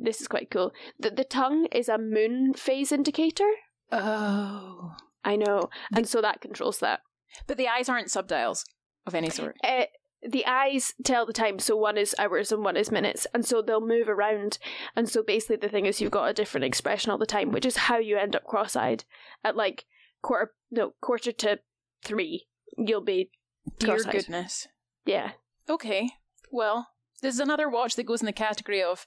This 0.00 0.20
is 0.20 0.28
quite 0.28 0.50
cool. 0.50 0.72
The, 0.98 1.10
the 1.10 1.24
tongue 1.24 1.66
is 1.72 1.88
a 1.88 1.98
moon 1.98 2.54
phase 2.54 2.92
indicator. 2.92 3.50
Oh. 3.92 4.94
I 5.24 5.36
know. 5.36 5.70
And 5.94 6.08
so 6.08 6.20
that 6.20 6.40
controls 6.40 6.78
that. 6.80 7.00
But 7.46 7.56
the 7.56 7.68
eyes 7.68 7.88
aren't 7.88 8.08
subdials 8.08 8.64
of 9.06 9.14
any 9.14 9.30
sort. 9.30 9.56
uh, 9.64 9.84
the 10.26 10.46
eyes 10.46 10.92
tell 11.04 11.26
the 11.26 11.32
time, 11.32 11.58
so 11.58 11.76
one 11.76 11.96
is 11.98 12.14
hours 12.18 12.50
and 12.50 12.64
one 12.64 12.76
is 12.76 12.90
minutes, 12.90 13.26
and 13.34 13.44
so 13.44 13.60
they'll 13.62 13.86
move 13.86 14.08
around. 14.08 14.58
And 14.96 15.08
so 15.08 15.22
basically, 15.22 15.56
the 15.56 15.68
thing 15.68 15.86
is, 15.86 16.00
you've 16.00 16.10
got 16.10 16.28
a 16.28 16.32
different 16.34 16.64
expression 16.64 17.10
all 17.10 17.18
the 17.18 17.26
time, 17.26 17.52
which 17.52 17.66
is 17.66 17.76
how 17.76 17.98
you 17.98 18.16
end 18.16 18.34
up 18.34 18.44
cross-eyed 18.44 19.04
at 19.44 19.56
like 19.56 19.84
quarter, 20.22 20.52
no, 20.70 20.94
quarter 21.00 21.32
to 21.32 21.58
three. 22.02 22.46
You'll 22.78 23.02
be 23.02 23.30
Dear 23.78 23.90
cross-eyed. 23.96 24.12
goodness. 24.12 24.68
Yeah, 25.04 25.32
Okay. 25.68 26.10
Well, 26.50 26.88
there's 27.22 27.38
another 27.40 27.68
watch 27.68 27.94
that 27.96 28.06
goes 28.06 28.20
in 28.22 28.26
the 28.26 28.32
category 28.32 28.82
of 28.82 29.06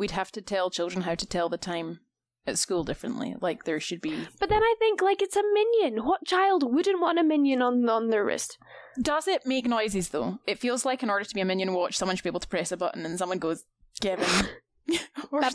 we'd 0.00 0.10
have 0.12 0.32
to 0.32 0.40
tell 0.40 0.70
children 0.70 1.02
how 1.02 1.14
to 1.14 1.26
tell 1.26 1.48
the 1.50 1.58
time 1.58 2.00
at 2.46 2.58
school 2.58 2.82
differently. 2.82 3.36
Like 3.40 3.64
there 3.64 3.78
should 3.78 4.00
be. 4.00 4.26
but 4.40 4.48
then 4.48 4.62
I 4.62 4.74
think 4.78 5.02
like 5.02 5.20
it's 5.22 5.36
a 5.36 5.42
minion. 5.52 6.04
What 6.04 6.26
child 6.26 6.64
wouldn't 6.74 7.00
want 7.00 7.18
a 7.18 7.22
minion 7.22 7.60
on 7.62 7.88
on 7.88 8.08
their 8.08 8.24
wrist? 8.24 8.58
Does 9.00 9.28
it 9.28 9.46
make 9.46 9.66
noises 9.66 10.08
though? 10.08 10.38
It 10.46 10.58
feels 10.58 10.84
like 10.84 11.02
in 11.02 11.10
order 11.10 11.24
to 11.24 11.34
be 11.34 11.42
a 11.42 11.44
minion 11.44 11.74
watch, 11.74 11.96
someone 11.96 12.16
should 12.16 12.24
be 12.24 12.30
able 12.30 12.40
to 12.40 12.48
press 12.48 12.72
a 12.72 12.76
button 12.78 13.04
and 13.04 13.18
someone 13.18 13.38
goes, 13.38 13.64
Kevin. 14.00 14.26
or? 15.30 15.42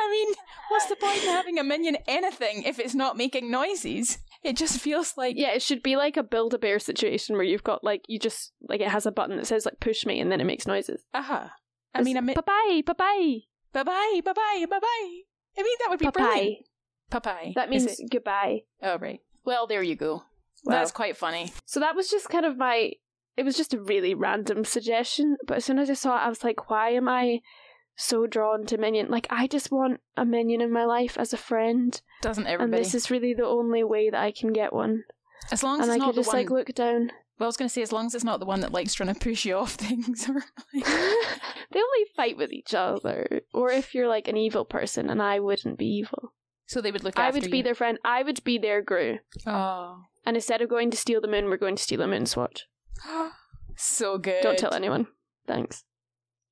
I 0.00 0.08
mean, 0.12 0.34
what's 0.68 0.86
the 0.86 0.94
point 0.94 1.24
in 1.24 1.28
having 1.30 1.58
a 1.58 1.64
minion 1.64 1.96
anything 2.06 2.62
if 2.62 2.78
it's 2.78 2.94
not 2.94 3.16
making 3.16 3.50
noises? 3.50 4.18
It 4.44 4.56
just 4.56 4.80
feels 4.80 5.16
like 5.16 5.34
Yeah, 5.36 5.50
it 5.50 5.62
should 5.62 5.82
be 5.82 5.96
like 5.96 6.16
a 6.16 6.22
build 6.22 6.54
a 6.54 6.58
bear 6.58 6.78
situation 6.78 7.34
where 7.34 7.44
you've 7.44 7.64
got 7.64 7.82
like 7.82 8.04
you 8.06 8.20
just 8.20 8.52
like 8.68 8.80
it 8.80 8.88
has 8.88 9.06
a 9.06 9.10
button 9.10 9.36
that 9.36 9.48
says 9.48 9.64
like 9.64 9.80
push 9.80 10.06
me 10.06 10.20
and 10.20 10.30
then 10.30 10.40
it 10.40 10.44
makes 10.46 10.68
noises. 10.68 11.02
aha. 11.12 11.50
I 11.94 12.02
mean, 12.02 12.16
a 12.16 12.22
mi- 12.22 12.34
bye 12.34 12.40
bye, 12.42 12.82
bye 12.86 12.92
bye, 12.92 13.38
bye 13.72 13.82
bye, 13.82 14.20
bye 14.24 14.32
bye, 14.32 14.66
bye 14.68 14.78
bye. 14.78 15.20
I 15.58 15.62
mean, 15.62 15.76
that 15.80 15.86
would 15.90 15.98
be 15.98 16.06
bye. 16.06 16.10
brilliant. 16.10 16.66
Bye 17.10 17.52
That 17.56 17.70
means 17.70 18.00
goodbye. 18.10 18.62
Oh 18.82 18.98
right. 18.98 19.20
Well, 19.44 19.66
there 19.66 19.82
you 19.82 19.96
go. 19.96 20.24
Wow. 20.64 20.72
That's 20.74 20.90
quite 20.92 21.16
funny. 21.16 21.52
So 21.64 21.80
that 21.80 21.96
was 21.96 22.10
just 22.10 22.28
kind 22.28 22.44
of 22.44 22.56
my. 22.58 22.92
It 23.36 23.44
was 23.44 23.56
just 23.56 23.72
a 23.72 23.80
really 23.80 24.14
random 24.14 24.64
suggestion, 24.64 25.36
but 25.46 25.58
as 25.58 25.64
soon 25.64 25.78
as 25.78 25.88
I 25.88 25.94
saw 25.94 26.16
it, 26.16 26.26
I 26.26 26.28
was 26.28 26.42
like, 26.44 26.68
why 26.68 26.90
am 26.90 27.08
I 27.08 27.40
so 27.96 28.26
drawn 28.26 28.66
to 28.66 28.76
Minion? 28.78 29.08
Like, 29.10 29.26
I 29.30 29.46
just 29.46 29.70
want 29.70 30.00
a 30.16 30.24
Minion 30.24 30.60
in 30.60 30.72
my 30.72 30.84
life 30.84 31.16
as 31.16 31.32
a 31.32 31.36
friend, 31.36 32.00
Doesn't 32.20 32.46
everybody? 32.48 32.76
and 32.78 32.84
this 32.84 32.94
is 32.96 33.10
really 33.12 33.34
the 33.34 33.46
only 33.46 33.84
way 33.84 34.10
that 34.10 34.20
I 34.20 34.32
can 34.32 34.52
get 34.52 34.72
one. 34.72 35.04
as 35.52 35.62
long 35.62 35.80
as 35.80 35.86
And 35.88 35.96
it's 35.96 36.02
I 36.02 36.06
not 36.06 36.14
could 36.14 36.16
just 36.16 36.28
one. 36.28 36.36
like 36.36 36.50
look 36.50 36.74
down. 36.74 37.12
Well, 37.38 37.46
I 37.46 37.48
was 37.48 37.56
going 37.56 37.68
to 37.68 37.72
say, 37.72 37.82
as 37.82 37.92
long 37.92 38.06
as 38.06 38.14
it's 38.14 38.24
not 38.24 38.40
the 38.40 38.46
one 38.46 38.60
that 38.60 38.72
likes 38.72 38.94
trying 38.94 39.14
to 39.14 39.18
push 39.20 39.44
you 39.44 39.56
off 39.56 39.72
things, 39.74 40.28
or 40.28 40.34
like, 40.34 40.84
they 40.84 41.78
only 41.80 42.04
fight 42.16 42.36
with 42.36 42.52
each 42.52 42.74
other, 42.74 43.42
or 43.54 43.70
if 43.70 43.94
you're 43.94 44.08
like 44.08 44.26
an 44.28 44.36
evil 44.36 44.64
person, 44.64 45.08
and 45.08 45.22
I 45.22 45.38
wouldn't 45.38 45.78
be 45.78 45.86
evil. 45.86 46.34
so 46.66 46.80
they 46.80 46.90
would 46.90 47.04
look. 47.04 47.18
I 47.18 47.30
would 47.30 47.50
be 47.50 47.62
their 47.62 47.74
friend. 47.76 47.98
I 48.04 48.22
would 48.22 48.42
be 48.42 48.58
their 48.58 48.82
Gru. 48.82 49.18
Oh, 49.46 50.02
And 50.26 50.36
instead 50.36 50.62
of 50.62 50.68
going 50.68 50.90
to 50.90 50.96
steal 50.96 51.20
the 51.20 51.28
moon, 51.28 51.46
we're 51.46 51.56
going 51.56 51.76
to 51.76 51.82
steal 51.82 52.02
a 52.02 52.08
moon 52.08 52.26
swatch. 52.26 52.66
so 53.76 54.18
good. 54.18 54.42
Don't 54.42 54.58
tell 54.58 54.74
anyone. 54.74 55.06
Thanks. 55.46 55.84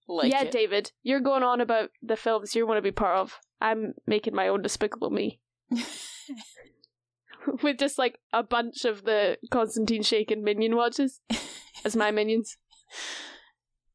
Like 0.08 0.30
yeah, 0.30 0.42
it. 0.42 0.52
David, 0.52 0.92
you're 1.02 1.18
going 1.20 1.42
on 1.42 1.60
about 1.60 1.90
the 2.00 2.16
films 2.16 2.54
you 2.54 2.64
want 2.64 2.78
to 2.78 2.82
be 2.82 2.92
part 2.92 3.18
of. 3.18 3.40
I'm 3.60 3.94
making 4.06 4.36
my 4.36 4.46
own 4.46 4.62
Despicable 4.62 5.10
Me. 5.10 5.40
with 7.62 7.78
just 7.78 7.98
like 7.98 8.18
a 8.32 8.42
bunch 8.42 8.84
of 8.84 9.04
the 9.04 9.38
Konstantin 9.50 10.02
Chaykin 10.02 10.42
minion 10.42 10.76
watches 10.76 11.20
as 11.84 11.96
my 11.96 12.10
minions. 12.10 12.56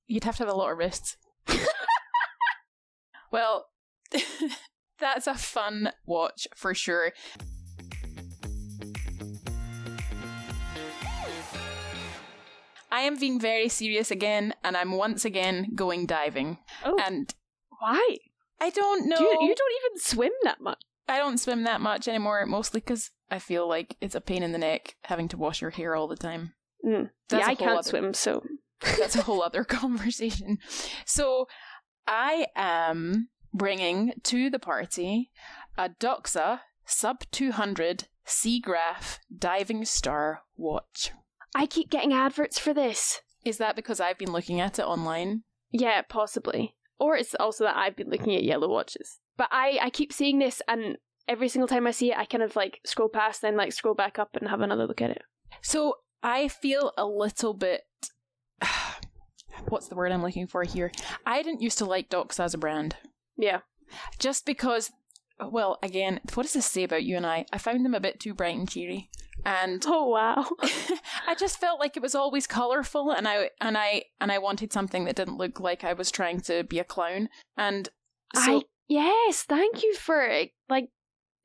You'd 0.08 0.24
have 0.24 0.38
to 0.38 0.44
have 0.44 0.54
a 0.54 0.58
lot 0.58 0.72
of 0.72 0.78
wrists. 0.78 1.18
well, 3.32 3.68
that's 5.00 5.28
a 5.28 5.36
fun 5.36 5.92
watch 6.06 6.48
for 6.56 6.74
sure. 6.74 7.14
I 12.94 13.02
am 13.02 13.18
being 13.18 13.40
very 13.40 13.70
serious 13.70 14.12
again, 14.12 14.54
and 14.66 14.76
I'm 14.76 14.92
once 14.92 15.24
again 15.24 15.72
going 15.76 16.06
diving. 16.06 16.58
Oh. 16.84 16.98
And 17.02 17.34
why? 17.80 18.18
I 18.60 18.70
don't 18.70 19.08
know. 19.08 19.18
Do 19.18 19.24
you, 19.24 19.38
you 19.42 19.56
don't 19.56 19.74
even 19.86 20.00
swim 20.00 20.32
that 20.44 20.60
much. 20.60 20.82
I 21.12 21.18
don't 21.18 21.40
swim 21.40 21.64
that 21.64 21.82
much 21.82 22.08
anymore, 22.08 22.46
mostly 22.46 22.80
because 22.80 23.12
I 23.30 23.40
feel 23.40 23.68
like 23.68 23.98
it's 24.02 24.16
a 24.16 24.22
pain 24.22 24.44
in 24.44 24.52
the 24.52 24.58
neck 24.58 24.96
having 25.04 25.28
to 25.30 25.38
wash 25.38 25.62
your 25.62 25.72
hair 25.72 25.96
all 25.96 26.08
the 26.08 26.16
time. 26.16 26.54
Mm. 26.86 27.10
That's 27.30 27.46
yeah, 27.46 27.52
I 27.52 27.56
can't 27.56 27.72
other- 27.72 27.90
swim, 27.90 28.14
so 28.14 28.44
That's 28.98 29.16
a 29.16 29.22
whole 29.22 29.44
other 29.44 29.64
conversation. 29.64 30.58
So, 31.06 31.48
I 32.08 32.48
am 32.56 33.30
bringing 33.54 34.14
to 34.24 34.50
the 34.50 34.60
party 34.60 35.32
a 35.78 35.90
Doxa 35.90 36.62
sub 36.86 37.24
200 37.32 38.08
C-Graph 38.26 39.20
Diving 39.36 39.86
Star 39.86 40.42
watch. 40.56 41.12
I 41.54 41.66
keep 41.68 41.90
getting 41.90 42.14
adverts 42.14 42.58
for 42.58 42.74
this. 42.74 43.22
Is 43.46 43.58
that 43.58 43.76
because 43.76 44.00
I've 44.00 44.18
been 44.18 44.32
looking 44.32 44.60
at 44.60 44.80
it 44.80 44.86
online? 44.86 45.44
Yeah, 45.72 46.02
possibly. 46.02 46.76
Or 47.00 47.16
it's 47.16 47.36
also 47.36 47.66
that 47.66 47.78
I've 47.78 47.96
been 47.96 48.10
looking 48.10 48.36
at 48.36 48.44
yellow 48.44 48.68
watches. 48.68 49.20
But 49.38 49.50
I, 49.52 49.80
I 49.82 49.90
keep 49.90 50.12
seeing 50.14 50.40
this, 50.40 50.62
and 50.68 50.98
every 51.28 51.50
single 51.50 51.68
time 51.68 51.88
I 51.88 51.92
see 51.92 52.12
it, 52.12 52.18
I 52.18 52.26
kind 52.26 52.44
of 52.44 52.56
like 52.56 52.80
scroll 52.86 53.10
past, 53.10 53.42
then 53.42 53.58
like 53.58 53.74
scroll 53.74 53.96
back 53.96 54.20
up 54.20 54.36
and 54.36 54.50
have 54.50 54.62
another 54.62 54.86
look 54.86 55.02
at 55.02 55.10
it. 55.12 55.24
So, 55.62 55.96
I 56.24 56.48
feel 56.48 56.92
a 56.98 57.06
little 57.06 57.54
bit. 57.54 57.82
What's 59.70 59.88
the 59.88 59.96
word 59.96 60.12
I'm 60.12 60.22
looking 60.24 60.48
for 60.48 60.64
here? 60.64 60.92
I 61.26 61.42
didn't 61.44 61.62
used 61.62 61.78
to 61.80 61.86
like 61.86 62.10
Doxa 62.10 62.42
as 62.42 62.54
a 62.54 62.58
brand. 62.58 62.96
Yeah. 63.38 63.60
just 64.20 64.46
because 64.46 64.92
well 65.50 65.80
again 65.82 66.20
what 66.36 66.44
does 66.44 66.54
this 66.54 66.68
say 66.68 66.84
about 66.84 67.04
you 67.04 67.18
and 67.18 67.26
i 67.26 67.46
i 67.52 67.58
found 67.58 67.84
them 67.84 67.96
a 67.96 68.00
bit 68.00 68.20
too 68.20 68.34
bright 68.34 68.56
and 68.56 68.70
cheery 68.70 69.10
and 69.44 69.84
Oh 69.88 70.08
wow. 70.10 70.48
i 71.28 71.34
just 71.34 71.60
felt 71.60 71.80
like 71.80 71.98
it 71.98 72.04
was 72.04 72.14
always 72.14 72.46
colorful 72.46 73.10
and 73.12 73.28
i 73.28 73.50
and 73.60 73.78
i 73.78 74.04
and 74.20 74.32
i 74.32 74.38
wanted 74.38 74.72
something 74.72 75.06
that 75.06 75.16
didn't 75.16 75.38
look 75.38 75.60
like 75.60 75.84
i 75.84 75.94
was 75.94 76.12
trying 76.12 76.42
to 76.42 76.64
be 76.64 76.78
a 76.78 76.84
clown 76.84 77.28
and 77.58 77.90
so 78.36 78.60
I 78.60 78.62
yes, 78.92 79.44
thank 79.44 79.84
you 79.84 79.96
for 79.96 80.22
eh, 80.22 80.48
like 80.70 80.90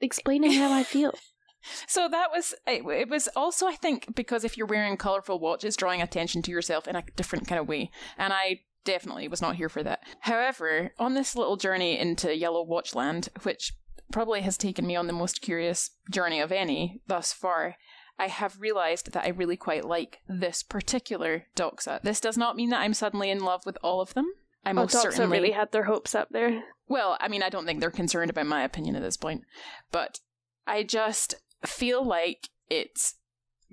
explaining 0.00 0.52
how 0.52 0.72
I 0.72 0.82
feel. 0.82 1.14
so 1.86 2.08
that 2.08 2.30
was 2.32 2.54
it, 2.66 2.84
it 2.86 3.08
was 3.08 3.28
also 3.34 3.66
i 3.66 3.74
think 3.74 4.14
because 4.14 4.44
if 4.44 4.56
you're 4.56 4.68
wearing 4.68 4.96
colorful 4.96 5.40
watches 5.40 5.76
drawing 5.76 6.00
attention 6.00 6.40
to 6.40 6.52
yourself 6.52 6.86
in 6.86 6.94
a 6.94 7.02
different 7.16 7.48
kind 7.48 7.58
of 7.58 7.66
way 7.66 7.90
and 8.16 8.32
i 8.32 8.60
definitely 8.84 9.26
was 9.26 9.42
not 9.42 9.56
here 9.56 9.68
for 9.68 9.82
that 9.82 10.00
however 10.20 10.92
on 10.96 11.14
this 11.14 11.34
little 11.34 11.56
journey 11.56 11.98
into 11.98 12.36
yellow 12.36 12.64
watchland 12.64 13.28
which 13.42 13.72
probably 14.12 14.42
has 14.42 14.56
taken 14.56 14.86
me 14.86 14.94
on 14.94 15.08
the 15.08 15.12
most 15.12 15.42
curious 15.42 15.90
journey 16.08 16.38
of 16.40 16.52
any 16.52 17.00
thus 17.08 17.32
far 17.32 17.74
I 18.18 18.28
have 18.28 18.62
realized 18.62 19.12
that 19.12 19.24
I 19.26 19.28
really 19.28 19.58
quite 19.58 19.84
like 19.84 20.20
this 20.26 20.62
particular 20.62 21.48
Doxa. 21.54 22.00
This 22.00 22.18
does 22.18 22.38
not 22.38 22.56
mean 22.56 22.70
that 22.70 22.80
I'm 22.80 22.94
suddenly 22.94 23.30
in 23.30 23.40
love 23.40 23.66
with 23.66 23.76
all 23.82 24.00
of 24.00 24.14
them. 24.14 24.32
I 24.64 24.70
Oh, 24.70 24.74
most 24.74 24.94
Doxa 24.94 25.02
certainly 25.02 25.36
really 25.38 25.50
had 25.50 25.70
their 25.72 25.84
hopes 25.84 26.14
up 26.14 26.28
there. 26.30 26.62
Well, 26.88 27.16
I 27.20 27.28
mean, 27.28 27.42
I 27.42 27.48
don't 27.48 27.66
think 27.66 27.80
they're 27.80 27.90
concerned 27.90 28.30
about 28.30 28.46
my 28.46 28.62
opinion 28.62 28.96
at 28.96 29.02
this 29.02 29.16
point, 29.16 29.42
but 29.90 30.20
I 30.66 30.82
just 30.82 31.34
feel 31.64 32.04
like 32.04 32.48
it's 32.68 33.14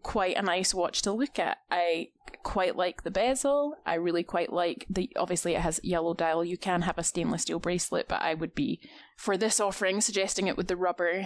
quite 0.04 0.36
a 0.36 0.42
nice 0.42 0.74
watch 0.74 1.02
to 1.04 1.12
look 1.12 1.40
at. 1.40 1.60
I 1.72 2.10
quite 2.44 2.76
like 2.76 3.04
the 3.04 3.12
bezel. 3.12 3.76
I 3.86 3.96
really 3.96 4.24
quite 4.24 4.52
like 4.52 4.86
the. 4.90 5.10
Obviously, 5.16 5.56
it 5.56 5.62
has 5.62 5.80
yellow 5.84 6.14
dial. 6.14 6.44
You 6.44 6.58
can 6.58 6.82
have 6.84 6.98
a 6.98 7.04
stainless 7.04 7.44
steel 7.44 7.60
bracelet, 7.60 8.08
but 8.08 8.22
I 8.22 8.34
would 8.34 8.54
be 8.54 8.80
for 9.18 9.38
this 9.38 9.60
offering 9.60 10.02
suggesting 10.02 10.48
it 10.48 10.58
with 10.58 10.68
the 10.68 10.76
rubber 10.76 11.26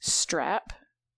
strap, 0.00 0.72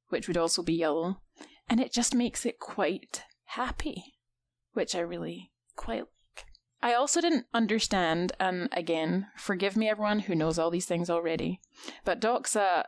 which 0.09 0.29
would 0.29 0.37
also 0.37 0.63
be 0.63 0.75
yellow, 0.75 1.21
and 1.69 1.81
it 1.81 1.93
just 1.93 2.15
makes 2.15 2.47
it 2.47 2.61
quite 2.61 3.23
happy, 3.47 4.15
which 4.73 4.95
I 4.95 5.01
really 5.01 5.51
quite. 5.77 6.05
I 6.83 6.95
also 6.95 7.21
didn't 7.21 7.47
understand, 7.53 8.33
and 8.39 8.69
again, 8.73 9.27
forgive 9.37 9.77
me, 9.77 9.89
everyone 9.89 10.21
who 10.21 10.35
knows 10.35 10.59
all 10.59 10.71
these 10.71 10.87
things 10.87 11.11
already, 11.11 11.61
but 12.05 12.21
Doxa, 12.21 12.85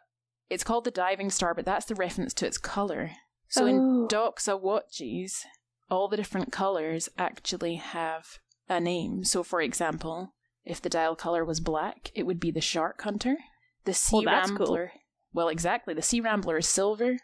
it's 0.48 0.62
called 0.64 0.84
the 0.84 0.90
Diving 0.92 1.30
Star, 1.30 1.54
but 1.54 1.64
that's 1.64 1.86
the 1.86 1.94
reference 1.96 2.32
to 2.34 2.46
its 2.46 2.58
color. 2.58 3.10
So 3.48 3.66
in 3.66 3.76
Oh. 3.78 4.06
Doxa 4.08 4.60
watches, 4.60 5.44
all 5.90 6.06
the 6.06 6.16
different 6.16 6.52
colors 6.52 7.08
actually 7.18 7.76
have 7.76 8.38
a 8.68 8.78
name. 8.80 9.24
So, 9.24 9.42
for 9.42 9.60
example, 9.60 10.34
if 10.64 10.80
the 10.80 10.88
dial 10.88 11.16
color 11.16 11.44
was 11.44 11.58
black, 11.58 12.12
it 12.14 12.24
would 12.26 12.38
be 12.38 12.52
the 12.52 12.60
Shark 12.60 13.02
Hunter. 13.02 13.38
The 13.86 13.94
Sea 13.94 14.18
Oh, 14.18 14.22
that's 14.24 14.50
cool. 14.50 14.58
Rambler. 14.58 14.92
Well, 15.32 15.48
exactly. 15.48 15.94
The 15.94 16.02
Sea 16.02 16.20
Rambler 16.20 16.58
is 16.58 16.68
silver. 16.68 17.16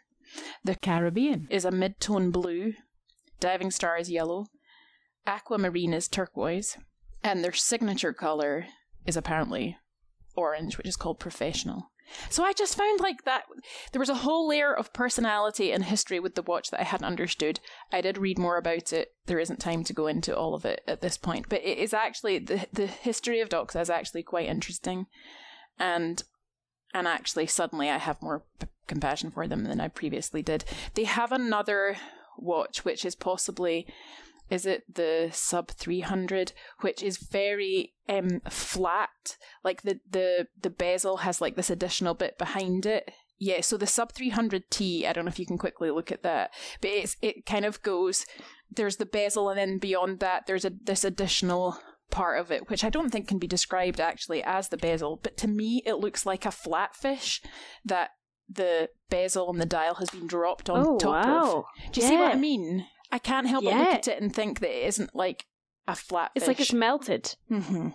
The 0.65 0.75
Caribbean 0.75 1.47
is 1.49 1.63
a 1.63 1.71
mid 1.71 2.01
tone 2.01 2.31
blue. 2.31 2.73
Diving 3.39 3.71
Star 3.71 3.97
is 3.97 4.11
yellow. 4.11 4.47
Aquamarine 5.27 5.93
is 5.93 6.07
turquoise. 6.07 6.77
And 7.23 7.43
their 7.43 7.53
signature 7.53 8.13
color 8.13 8.67
is 9.05 9.17
apparently 9.17 9.77
orange, 10.35 10.77
which 10.77 10.87
is 10.87 10.95
called 10.95 11.19
Professional. 11.19 11.91
So 12.29 12.43
I 12.43 12.53
just 12.53 12.77
found 12.77 13.01
like 13.01 13.25
that 13.25 13.43
there 13.91 13.99
was 13.99 14.09
a 14.09 14.15
whole 14.15 14.47
layer 14.47 14.73
of 14.73 14.93
personality 14.93 15.71
and 15.71 15.83
history 15.83 16.19
with 16.19 16.35
the 16.35 16.41
watch 16.41 16.69
that 16.71 16.79
I 16.79 16.83
hadn't 16.83 17.05
understood. 17.07 17.59
I 17.91 17.99
did 17.99 18.17
read 18.17 18.39
more 18.39 18.57
about 18.57 18.93
it. 18.93 19.13
There 19.25 19.39
isn't 19.39 19.59
time 19.59 19.83
to 19.83 19.93
go 19.93 20.07
into 20.07 20.35
all 20.35 20.53
of 20.53 20.63
it 20.65 20.81
at 20.87 21.01
this 21.01 21.17
point, 21.17 21.47
but 21.49 21.61
it 21.63 21.77
is 21.77 21.93
actually 21.93 22.39
the 22.39 22.65
the 22.71 22.87
history 22.87 23.41
of 23.41 23.49
Doxa 23.49 23.81
is 23.81 23.89
actually 23.89 24.23
quite 24.23 24.47
interesting, 24.47 25.07
and 25.77 26.23
and 26.93 27.07
actually 27.07 27.47
suddenly 27.47 27.89
I 27.89 27.97
have 27.97 28.21
more 28.21 28.43
p- 28.59 28.67
compassion 28.87 29.29
for 29.29 29.45
them 29.45 29.65
than 29.65 29.81
I 29.81 29.89
previously 29.89 30.41
did. 30.41 30.63
They 30.93 31.03
have 31.03 31.33
another 31.33 31.97
watch 32.37 32.85
which 32.85 33.03
is 33.03 33.15
possibly 33.15 33.85
is 34.49 34.65
it 34.65 34.83
the 34.93 35.29
sub 35.31 35.71
300 35.71 36.53
which 36.81 37.03
is 37.03 37.17
very 37.17 37.93
um 38.09 38.41
flat 38.49 39.37
like 39.63 39.81
the 39.81 39.99
the 40.09 40.47
the 40.61 40.69
bezel 40.69 41.17
has 41.17 41.41
like 41.41 41.55
this 41.55 41.69
additional 41.69 42.13
bit 42.13 42.37
behind 42.37 42.85
it 42.85 43.11
yeah 43.39 43.61
so 43.61 43.77
the 43.77 43.87
sub 43.87 44.13
300t 44.13 45.05
i 45.05 45.13
don't 45.13 45.25
know 45.25 45.29
if 45.29 45.39
you 45.39 45.45
can 45.45 45.57
quickly 45.57 45.91
look 45.91 46.11
at 46.11 46.23
that 46.23 46.51
but 46.81 46.89
it's 46.89 47.17
it 47.21 47.45
kind 47.45 47.65
of 47.65 47.81
goes 47.83 48.25
there's 48.71 48.97
the 48.97 49.05
bezel 49.05 49.49
and 49.49 49.57
then 49.57 49.77
beyond 49.77 50.19
that 50.19 50.45
there's 50.47 50.65
a 50.65 50.71
this 50.83 51.03
additional 51.03 51.79
part 52.09 52.39
of 52.39 52.51
it 52.51 52.69
which 52.69 52.83
i 52.83 52.89
don't 52.89 53.09
think 53.09 53.27
can 53.27 53.37
be 53.37 53.47
described 53.47 53.99
actually 53.99 54.41
as 54.43 54.69
the 54.69 54.77
bezel 54.77 55.19
but 55.21 55.35
to 55.35 55.47
me 55.47 55.83
it 55.85 55.95
looks 55.95 56.25
like 56.25 56.45
a 56.45 56.49
flatfish 56.49 57.41
that 57.83 58.11
the 58.49 58.89
bezel 59.09 59.49
and 59.49 59.59
the 59.59 59.65
dial 59.65 59.95
has 59.95 60.09
been 60.09 60.25
dropped 60.27 60.69
on 60.69 60.85
Oh 60.85 60.97
top 60.97 61.25
of 61.25 61.47
wow. 61.47 61.65
do 61.91 61.99
you 61.99 62.07
see 62.07 62.15
what 62.15 62.31
I 62.31 62.35
mean? 62.35 62.85
I 63.11 63.19
can't 63.19 63.47
help 63.47 63.63
but 63.63 63.73
look 63.73 63.87
Yeah. 63.87 63.93
at 63.95 64.07
it 64.07 64.21
and 64.21 64.33
think 64.33 64.59
that 64.59 64.69
it 64.71 64.85
isn't 64.87 65.15
like 65.15 65.45
a 65.87 65.95
flat 65.95 66.31
It's 66.35 66.47
like 66.47 66.59
it's 66.59 66.73
melted. 66.73 67.35
hmm 67.49 67.89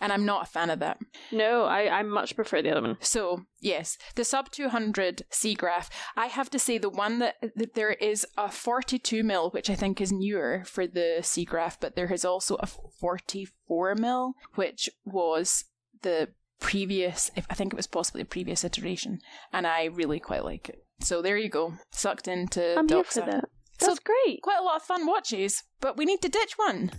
And 0.00 0.12
I'm 0.12 0.24
not 0.24 0.42
a 0.44 0.50
fan 0.50 0.70
of 0.70 0.78
that. 0.78 0.98
No, 1.32 1.64
I, 1.64 1.98
I 1.98 2.02
much 2.02 2.34
prefer 2.36 2.62
the 2.62 2.70
other 2.70 2.80
one. 2.80 2.96
So, 3.00 3.42
yes, 3.60 3.98
the 4.14 4.24
sub 4.24 4.50
200 4.50 5.22
C-Graph. 5.30 5.90
I 6.16 6.26
have 6.26 6.48
to 6.50 6.58
say, 6.58 6.78
the 6.78 6.88
one 6.88 7.18
that, 7.18 7.34
that 7.56 7.74
there 7.74 7.90
is 7.92 8.24
a 8.38 8.50
42 8.50 9.22
mil, 9.24 9.50
which 9.50 9.68
I 9.68 9.74
think 9.74 10.00
is 10.00 10.12
newer 10.12 10.62
for 10.64 10.86
the 10.86 11.18
C-Graph, 11.22 11.80
but 11.80 11.96
there 11.96 12.12
is 12.12 12.24
also 12.24 12.54
a 12.56 12.66
44 12.66 13.94
mil, 13.96 14.34
which 14.54 14.88
was 15.04 15.64
the 16.02 16.28
previous, 16.60 17.30
if 17.36 17.46
I 17.50 17.54
think 17.54 17.72
it 17.72 17.76
was 17.76 17.86
possibly 17.86 18.22
a 18.22 18.26
previous 18.26 18.64
iteration, 18.64 19.18
and 19.52 19.66
I 19.66 19.84
really 19.86 20.20
quite 20.20 20.44
like 20.44 20.68
it. 20.68 20.84
So 21.00 21.22
there 21.22 21.36
you 21.38 21.48
go, 21.48 21.74
sucked 21.90 22.28
into 22.28 22.78
I'm 22.78 22.88
here 22.88 23.02
for 23.04 23.20
Doxa. 23.22 23.26
that. 23.30 23.44
So- 23.80 23.86
That's 23.86 24.00
great. 24.00 24.42
Quite 24.42 24.58
a 24.60 24.62
lot 24.62 24.76
of 24.76 24.82
fun 24.82 25.06
watches, 25.06 25.62
but 25.80 25.96
we 25.96 26.04
need 26.04 26.20
to 26.22 26.28
ditch 26.28 26.54
one. 26.56 26.90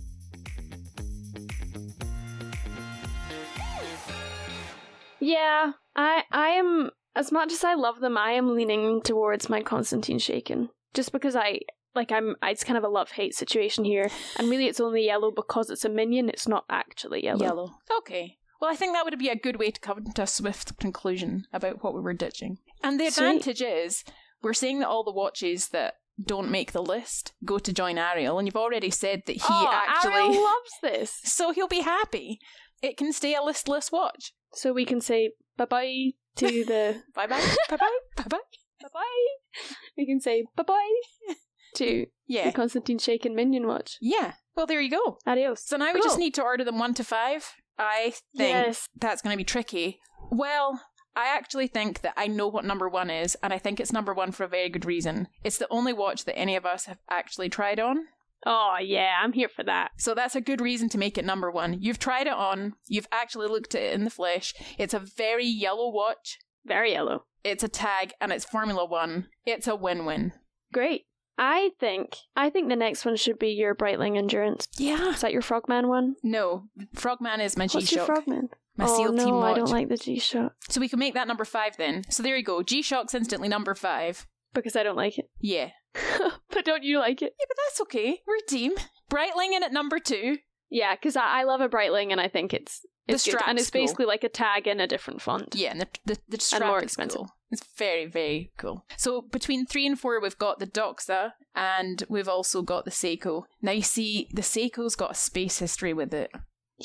Yeah, 5.20 5.72
I 5.94 6.24
I 6.32 6.48
am 6.48 6.90
as 7.14 7.30
much 7.30 7.52
as 7.52 7.62
I 7.64 7.74
love 7.74 8.00
them, 8.00 8.16
I 8.18 8.32
am 8.32 8.54
leaning 8.54 9.02
towards 9.02 9.48
my 9.48 9.62
Konstantin 9.62 10.18
Chaykin. 10.18 10.70
Just 10.94 11.12
because 11.12 11.36
I 11.36 11.60
like 11.94 12.10
I'm 12.10 12.34
it's 12.42 12.64
kind 12.64 12.76
of 12.76 12.84
a 12.84 12.88
love 12.88 13.12
hate 13.12 13.34
situation 13.34 13.84
here. 13.84 14.10
And 14.36 14.50
really 14.50 14.66
it's 14.66 14.80
only 14.80 15.04
yellow 15.06 15.30
because 15.30 15.70
it's 15.70 15.84
a 15.84 15.88
minion, 15.88 16.28
it's 16.28 16.48
not 16.48 16.64
actually 16.68 17.24
yellow. 17.24 17.74
Okay. 17.98 18.38
Well, 18.60 18.70
I 18.70 18.76
think 18.76 18.94
that 18.94 19.04
would 19.04 19.18
be 19.18 19.28
a 19.28 19.36
good 19.36 19.58
way 19.58 19.70
to 19.72 19.80
come 19.80 20.04
to 20.12 20.22
a 20.22 20.26
swift 20.26 20.78
conclusion 20.78 21.46
about 21.52 21.82
what 21.82 21.94
we 21.94 22.00
were 22.00 22.14
ditching. 22.14 22.58
And 22.82 22.98
the 22.98 23.10
Sweet. 23.10 23.24
advantage 23.26 23.60
is 23.60 24.04
we're 24.40 24.52
saying 24.54 24.80
that 24.80 24.88
all 24.88 25.02
the 25.04 25.12
watches 25.12 25.68
that 25.68 25.94
don't 26.22 26.50
make 26.50 26.72
the 26.72 26.82
list 26.82 27.32
go 27.44 27.58
to 27.58 27.72
join 27.72 27.98
Ariel, 27.98 28.38
and 28.38 28.46
you've 28.46 28.56
already 28.56 28.90
said 28.90 29.22
that 29.26 29.32
he 29.36 29.42
oh, 29.48 29.70
actually. 29.72 30.12
Ariel 30.14 30.42
loves 30.44 30.72
this. 30.82 31.20
so 31.24 31.52
he'll 31.52 31.68
be 31.68 31.80
happy. 31.80 32.38
It 32.82 32.96
can 32.96 33.12
stay 33.12 33.34
a 33.34 33.42
listless 33.42 33.90
watch. 33.92 34.32
So 34.54 34.72
we 34.72 34.84
can 34.84 35.00
say 35.00 35.30
bye 35.56 35.64
bye 35.64 36.10
to 36.36 36.46
the 36.64 37.02
Bye 37.14 37.26
bye. 37.26 37.40
bye 37.70 37.76
bye. 37.76 37.98
Bye 38.16 38.24
bye. 38.28 38.38
bye 38.80 38.88
bye. 38.92 39.26
We 39.96 40.06
can 40.06 40.20
say 40.20 40.44
bye 40.56 40.62
bye 40.64 41.34
to 41.76 41.84
the 41.86 42.06
Yeah. 42.26 42.50
Konstantin 42.50 42.98
Chaykin 42.98 43.34
minion 43.34 43.66
watch. 43.66 43.96
Yeah. 44.00 44.34
Well, 44.54 44.66
there 44.66 44.80
you 44.80 44.90
go. 44.90 45.18
Adios. 45.26 45.64
So 45.66 45.76
now 45.78 45.92
we 45.94 46.02
just 46.02 46.18
need 46.18 46.34
to 46.34 46.42
order 46.42 46.64
them 46.64 46.78
one 46.78 46.92
to 46.94 47.04
five. 47.04 47.54
I 47.78 48.12
think 48.36 48.50
Yes. 48.50 48.88
that's 49.00 49.22
going 49.22 49.32
to 49.32 49.38
be 49.38 49.44
tricky. 49.44 49.98
Well, 50.30 50.80
I 51.14 51.26
actually 51.26 51.66
think 51.66 52.00
that 52.00 52.14
I 52.16 52.26
know 52.26 52.48
what 52.48 52.64
number 52.64 52.88
one 52.88 53.10
is, 53.10 53.36
and 53.42 53.52
I 53.52 53.58
think 53.58 53.78
it's 53.80 53.92
number 53.92 54.14
one 54.14 54.32
for 54.32 54.44
a 54.44 54.48
very 54.48 54.68
good 54.68 54.84
reason. 54.86 55.28
It's 55.44 55.58
the 55.58 55.68
only 55.70 55.92
watch 55.92 56.24
that 56.24 56.38
any 56.38 56.56
of 56.56 56.64
us 56.66 56.86
have 56.86 56.98
actually 57.10 57.48
tried 57.48 57.78
on. 57.78 58.06
Oh, 58.44 58.76
yeah, 58.82 59.16
I'm 59.22 59.32
here 59.34 59.48
for 59.48 59.62
that. 59.64 59.92
So 59.98 60.14
that's 60.14 60.34
a 60.34 60.40
good 60.40 60.60
reason 60.60 60.88
to 60.88 60.98
make 60.98 61.16
it 61.18 61.24
number 61.24 61.50
one. 61.50 61.76
You've 61.80 61.98
tried 62.00 62.26
it 62.26 62.32
on, 62.32 62.72
you've 62.88 63.06
actually 63.12 63.46
looked 63.48 63.74
at 63.74 63.82
it 63.82 63.94
in 63.94 64.04
the 64.04 64.10
flesh. 64.10 64.52
It's 64.78 64.94
a 64.94 64.98
very 64.98 65.46
yellow 65.46 65.90
watch, 65.90 66.38
Very 66.64 66.92
yellow. 66.92 67.26
it's 67.44 67.62
a 67.62 67.68
tag, 67.68 68.14
and 68.20 68.32
it's 68.32 68.44
Formula 68.44 68.84
One. 68.84 69.28
It's 69.46 69.68
a 69.68 69.76
win 69.76 70.04
win. 70.06 70.32
Great. 70.72 71.02
I 71.38 71.70
think 71.80 72.16
I 72.36 72.50
think 72.50 72.68
the 72.68 72.76
next 72.76 73.04
one 73.04 73.16
should 73.16 73.38
be 73.38 73.48
your 73.50 73.74
Breitling 73.74 74.18
Endurance. 74.18 74.68
Yeah. 74.76 75.10
Is 75.12 75.20
that 75.22 75.32
your 75.32 75.40
Frogman 75.42 75.88
one? 75.88 76.14
No, 76.22 76.64
Frogman 76.94 77.40
is 77.40 77.56
my 77.56 77.66
G 77.66 77.78
What's 77.78 77.90
your 77.92 78.06
Shock. 78.06 78.16
Frogman? 78.16 78.48
My 78.76 78.86
oh 78.88 78.96
SEAL 78.96 79.12
no, 79.12 79.24
Team 79.24 79.34
I 79.36 79.54
don't 79.54 79.70
like 79.70 79.88
the 79.88 79.96
G 79.98 80.18
Shock 80.18 80.54
So 80.70 80.80
we 80.80 80.88
can 80.88 80.98
make 80.98 81.14
that 81.14 81.28
number 81.28 81.44
five 81.44 81.76
then. 81.76 82.04
So 82.10 82.22
there 82.22 82.36
you 82.36 82.42
go. 82.44 82.62
G 82.62 82.80
Shock's 82.82 83.14
instantly 83.14 83.48
number 83.48 83.74
five. 83.74 84.26
because 84.54 84.76
I 84.76 84.82
don't 84.82 84.96
like 84.96 85.18
it. 85.18 85.30
Yeah. 85.40 85.70
but 86.50 86.64
don't 86.64 86.82
you 86.84 86.98
like 86.98 87.20
it? 87.20 87.34
Yeah, 87.38 87.44
but 87.48 87.56
that's 87.66 87.80
okay. 87.82 88.20
We're 88.26 88.36
a 88.36 88.46
team. 88.48 88.72
Breitling 89.10 89.52
in 89.54 89.62
at 89.62 89.72
number 89.74 89.98
two. 89.98 90.38
Yeah, 90.70 90.94
because 90.94 91.16
I, 91.16 91.40
I 91.40 91.42
love 91.44 91.60
a 91.60 91.68
Breitling 91.68 92.12
and 92.12 92.20
I 92.20 92.28
think 92.28 92.54
it's 92.54 92.80
The 93.08 93.14
it's 93.14 93.26
good. 93.26 93.36
and 93.46 93.58
it's 93.58 93.68
cool. 93.68 93.82
basically 93.82 94.06
like 94.06 94.24
a 94.24 94.30
tag 94.30 94.66
in 94.66 94.80
a 94.80 94.86
different 94.86 95.20
font. 95.20 95.54
Yeah, 95.54 95.72
and 95.72 95.80
the 95.82 95.88
the, 96.06 96.18
the 96.30 96.40
strap 96.40 96.62
more 96.66 96.78
is 96.78 96.84
expensive. 96.84 97.16
cool. 97.18 97.28
It's 97.50 97.66
very 97.76 98.06
very 98.06 98.52
cool. 98.56 98.86
So 98.96 99.20
between 99.20 99.66
three 99.66 99.86
and 99.86 100.00
four, 100.00 100.18
we've 100.18 100.38
got 100.38 100.60
the 100.60 100.66
Doxa, 100.66 101.32
and 101.54 102.02
we've 102.08 102.28
also 102.28 102.62
got 102.62 102.86
the 102.86 102.90
Seiko. 102.90 103.42
Now 103.60 103.72
you 103.72 103.82
see, 103.82 104.28
the 104.32 104.40
Seiko's 104.40 104.96
got 104.96 105.10
a 105.10 105.14
space 105.14 105.58
history 105.58 105.92
with 105.92 106.14
it. 106.14 106.30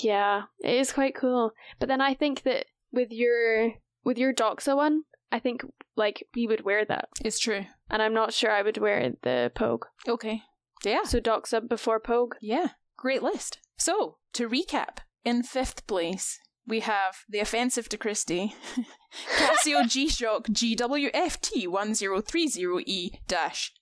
Yeah, 0.03 0.43
it 0.63 0.75
is 0.75 0.91
quite 0.93 1.15
cool. 1.15 1.51
But 1.79 1.89
then 1.89 2.01
I 2.01 2.13
think 2.13 2.43
that 2.43 2.65
with 2.91 3.11
your 3.11 3.73
with 4.03 4.17
your 4.17 4.33
Doxa 4.33 4.75
one, 4.75 5.03
I 5.31 5.39
think 5.39 5.63
like 5.95 6.25
we 6.35 6.47
would 6.47 6.63
wear 6.63 6.85
that, 6.85 7.09
It's 7.23 7.39
true. 7.39 7.65
and 7.89 8.01
I'm 8.01 8.13
not 8.13 8.33
sure 8.33 8.51
I 8.51 8.61
would 8.61 8.77
wear 8.77 9.11
the 9.23 9.51
Pogue. 9.55 9.85
Okay. 10.07 10.41
Yeah. 10.83 11.03
So 11.03 11.19
Doxa 11.19 11.67
before 11.67 11.99
Pogue. 11.99 12.35
Yeah. 12.41 12.67
Great 12.97 13.23
list. 13.23 13.59
So 13.77 14.17
to 14.33 14.47
recap, 14.49 14.99
in 15.25 15.43
fifth 15.43 15.85
place. 15.87 16.39
We 16.69 16.81
have 16.81 17.19
the 17.29 17.39
offensive 17.39 17.87
to 17.89 17.97
Christie, 17.97 18.53
Casio 19.37 19.87
G 19.87 20.09
Shock 20.09 20.47
GWFT 20.49 21.65
1030E 21.65 23.09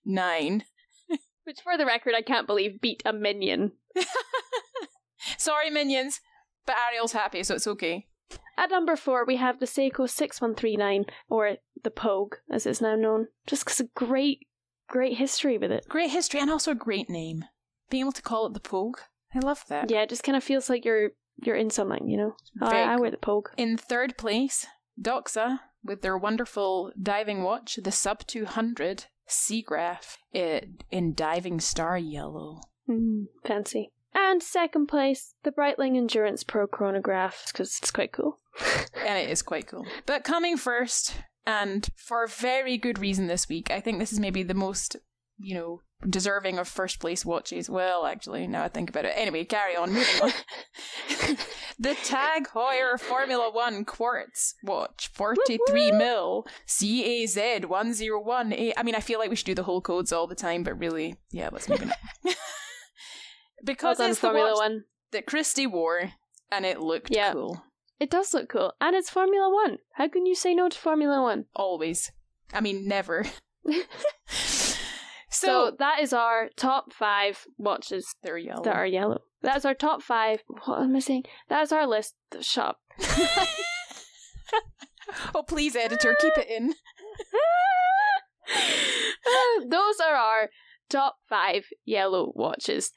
9. 0.06 0.64
Which, 1.46 1.62
for 1.64 1.78
the 1.78 1.86
record, 1.88 2.14
I 2.16 2.22
can't 2.22 2.46
believe 2.48 2.82
beat 2.82 3.02
a 3.06 3.12
minion. 3.14 3.72
Sorry, 5.38 5.70
minions, 5.70 6.22
but 6.66 6.76
Ariel's 6.88 7.14
happy, 7.14 7.44
so 7.44 7.56
it's 7.56 7.68
okay. 7.68 8.08
At 8.58 8.72
number 8.72 8.96
four, 8.96 9.26
we 9.26 9.36
have 9.36 9.60
the 9.60 9.66
Seiko 9.66 10.10
6139, 10.10 11.06
or 11.30 11.58
the 11.84 11.92
Pogue, 11.92 12.36
as 12.50 12.66
it's 12.66 12.82
now 12.82 12.96
known. 12.96 13.28
Just 13.46 13.66
because 13.66 13.80
of 13.80 13.94
great, 13.94 14.48
great 14.88 15.18
history 15.18 15.58
with 15.58 15.72
it. 15.72 15.86
Great 15.90 16.12
history 16.12 16.40
and 16.40 16.50
also 16.50 16.72
a 16.72 16.76
great 16.76 17.10
name. 17.10 17.46
Being 17.90 18.04
able 18.04 18.12
to 18.14 18.22
call 18.22 18.48
it 18.48 18.54
the 18.54 18.60
Pogue, 18.60 19.00
I 19.34 19.40
love 19.40 19.64
that. 19.68 19.92
Yeah, 19.92 20.04
it 20.04 20.10
just 20.10 20.24
kind 20.24 20.38
of 20.38 20.44
feels 20.44 20.70
like 20.70 20.86
you're 20.86 21.12
you're 21.44 21.56
in 21.56 21.70
something, 21.70 22.08
you 22.08 22.18
know. 22.18 22.36
Oh, 22.62 22.68
I, 22.68 22.94
I 22.94 22.96
wear 22.96 23.12
the 23.12 23.18
Pogue. 23.18 23.50
In 23.58 23.78
third 23.78 24.18
place, 24.18 24.66
Doxa 25.00 25.60
with 25.84 26.02
their 26.02 26.18
wonderful 26.18 26.92
diving 27.02 27.44
watch, 27.44 27.78
the 27.82 27.92
Sub 27.92 28.26
200 28.26 29.06
C-Graph 29.28 30.18
in, 30.34 30.78
in 30.90 31.14
diving 31.14 31.60
star 31.60 31.98
yellow. 31.98 32.62
Mm, 32.90 33.26
fancy. 33.46 33.92
And 34.16 34.42
second 34.42 34.88
place, 34.88 35.36
the 35.44 35.52
Breitling 35.52 35.98
Endurance 35.98 36.44
Pro 36.44 36.68
Chronograph, 36.68 37.48
because 37.52 37.78
it's 37.82 37.92
quite 37.92 38.14
cool. 38.14 38.40
and 39.06 39.18
it 39.18 39.30
is 39.30 39.42
quite 39.42 39.68
cool. 39.68 39.86
But 40.06 40.24
coming 40.24 40.56
first, 40.56 41.18
and 41.46 41.88
for 41.98 42.26
very 42.26 42.78
good 42.78 42.98
reason 42.98 43.28
this 43.28 43.50
week, 43.50 43.70
I 43.70 43.82
think 43.82 44.00
this 44.00 44.14
is 44.14 44.20
maybe 44.20 44.42
the 44.42 44.54
most, 44.54 44.96
you 45.38 45.54
know, 45.54 45.82
deserving 46.10 46.58
of 46.58 46.68
first 46.70 47.02
place 47.02 47.26
watches. 47.26 47.70
Well, 47.70 48.06
actually, 48.06 48.48
now 48.48 48.64
I 48.64 48.70
think 48.70 48.90
about 48.90 49.04
it. 49.04 49.14
Anyway, 49.16 49.44
carry 49.44 49.76
on, 49.76 49.92
moving 49.92 50.22
on. 50.22 50.32
the 51.80 51.96
Tag 52.06 52.48
Heuer 52.54 52.98
Formula 52.98 53.52
One 53.52 53.84
Quartz 53.84 54.56
watch, 54.64 55.10
43 55.14 55.92
mil, 55.92 56.46
CAZ 56.68 57.66
101. 57.66 58.54
A- 58.54 58.74
I 58.78 58.84
mean, 58.84 58.96
I 58.96 59.02
feel 59.02 59.20
like 59.20 59.30
we 59.30 59.36
should 59.36 59.46
do 59.46 59.56
the 59.56 59.64
whole 59.64 59.82
codes 59.82 60.14
all 60.14 60.28
the 60.28 60.36
time, 60.36 60.64
but 60.64 60.80
really, 60.80 61.18
yeah, 61.32 61.50
let's 61.52 61.68
move 61.68 61.82
on. 61.82 61.92
because 63.66 63.98
Well 64.00 64.08
done, 64.08 64.12
it's 64.12 64.20
the 64.20 64.28
Formula 64.28 64.50
watch 64.52 64.58
One. 64.60 64.84
that 65.12 65.26
Christy 65.26 65.68
wore, 65.68 66.12
and 66.52 66.66
it 66.66 66.80
looked 66.80 67.14
Yeah. 67.14 67.34
cool. 67.34 67.64
It 68.00 68.10
does 68.10 68.34
look 68.34 68.50
cool. 68.50 68.74
And 68.82 68.96
it's 68.96 69.10
Formula 69.10 69.50
One. 69.54 69.78
How 69.94 70.08
can 70.08 70.26
you 70.26 70.36
say 70.36 70.54
no 70.54 70.70
to 70.70 70.78
Formula 70.78 71.22
One? 71.22 71.46
Always. 71.56 72.12
I 72.54 72.62
mean, 72.62 72.88
never. 72.88 73.26
So, 75.28 75.72
so, 75.72 75.76
that 75.80 76.00
is 76.00 76.14
our 76.14 76.48
top 76.56 76.94
five 76.94 77.46
watches 77.58 78.16
they're 78.24 78.38
yellow. 78.38 78.64
that 78.64 78.76
are 78.78 78.86
yellow. 78.86 79.20
That's 79.42 79.66
our 79.66 79.74
top 79.74 80.02
five. 80.02 80.42
What 80.48 80.84
am 80.84 80.96
I 80.96 81.00
saying? 81.00 81.26
That 81.50 81.62
is 81.64 81.74
our 81.74 81.86
list. 81.86 82.16
Shop. 82.40 82.80
oh, 85.36 85.44
please, 85.46 85.76
editor, 85.76 86.16
keep 86.22 86.38
it 86.38 86.50
in. 86.50 86.74
Those 89.68 90.00
are 90.00 90.16
our 90.16 90.50
top 90.90 91.18
five 91.28 91.66
yellow 91.84 92.32
watches. 92.34 92.94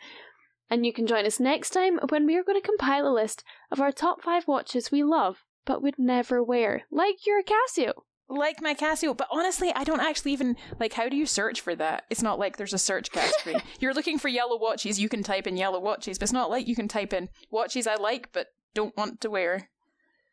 And 0.70 0.84
you 0.84 0.92
can 0.92 1.06
join 1.06 1.24
us 1.24 1.40
next 1.40 1.70
time 1.70 1.98
when 2.08 2.26
we 2.26 2.36
are 2.36 2.42
going 2.42 2.60
to 2.60 2.66
compile 2.66 3.06
a 3.06 3.12
list 3.12 3.42
of 3.70 3.80
our 3.80 3.92
top 3.92 4.22
five 4.22 4.46
watches 4.46 4.90
we 4.90 5.02
love 5.02 5.44
but 5.64 5.82
would 5.82 5.98
never 5.98 6.42
wear, 6.42 6.84
like 6.90 7.26
your 7.26 7.42
Casio. 7.42 7.92
Like 8.30 8.62
my 8.62 8.74
Casio, 8.74 9.14
but 9.16 9.28
honestly, 9.30 9.70
I 9.74 9.84
don't 9.84 10.00
actually 10.00 10.32
even 10.32 10.56
like. 10.78 10.94
How 10.94 11.08
do 11.08 11.16
you 11.16 11.24
search 11.24 11.62
for 11.62 11.74
that? 11.76 12.04
It's 12.10 12.22
not 12.22 12.38
like 12.38 12.56
there's 12.56 12.74
a 12.74 12.78
search 12.78 13.10
category. 13.10 13.62
You're 13.80 13.94
looking 13.94 14.18
for 14.18 14.28
yellow 14.28 14.58
watches. 14.58 15.00
You 15.00 15.08
can 15.08 15.22
type 15.22 15.46
in 15.46 15.56
yellow 15.56 15.80
watches, 15.80 16.18
but 16.18 16.24
it's 16.24 16.32
not 16.32 16.50
like 16.50 16.68
you 16.68 16.76
can 16.76 16.88
type 16.88 17.14
in 17.14 17.30
watches 17.50 17.86
I 17.86 17.94
like 17.94 18.30
but 18.32 18.48
don't 18.74 18.96
want 18.98 19.22
to 19.22 19.30
wear. 19.30 19.70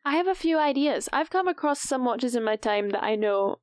I 0.03 0.15
have 0.17 0.27
a 0.27 0.35
few 0.35 0.57
ideas. 0.57 1.07
I've 1.13 1.29
come 1.29 1.47
across 1.47 1.81
some 1.81 2.03
watches 2.05 2.35
in 2.35 2.43
my 2.43 2.57
time 2.57 2.89
that 2.89 3.03
I 3.03 3.15
know 3.15 3.59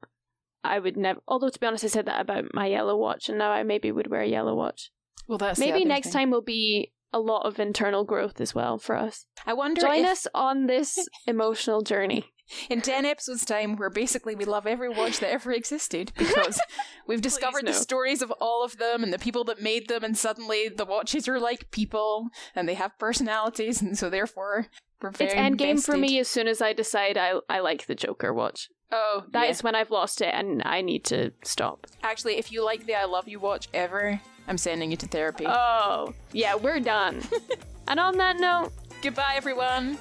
I 0.64 0.78
would 0.78 0.96
never. 0.96 1.20
Although, 1.28 1.50
to 1.50 1.60
be 1.60 1.66
honest, 1.66 1.84
I 1.84 1.88
said 1.88 2.06
that 2.06 2.20
about 2.20 2.54
my 2.54 2.66
yellow 2.66 2.96
watch, 2.96 3.28
and 3.28 3.38
now 3.38 3.50
I 3.50 3.62
maybe 3.62 3.92
would 3.92 4.08
wear 4.08 4.22
a 4.22 4.28
yellow 4.28 4.54
watch. 4.54 4.90
Well, 5.28 5.38
that's 5.38 5.58
maybe 5.58 5.84
next 5.84 6.08
thing. 6.08 6.12
time 6.12 6.30
will 6.30 6.42
be 6.42 6.92
a 7.12 7.20
lot 7.20 7.42
of 7.46 7.60
internal 7.60 8.04
growth 8.04 8.40
as 8.40 8.54
well 8.54 8.78
for 8.78 8.96
us. 8.96 9.26
I 9.46 9.52
wonder 9.52 9.82
Join 9.82 10.00
if 10.04 10.10
us 10.10 10.26
on 10.34 10.66
this 10.66 10.98
emotional 11.26 11.82
journey. 11.82 12.24
in 12.70 12.80
ten 12.80 13.04
episodes' 13.04 13.44
time, 13.44 13.76
where 13.76 13.90
basically 13.90 14.34
we 14.34 14.44
love 14.44 14.66
every 14.66 14.88
watch 14.88 15.20
that 15.20 15.30
ever 15.30 15.52
existed 15.52 16.12
because 16.18 16.60
we've 17.06 17.20
discovered 17.22 17.66
the 17.66 17.72
stories 17.72 18.22
of 18.22 18.30
all 18.40 18.64
of 18.64 18.78
them 18.78 19.02
and 19.02 19.12
the 19.12 19.18
people 19.18 19.44
that 19.44 19.60
made 19.62 19.88
them, 19.88 20.02
and 20.04 20.16
suddenly 20.16 20.68
the 20.68 20.84
watches 20.86 21.28
are 21.28 21.38
like 21.40 21.70
people 21.70 22.28
and 22.54 22.68
they 22.68 22.74
have 22.74 22.98
personalities, 22.98 23.80
and 23.82 23.96
so 23.96 24.08
therefore 24.10 24.66
we're 25.00 25.10
very 25.10 25.30
it's 25.30 25.38
endgame 25.38 25.84
for 25.84 25.96
me 25.96 26.18
as 26.18 26.28
soon 26.28 26.46
as 26.48 26.60
I 26.62 26.72
decide 26.72 27.16
I 27.18 27.34
I 27.48 27.60
like 27.60 27.86
the 27.86 27.94
Joker 27.94 28.32
watch. 28.32 28.68
Oh, 28.94 29.24
That 29.32 29.44
yeah. 29.44 29.50
is 29.50 29.62
when 29.62 29.74
I've 29.74 29.90
lost 29.90 30.20
it 30.20 30.34
and 30.34 30.62
I 30.66 30.82
need 30.82 31.04
to 31.06 31.32
stop. 31.44 31.86
Actually, 32.02 32.36
if 32.36 32.52
you 32.52 32.62
like 32.62 32.84
the 32.84 32.94
I 32.94 33.06
Love 33.06 33.26
You 33.26 33.40
watch 33.40 33.68
ever, 33.72 34.20
I'm 34.48 34.58
sending 34.58 34.90
you 34.90 34.96
to 34.98 35.06
therapy. 35.06 35.44
Oh, 35.46 36.12
yeah, 36.32 36.54
we're 36.56 36.80
done. 36.80 37.22
and 37.88 37.98
on 38.00 38.16
that 38.18 38.38
note, 38.38 38.72
Goodbye, 39.02 39.34
everyone. 39.36 39.98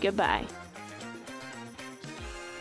goodbye. 0.00 0.44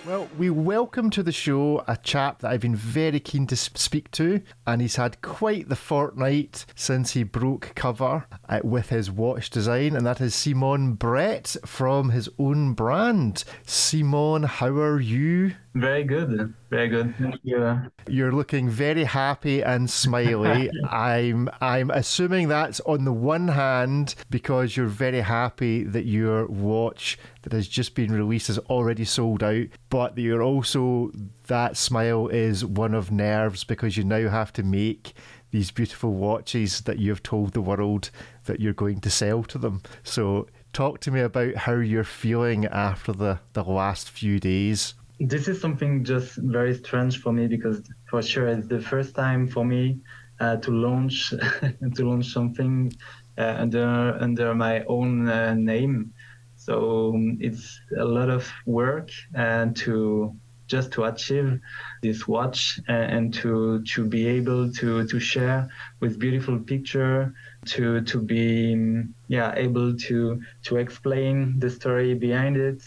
Well, 0.05 0.27
we 0.37 0.49
welcome 0.49 1.09
to 1.11 1.23
the 1.23 1.31
show 1.31 1.81
a 1.87 1.95
chap 1.95 2.39
that 2.39 2.51
I've 2.51 2.59
been 2.59 2.75
very 2.75 3.21
keen 3.21 3.47
to 3.47 3.55
speak 3.55 4.11
to, 4.11 4.41
and 4.67 4.81
he's 4.81 4.97
had 4.97 5.21
quite 5.21 5.69
the 5.69 5.77
fortnight 5.77 6.65
since 6.75 7.11
he 7.11 7.23
broke 7.23 7.71
cover 7.73 8.25
uh, 8.49 8.59
with 8.65 8.89
his 8.89 9.09
watch 9.09 9.49
design, 9.49 9.95
and 9.95 10.05
that 10.05 10.19
is 10.19 10.35
Simon 10.35 10.95
Brette 10.95 11.55
from 11.65 12.09
his 12.09 12.27
own 12.37 12.73
brand. 12.73 13.45
Simon, 13.65 14.43
how 14.43 14.67
are 14.71 14.99
you? 14.99 15.53
Very 15.75 16.03
good, 16.03 16.53
very 16.69 16.87
good. 16.87 17.15
Thank 17.17 17.39
you. 17.41 17.81
You're 18.07 18.31
looking 18.31 18.69
very 18.69 19.05
happy 19.05 19.63
and 19.63 19.89
smiley. 19.89 20.69
I'm 20.89 21.49
I'm 21.61 21.89
assuming 21.89 22.47
that's 22.47 22.79
on 22.81 23.05
the 23.05 23.13
one 23.13 23.47
hand 23.47 24.13
because 24.29 24.77
you're 24.77 24.85
very 24.85 25.21
happy 25.21 25.83
that 25.83 26.05
your 26.05 26.45
watch 26.45 27.17
that 27.41 27.53
has 27.53 27.67
just 27.67 27.95
been 27.95 28.11
released 28.11 28.49
is 28.49 28.59
already 28.59 29.03
sold 29.03 29.41
out, 29.41 29.65
but 29.89 30.15
that 30.15 30.21
you're 30.21 30.43
also 30.43 31.11
that 31.47 31.75
smile 31.75 32.27
is 32.27 32.63
one 32.63 32.93
of 32.93 33.11
nerves 33.11 33.63
because 33.63 33.97
you 33.97 34.03
now 34.03 34.29
have 34.29 34.53
to 34.53 34.63
make 34.63 35.13
these 35.49 35.71
beautiful 35.71 36.13
watches 36.13 36.81
that 36.81 36.99
you've 36.99 37.23
told 37.23 37.53
the 37.53 37.61
world 37.61 38.11
that 38.45 38.59
you're 38.59 38.73
going 38.73 38.99
to 39.01 39.09
sell 39.09 39.43
to 39.43 39.57
them. 39.57 39.81
So 40.03 40.47
talk 40.71 40.99
to 41.01 41.11
me 41.11 41.21
about 41.21 41.55
how 41.55 41.75
you're 41.75 42.03
feeling 42.03 42.65
after 42.65 43.13
the, 43.13 43.39
the 43.53 43.63
last 43.63 44.09
few 44.09 44.39
days. 44.39 44.95
This 45.25 45.47
is 45.47 45.61
something 45.61 46.03
just 46.03 46.35
very 46.35 46.73
strange 46.75 47.21
for 47.21 47.31
me 47.31 47.47
because 47.47 47.81
for 48.09 48.21
sure 48.21 48.47
it's 48.47 48.67
the 48.67 48.81
first 48.81 49.15
time 49.15 49.47
for 49.47 49.63
me 49.63 49.99
uh, 50.41 50.57
to 50.57 50.71
launch 50.71 51.29
to 51.95 52.03
launch 52.03 52.27
something 52.27 52.91
uh, 53.37 53.55
under 53.57 54.17
under 54.19 54.53
my 54.53 54.83
own 54.85 55.29
uh, 55.29 55.53
name. 55.53 56.13
So 56.57 57.13
um, 57.13 57.37
it's 57.39 57.79
a 57.97 58.03
lot 58.03 58.29
of 58.29 58.51
work 58.65 59.09
and 59.33 59.75
to 59.77 60.35
just 60.67 60.91
to 60.93 61.05
achieve 61.05 61.59
this 62.01 62.27
watch 62.27 62.79
and, 62.89 63.11
and 63.15 63.33
to 63.35 63.81
to 63.93 64.05
be 64.05 64.27
able 64.27 64.71
to 64.73 65.07
to 65.07 65.19
share 65.19 65.69
with 66.01 66.19
beautiful 66.19 66.59
picture 66.59 67.33
to 67.67 68.01
to 68.01 68.19
be 68.19 69.03
yeah 69.27 69.53
able 69.55 69.95
to 69.95 70.41
to 70.63 70.77
explain 70.77 71.59
the 71.59 71.69
story 71.69 72.13
behind 72.13 72.57
it 72.57 72.81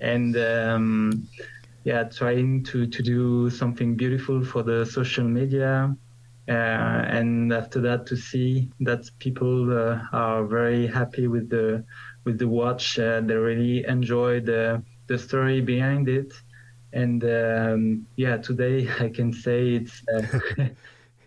and 0.00 0.36
um, 0.36 1.26
yeah 1.84 2.04
trying 2.04 2.64
to 2.64 2.86
to 2.88 3.02
do 3.02 3.50
something 3.50 3.96
beautiful 3.96 4.44
for 4.44 4.62
the 4.62 4.84
social 4.86 5.24
media 5.24 5.94
uh, 6.48 6.52
and 7.18 7.52
after 7.52 7.80
that 7.80 8.06
to 8.06 8.16
see 8.16 8.70
that 8.80 9.04
people 9.20 9.72
uh, 9.72 9.98
are 10.12 10.46
very 10.46 10.86
happy 10.86 11.28
with 11.28 11.48
the 11.50 11.84
with 12.24 12.38
the 12.38 12.48
watch 12.48 12.98
uh, 12.98 13.20
they 13.22 13.34
really 13.36 13.84
enjoy 13.86 14.40
the 14.40 14.82
the 15.08 15.18
story 15.18 15.60
behind 15.60 16.08
it. 16.08 16.32
And 16.92 17.22
um, 17.24 18.06
yeah 18.16 18.36
today 18.38 18.88
i 19.00 19.08
can 19.10 19.32
say 19.32 19.74
it's 19.76 20.02
uh, 20.14 20.38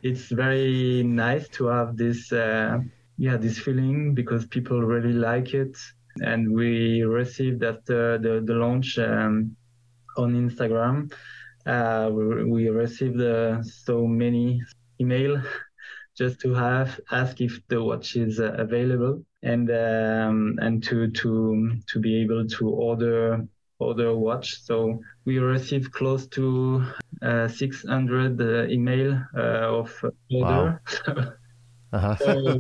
it's 0.04 0.30
very 0.32 1.04
nice 1.04 1.50
to 1.50 1.68
have 1.68 1.98
this 1.98 2.32
uh, 2.32 2.80
yeah 3.18 3.38
this 3.38 3.60
feeling 3.60 4.14
because 4.16 4.46
people 4.48 4.82
really 4.82 5.14
like 5.14 5.54
it. 5.54 5.76
And 6.22 6.54
we 6.54 7.04
received 7.04 7.64
after 7.64 8.18
the, 8.18 8.42
the 8.46 8.54
launch 8.54 8.98
um, 9.00 9.56
on 10.18 10.34
instagram 10.34 11.12
uh, 11.66 12.10
we, 12.12 12.46
we, 12.46 12.70
received 12.70 13.20
uh, 13.20 13.62
so 13.62 14.08
many 14.08 14.62
email 15.02 15.42
just 16.18 16.40
to 16.40 16.54
have 16.54 17.00
ask 17.12 17.42
if 17.42 17.60
the 17.68 17.84
watch 17.84 18.16
is 18.16 18.40
uh, 18.40 18.54
available 18.54 19.22
and 19.44 19.70
um, 19.70 20.58
and 20.62 20.82
to 20.84 21.10
to 21.12 21.78
to 21.88 22.00
be 22.00 22.22
able 22.22 22.48
to 22.48 22.70
order 22.70 23.46
order 23.80 24.08
a 24.08 24.16
watch. 24.16 24.62
So 24.62 25.02
we 25.26 25.40
received 25.40 25.92
close 25.92 26.28
to 26.28 26.84
uh, 27.22 27.48
600 27.48 28.42
uh, 28.42 28.68
email 28.68 29.22
uh, 29.36 29.40
of 29.40 29.94
order. 30.32 30.82
Wow. 31.08 31.24
uh-huh. 31.94 32.16
so 32.16 32.58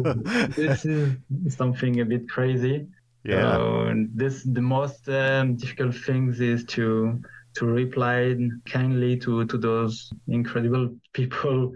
this 0.55 0.86
is 0.86 1.18
something 1.49 1.99
a 1.99 2.05
bit 2.05 2.30
crazy. 2.30 2.88
Yeah. 3.24 3.53
So 3.53 4.05
this 4.14 4.43
the 4.43 4.62
most 4.62 5.10
um, 5.10 5.55
difficult 5.55 5.95
things 5.95 6.39
is 6.39 6.64
to 6.76 7.22
to 7.58 7.66
reply 7.66 8.36
kindly 8.66 9.18
to 9.18 9.45
to 9.45 9.58
those 9.58 10.12
incredible 10.28 10.95
people 11.14 11.74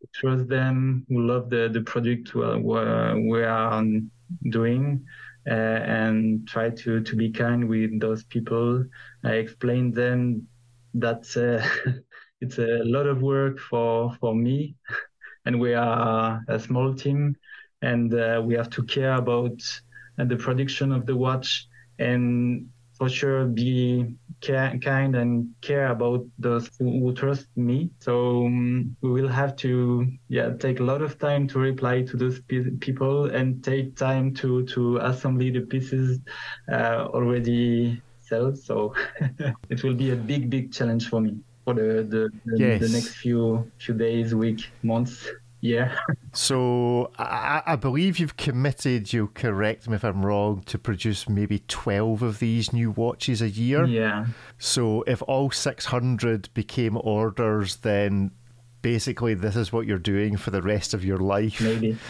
who 0.00 0.06
trust 0.14 0.48
them, 0.48 1.04
who 1.08 1.26
love 1.26 1.50
the, 1.50 1.68
the 1.72 1.80
product 1.82 2.34
we 2.34 3.42
are 3.42 3.84
doing, 4.50 5.04
uh, 5.48 5.78
and 6.00 6.46
try 6.48 6.70
to, 6.70 7.00
to 7.02 7.16
be 7.16 7.30
kind 7.30 7.68
with 7.68 8.00
those 8.00 8.24
people. 8.24 8.84
I 9.24 9.32
explain 9.34 9.92
them 9.92 10.46
that 10.94 11.24
uh, 11.36 11.66
it's 12.40 12.58
a 12.58 12.82
lot 12.84 13.06
of 13.06 13.22
work 13.22 13.58
for, 13.58 14.14
for 14.20 14.34
me, 14.34 14.76
and 15.46 15.60
we 15.60 15.74
are 15.74 16.40
a 16.48 16.58
small 16.58 16.94
team, 16.94 17.36
and 17.82 18.14
uh, 18.14 18.42
we 18.44 18.54
have 18.54 18.70
to 18.70 18.82
care 18.84 19.14
about 19.14 19.60
the 20.18 20.36
production 20.36 20.92
of 20.92 21.06
the 21.06 21.16
watch 21.16 21.66
and 21.98 22.68
for 22.96 23.08
sure 23.08 23.44
be 23.46 24.16
care, 24.40 24.78
kind 24.78 25.16
and 25.16 25.48
care 25.60 25.88
about 25.88 26.24
those 26.38 26.68
who, 26.78 27.00
who 27.00 27.14
trust 27.14 27.46
me. 27.56 27.90
So 28.00 28.46
um, 28.46 28.96
we 29.02 29.10
will 29.10 29.28
have 29.28 29.56
to 29.56 30.06
yeah 30.28 30.50
take 30.58 30.80
a 30.80 30.84
lot 30.84 31.02
of 31.02 31.18
time 31.18 31.46
to 31.48 31.58
reply 31.58 32.02
to 32.02 32.16
those 32.16 32.40
pe- 32.42 32.70
people 32.80 33.26
and 33.30 33.62
take 33.62 33.96
time 33.96 34.34
to 34.34 34.64
to 34.66 34.98
assemble 34.98 35.50
the 35.52 35.60
pieces 35.60 36.18
uh, 36.70 37.08
already 37.14 38.02
sold. 38.20 38.58
So 38.58 38.94
it 39.70 39.82
will 39.82 39.94
be 39.94 40.10
a 40.10 40.16
big 40.16 40.50
big 40.50 40.72
challenge 40.72 41.08
for 41.08 41.20
me 41.20 41.38
for 41.64 41.74
the 41.74 42.06
the, 42.08 42.30
the, 42.44 42.58
yes. 42.58 42.80
the 42.80 42.88
next 42.88 43.16
few 43.16 43.70
few 43.80 43.94
days, 43.94 44.34
week, 44.34 44.62
months. 44.82 45.26
Yeah. 45.66 45.98
So 46.32 47.10
I, 47.18 47.62
I, 47.66 47.76
believe 47.76 48.18
you've 48.18 48.36
committed, 48.36 49.12
you'll 49.12 49.28
correct 49.28 49.88
me 49.88 49.96
if 49.96 50.04
I'm 50.04 50.24
wrong, 50.24 50.62
to 50.66 50.78
produce 50.78 51.28
maybe 51.28 51.64
12 51.66 52.22
of 52.22 52.38
these 52.38 52.72
new 52.72 52.92
watches 52.92 53.42
a 53.42 53.48
year. 53.48 53.84
Yeah. 53.84 54.26
So 54.58 55.02
if 55.02 55.22
all 55.22 55.50
600 55.50 56.52
became 56.54 56.96
orders, 57.02 57.76
then 57.76 58.30
basically 58.82 59.34
this 59.34 59.56
is 59.56 59.72
what 59.72 59.86
you're 59.86 59.98
doing 59.98 60.36
for 60.36 60.50
the 60.50 60.62
rest 60.62 60.94
of 60.94 61.04
your 61.04 61.18
life. 61.18 61.60
Maybe. 61.60 61.98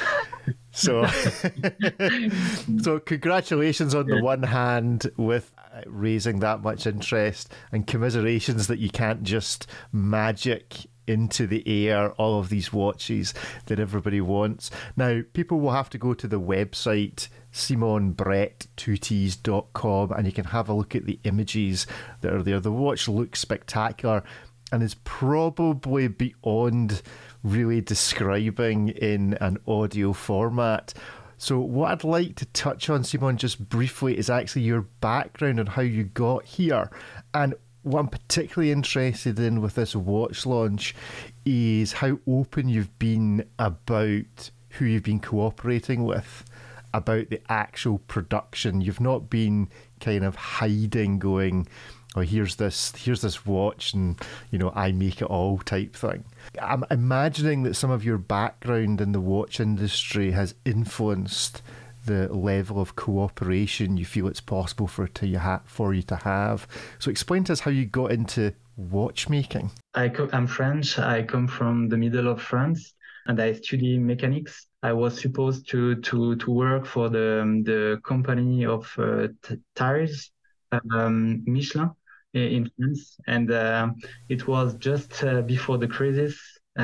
So, 0.71 1.07
so 2.83 3.01
congratulations 3.01 3.95
on 3.95 4.07
the 4.07 4.21
one 4.23 4.43
hand 4.43 5.11
with 5.17 5.51
uh, 5.59 5.81
raising 5.87 6.41
that 6.41 6.63
much 6.63 6.87
interest 6.87 7.53
and 7.73 7.87
commiserations 7.87 8.67
that 8.67 8.79
you 8.79 8.91
can't 8.91 9.23
just 9.23 9.67
magic 9.91 10.87
into 11.07 11.47
the 11.47 11.89
air 11.89 12.13
all 12.13 12.39
of 12.39 12.49
these 12.49 12.73
watches 12.73 13.35
that 13.67 13.81
everybody 13.81 14.21
wants. 14.21 14.71
Now, 14.97 15.23
people 15.33 15.61
will 15.61 15.73
have 15.73 15.91
to 15.91 15.99
go 15.99 16.15
to 16.15 16.27
the 16.27 16.41
website 16.41 17.29
simonbrett2ts.com 17.53 20.13
and 20.13 20.27
you 20.27 20.33
can 20.33 20.47
have 20.47 20.69
a 20.69 20.75
look 20.75 20.95
at 20.95 21.07
the 21.07 21.19
images 21.25 21.87
that 22.21 22.33
are 22.33 22.43
there. 22.43 22.61
The 22.61 22.73
watch 22.73 23.09
looks 23.09 23.41
spectacular 23.41 24.23
and 24.73 24.83
is 24.83 24.95
probably 25.05 26.09
beyond 26.09 27.03
really 27.43 27.81
describing 27.81 28.89
in 28.89 29.35
an 29.35 29.59
audio 29.67 30.13
format. 30.13 30.95
So, 31.39 31.61
what 31.61 31.93
I'd 31.93 32.05
like 32.05 32.37
to 32.37 32.47
touch 32.47 32.89
on, 32.89 33.05
Simon, 33.05 33.37
just 33.37 33.69
briefly, 33.69 34.17
is 34.17 34.31
actually 34.31 34.63
your 34.63 34.83
background 35.01 35.61
and 35.61 35.69
how 35.69 35.83
you 35.83 36.05
got 36.05 36.45
here. 36.45 36.91
And 37.35 37.55
what 37.87 38.01
I'm 38.01 38.09
particularly 38.09 38.73
interested 38.73 39.39
in 39.39 39.61
with 39.61 39.77
this 39.77 39.95
watch 39.95 40.45
launch 40.45 40.93
is 41.45 41.93
how 41.93 42.19
open 42.27 42.69
you've 42.69 42.99
been 42.99 43.45
about 43.61 44.51
who 44.71 44.87
you've 44.87 45.05
been 45.05 45.21
cooperating 45.21 46.05
with, 46.05 46.45
about 46.93 47.31
the 47.31 47.41
actual 47.49 47.99
production. 47.99 48.81
You've 48.81 49.01
not 49.01 49.31
been 49.31 49.69
kind 50.01 50.25
of 50.25 50.35
hiding, 50.35 51.21
going, 51.21 51.69
"Oh, 52.17 52.23
here's 52.23 52.57
this, 52.57 52.93
here's 52.97 53.21
this 53.21 53.47
watch, 53.47 53.95
and 53.95 54.21
you 54.51 54.59
know, 54.59 54.73
I 54.75 54.91
make 54.91 55.23
it 55.23 55.29
all" 55.29 55.59
type 55.59 55.95
thing. 55.95 56.25
I'm 56.61 56.85
imagining 56.91 57.63
that 57.63 57.75
some 57.75 57.93
of 57.93 58.05
your 58.05 58.19
background 58.19 59.01
in 59.01 59.13
the 59.13 59.21
watch 59.21 59.61
industry 59.61 60.33
has 60.33 60.57
influenced 60.65 61.63
the 62.07 62.33
level 62.33 62.81
of 62.81 62.97
cooperation 62.97 63.97
you 63.97 64.05
feel 64.05 64.27
it's 64.29 64.41
possible 64.41 64.87
for 64.87 65.07
to 65.07 65.27
you 65.27 65.39
ha- 65.39 65.63
for 65.65 65.95
you 65.95 66.03
to 66.03 66.17
have. 66.17 66.67
So 66.99 67.11
explain 67.11 67.45
to 67.45 67.53
us 67.53 67.61
how 67.61 67.71
you 67.71 67.85
got 67.85 68.13
into 68.13 68.55
watchmaking. 68.77 69.71
I 69.95 70.09
co- 70.09 70.31
I'm 70.33 70.47
French. 70.47 70.99
I 70.99 71.23
come 71.23 71.49
from 71.49 71.89
the 71.89 71.97
middle 71.97 72.29
of 72.29 72.43
France, 72.43 72.95
and 73.27 73.41
I 73.41 73.53
study 73.55 73.99
mechanics. 73.99 74.67
I 74.83 74.93
was 74.93 75.21
supposed 75.21 75.69
to 75.71 75.97
to 75.97 76.37
to 76.37 76.51
work 76.51 76.87
for 76.87 77.09
the 77.09 77.63
the 77.65 78.01
company 78.05 78.67
of 78.67 78.93
uh, 78.99 79.29
t- 79.43 79.57
tires, 79.75 80.31
um, 80.73 81.43
Michelin 81.47 81.91
in 82.35 82.71
France, 82.77 83.17
and 83.27 83.51
uh, 83.51 83.89
it 84.29 84.47
was 84.47 84.75
just 84.77 85.25
uh, 85.25 85.43
before 85.43 85.79
the 85.79 85.89
crisis, 85.89 86.39
uh, 86.79 86.83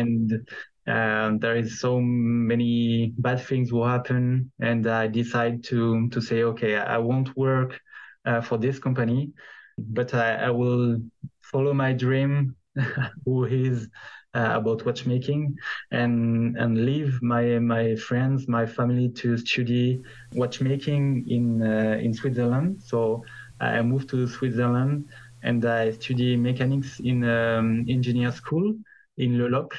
and 0.00 0.46
um, 0.90 1.38
there 1.38 1.56
is 1.56 1.80
so 1.80 2.00
many 2.00 3.12
bad 3.18 3.40
things 3.40 3.72
will 3.72 3.86
happen. 3.86 4.50
And 4.60 4.86
i 4.86 5.06
decide 5.06 5.62
to 5.64 6.08
to 6.10 6.20
say 6.20 6.42
okay 6.42 6.76
i 6.76 6.98
won't 6.98 7.36
work 7.36 7.80
uh, 8.26 8.40
for 8.40 8.58
this 8.58 8.78
company 8.78 9.32
but 9.78 10.12
I, 10.14 10.34
I, 10.34 10.50
will 10.50 11.00
follow 11.40 11.72
my 11.72 11.92
dream 11.92 12.54
who 13.24 13.44
is 13.44 13.88
uh, 14.34 14.52
about 14.54 14.84
watchmaking 14.84 15.56
and 15.90 16.56
and 16.56 16.84
leave 16.84 17.20
my 17.22 17.58
my 17.58 17.96
friends 17.96 18.46
my 18.46 18.66
family 18.66 19.08
to 19.08 19.36
study 19.36 20.02
watchmaking 20.34 21.24
in 21.28 21.62
uh, 21.62 21.98
in 22.00 22.14
switzerland. 22.14 22.82
So 22.82 23.24
i 23.60 23.82
moved 23.82 24.08
to 24.10 24.26
switzerland 24.26 25.08
and 25.42 25.64
i 25.64 25.90
study 25.90 26.36
mechanics 26.36 27.00
in 27.00 27.24
um, 27.24 27.84
engineer 27.88 28.32
school 28.32 28.74
in 29.16 29.38
Le 29.38 29.48
Locle 29.48 29.78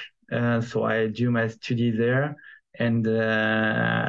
so 0.62 0.84
I 0.84 1.08
do 1.08 1.32
my 1.32 1.48
study 1.48 1.92
there. 1.92 2.36
And 2.80 3.06
uh, 3.06 3.12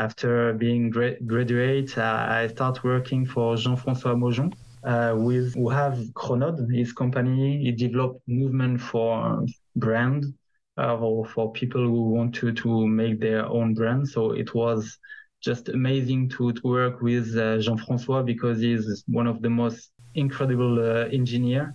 after 0.07 0.53
being 0.55 0.91
gra- 0.91 1.21
graduate, 1.27 1.99
uh, 1.99 2.27
I 2.29 2.47
start 2.47 2.85
working 2.85 3.27
for 3.27 3.57
Jean-François 3.57 4.17
Mojon, 4.17 4.53
uh, 4.85 5.17
with 5.17 5.55
who 5.55 5.69
have 5.69 5.99
Chronode, 6.15 6.73
his 6.73 6.93
company. 6.93 7.59
He 7.65 7.73
developed 7.73 8.21
movement 8.29 8.81
for 8.81 9.45
brand 9.77 10.33
uh, 10.79 10.97
or 10.97 11.27
for 11.27 11.53
people 11.53 11.83
who 11.83 12.11
want 12.11 12.35
to 12.37 12.53
to 12.53 12.87
make 12.87 13.21
their 13.21 13.45
own 13.47 13.75
brand. 13.75 14.09
So 14.09 14.33
it 14.33 14.55
was 14.55 14.99
just 15.43 15.69
amazing 15.69 16.29
to, 16.31 16.53
to 16.53 16.63
work 16.63 17.03
with 17.03 17.37
uh, 17.37 17.59
Jean-François 17.59 18.25
because 18.25 18.61
he's 18.61 19.03
one 19.09 19.27
of 19.27 19.43
the 19.43 19.51
most 19.51 19.91
incredible 20.15 20.79
uh, 20.79 21.09
engineer. 21.09 21.75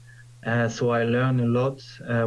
so 0.70 0.92
I 0.92 1.04
learned 1.04 1.42
a 1.42 1.50
lot 1.60 1.82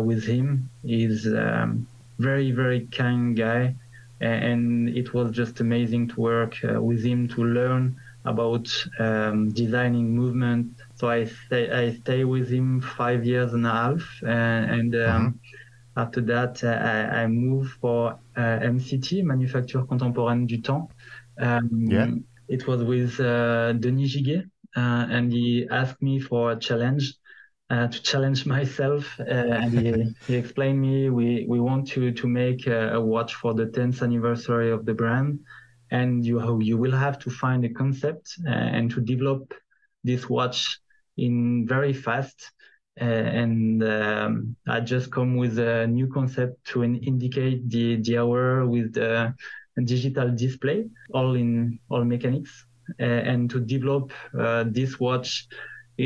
with 0.04 0.22
him. 0.24 0.68
He's 0.82 1.26
um, 1.26 1.86
very 2.20 2.50
very 2.52 2.86
kind 2.86 3.36
guy 3.36 3.74
and 4.20 4.88
it 4.90 5.14
was 5.14 5.32
just 5.32 5.60
amazing 5.60 6.08
to 6.08 6.20
work 6.20 6.54
uh, 6.64 6.80
with 6.80 7.02
him 7.02 7.26
to 7.28 7.42
learn 7.42 7.96
about 8.26 8.68
um, 8.98 9.50
designing 9.50 10.14
movement. 10.14 10.74
So 10.96 11.08
I 11.08 11.24
stay 11.24 11.70
I 11.70 11.94
stay 11.94 12.24
with 12.24 12.50
him 12.50 12.80
five 12.82 13.24
years 13.24 13.54
and 13.54 13.66
a 13.66 13.70
half, 13.70 14.02
and, 14.22 14.70
and 14.70 14.94
um, 14.94 15.00
mm-hmm. 15.00 16.00
after 16.00 16.20
that 16.22 16.62
I, 16.62 17.22
I 17.22 17.26
moved 17.26 17.72
for 17.80 18.18
uh, 18.36 18.58
MCT, 18.74 19.24
Manufacture 19.24 19.82
Contemporaine 19.84 20.46
du 20.46 20.58
Temps. 20.60 20.90
Um, 21.38 21.68
yeah. 21.88 22.10
It 22.48 22.66
was 22.66 22.82
with 22.82 23.18
uh, 23.20 23.72
Denis 23.74 24.16
Giguet, 24.16 24.44
uh, 24.76 25.06
and 25.08 25.32
he 25.32 25.66
asked 25.70 26.02
me 26.02 26.20
for 26.20 26.52
a 26.52 26.56
challenge. 26.56 27.14
Uh, 27.70 27.86
to 27.86 28.02
challenge 28.02 28.46
myself, 28.56 29.18
uh, 29.20 29.24
and 29.62 29.78
he, 29.78 30.14
he, 30.26 30.34
explained 30.34 30.80
me 30.80 31.08
we, 31.08 31.46
we 31.48 31.60
want 31.60 31.86
to 31.86 32.10
to 32.10 32.26
make 32.26 32.66
a, 32.66 32.94
a 32.94 33.00
watch 33.00 33.34
for 33.36 33.54
the 33.54 33.66
10th 33.66 34.02
anniversary 34.02 34.72
of 34.72 34.84
the 34.84 34.92
brand, 34.92 35.38
and 35.92 36.26
you 36.26 36.60
you 36.60 36.76
will 36.76 36.96
have 37.06 37.16
to 37.16 37.30
find 37.30 37.64
a 37.64 37.68
concept 37.68 38.34
uh, 38.44 38.50
and 38.50 38.90
to 38.90 39.00
develop 39.00 39.54
this 40.02 40.28
watch 40.28 40.80
in 41.16 41.64
very 41.64 41.92
fast 41.92 42.50
uh, 43.00 43.04
and 43.04 43.84
um, 43.84 44.56
I 44.66 44.80
just 44.80 45.12
come 45.12 45.36
with 45.36 45.58
a 45.58 45.86
new 45.86 46.08
concept 46.08 46.64
to 46.68 46.82
in 46.82 46.96
indicate 46.96 47.70
the, 47.70 47.96
the 48.02 48.18
hour 48.18 48.66
with 48.66 48.94
the 48.94 49.32
digital 49.84 50.34
display, 50.34 50.86
all 51.14 51.34
in 51.34 51.78
all 51.88 52.04
mechanics, 52.04 52.66
uh, 52.98 53.04
and 53.04 53.48
to 53.50 53.60
develop 53.60 54.12
this 54.66 54.98
watch 54.98 55.46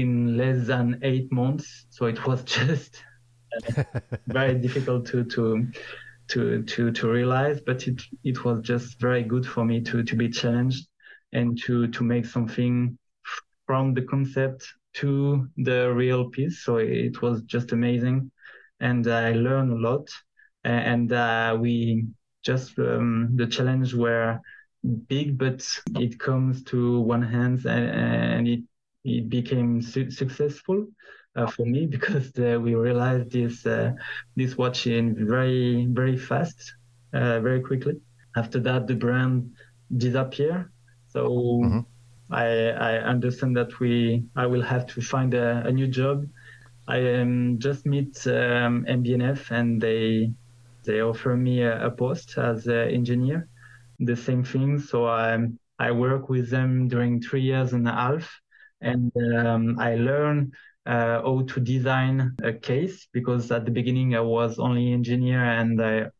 in 0.00 0.36
less 0.36 0.66
than 0.66 0.98
eight 1.02 1.30
months. 1.32 1.86
So 1.90 2.06
it 2.06 2.26
was 2.26 2.42
just 2.58 3.02
very 4.26 4.54
difficult 4.54 5.06
to 5.06 5.24
to 5.24 5.68
to 6.26 6.62
to 6.62 6.90
to 6.90 7.08
realize 7.08 7.60
but 7.60 7.86
it 7.86 8.02
it 8.24 8.44
was 8.44 8.62
just 8.62 8.98
very 8.98 9.22
good 9.22 9.46
for 9.46 9.64
me 9.64 9.80
to 9.82 10.02
to 10.02 10.16
be 10.16 10.28
challenged 10.28 10.88
and 11.32 11.58
to 11.62 11.86
to 11.88 12.02
make 12.02 12.24
something 12.24 12.98
from 13.66 13.94
the 13.94 14.02
concept 14.02 14.66
to 14.94 15.48
the 15.56 15.92
real 15.92 16.30
piece. 16.30 16.62
So 16.64 16.76
it 16.76 17.20
was 17.22 17.42
just 17.42 17.72
amazing. 17.72 18.30
And 18.80 19.06
i 19.06 19.32
learned 19.32 19.72
a 19.72 19.76
lot. 19.76 20.08
And 20.64 21.12
uh, 21.12 21.56
we 21.60 22.06
just 22.42 22.78
um, 22.78 23.30
the 23.36 23.46
challenge 23.46 23.94
were 23.94 24.40
big 25.08 25.38
but 25.38 25.66
it 25.96 26.18
comes 26.18 26.62
to 26.62 27.00
one 27.00 27.22
hand 27.22 27.64
and, 27.64 27.90
and 27.90 28.48
it 28.48 28.60
it 29.04 29.28
became 29.28 29.82
su- 29.82 30.10
successful 30.10 30.86
uh, 31.36 31.46
for 31.46 31.66
me 31.66 31.86
because 31.94 32.30
uh, 32.38 32.58
we 32.60 32.74
realized 32.74 33.30
this 33.30 33.66
uh, 33.66 33.92
this 34.36 34.56
watching 34.56 35.14
very 35.26 35.86
very 35.90 36.16
fast, 36.16 36.74
uh, 37.12 37.40
very 37.40 37.60
quickly. 37.60 38.00
After 38.36 38.58
that, 38.60 38.86
the 38.86 38.94
brand 38.94 39.52
disappeared. 39.96 40.70
So 41.08 41.28
mm-hmm. 41.28 41.80
I 42.30 42.70
I 42.70 42.92
understand 42.98 43.56
that 43.56 43.78
we 43.80 44.24
I 44.36 44.46
will 44.46 44.62
have 44.62 44.86
to 44.86 45.00
find 45.00 45.34
a, 45.34 45.62
a 45.66 45.72
new 45.72 45.86
job. 45.86 46.26
I 46.86 47.20
um, 47.20 47.58
just 47.58 47.86
meet 47.86 48.26
um, 48.26 48.84
MB&F 48.86 49.50
and 49.50 49.80
they 49.80 50.32
they 50.84 51.00
offer 51.00 51.34
me 51.34 51.62
a, 51.62 51.86
a 51.86 51.90
post 51.90 52.36
as 52.36 52.66
an 52.66 52.88
engineer. 52.90 53.48
The 54.00 54.16
same 54.16 54.44
thing. 54.44 54.78
So 54.78 55.06
I 55.06 55.38
I 55.78 55.90
work 55.92 56.28
with 56.28 56.50
them 56.50 56.88
during 56.88 57.20
three 57.20 57.42
years 57.42 57.72
and 57.72 57.88
a 57.88 57.92
half, 57.92 58.40
and 58.84 59.12
um, 59.36 59.78
I 59.78 59.96
learn 59.96 60.52
uh, 60.86 61.22
how 61.22 61.44
to 61.48 61.60
design 61.60 62.36
a 62.42 62.52
case 62.52 63.08
because 63.12 63.50
at 63.50 63.64
the 63.64 63.70
beginning 63.70 64.14
I 64.14 64.20
was 64.20 64.58
only 64.58 64.92
engineer 64.92 65.42
and 65.42 65.80
I 65.80 66.10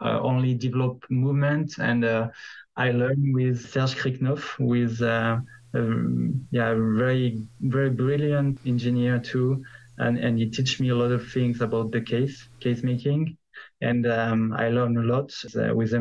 uh, 0.00 0.20
only 0.20 0.54
develop 0.54 1.04
movement. 1.10 1.78
And 1.78 2.04
uh, 2.04 2.28
I 2.76 2.90
learned 2.90 3.34
with 3.34 3.70
Serge 3.70 3.96
Kriknoff 3.96 4.58
with 4.58 5.00
uh, 5.00 5.38
um, 5.74 6.46
yeah 6.50 6.74
very 6.74 7.40
very 7.60 7.90
brilliant 7.90 8.58
engineer 8.66 9.18
too. 9.18 9.64
And 9.98 10.18
and 10.18 10.38
he 10.38 10.50
teach 10.50 10.80
me 10.80 10.90
a 10.90 10.94
lot 10.94 11.12
of 11.12 11.30
things 11.30 11.60
about 11.60 11.92
the 11.92 12.00
case 12.00 12.48
case 12.60 12.82
making. 12.82 13.36
And 13.80 14.06
um, 14.06 14.52
I 14.52 14.68
learned 14.68 14.98
a 14.98 15.02
lot 15.02 15.32
uh, 15.56 15.74
with 15.74 15.94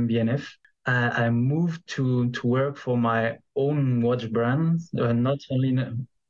MB&F. 0.87 1.19
I 1.19 1.29
moved 1.29 1.87
to 1.95 2.29
to 2.29 2.47
work 2.47 2.77
for 2.77 2.97
my 2.97 3.37
own 3.55 4.01
watch 4.01 4.31
brand, 4.31 4.81
uh, 4.99 5.13
not 5.13 5.39
only 5.51 5.77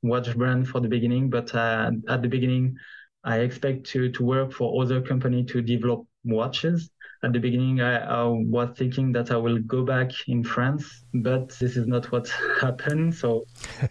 watch 0.04 0.36
brand 0.36 0.68
for 0.68 0.80
the 0.80 0.88
beginning, 0.88 1.30
but 1.30 1.54
uh, 1.56 1.92
at 2.10 2.22
the 2.22 2.28
beginning, 2.28 2.76
I 3.24 3.40
expect 3.40 3.86
to 3.92 4.12
to 4.12 4.24
work 4.24 4.52
for 4.54 4.82
other 4.82 5.02
company 5.02 5.44
to 5.46 5.62
develop 5.62 6.06
watches. 6.24 6.90
At 7.24 7.34
the 7.34 7.40
beginning, 7.40 7.82
I, 7.82 7.98
I, 8.00 8.24
was 8.24 8.76
thinking 8.76 9.12
that 9.12 9.30
I 9.30 9.38
will 9.38 9.60
go 9.60 9.86
back 9.86 10.10
in 10.28 10.44
France, 10.44 11.06
but 11.14 11.50
this 11.60 11.78
is 11.78 11.86
not 11.86 12.12
what 12.12 12.28
happened. 12.62 13.14
So 13.14 13.46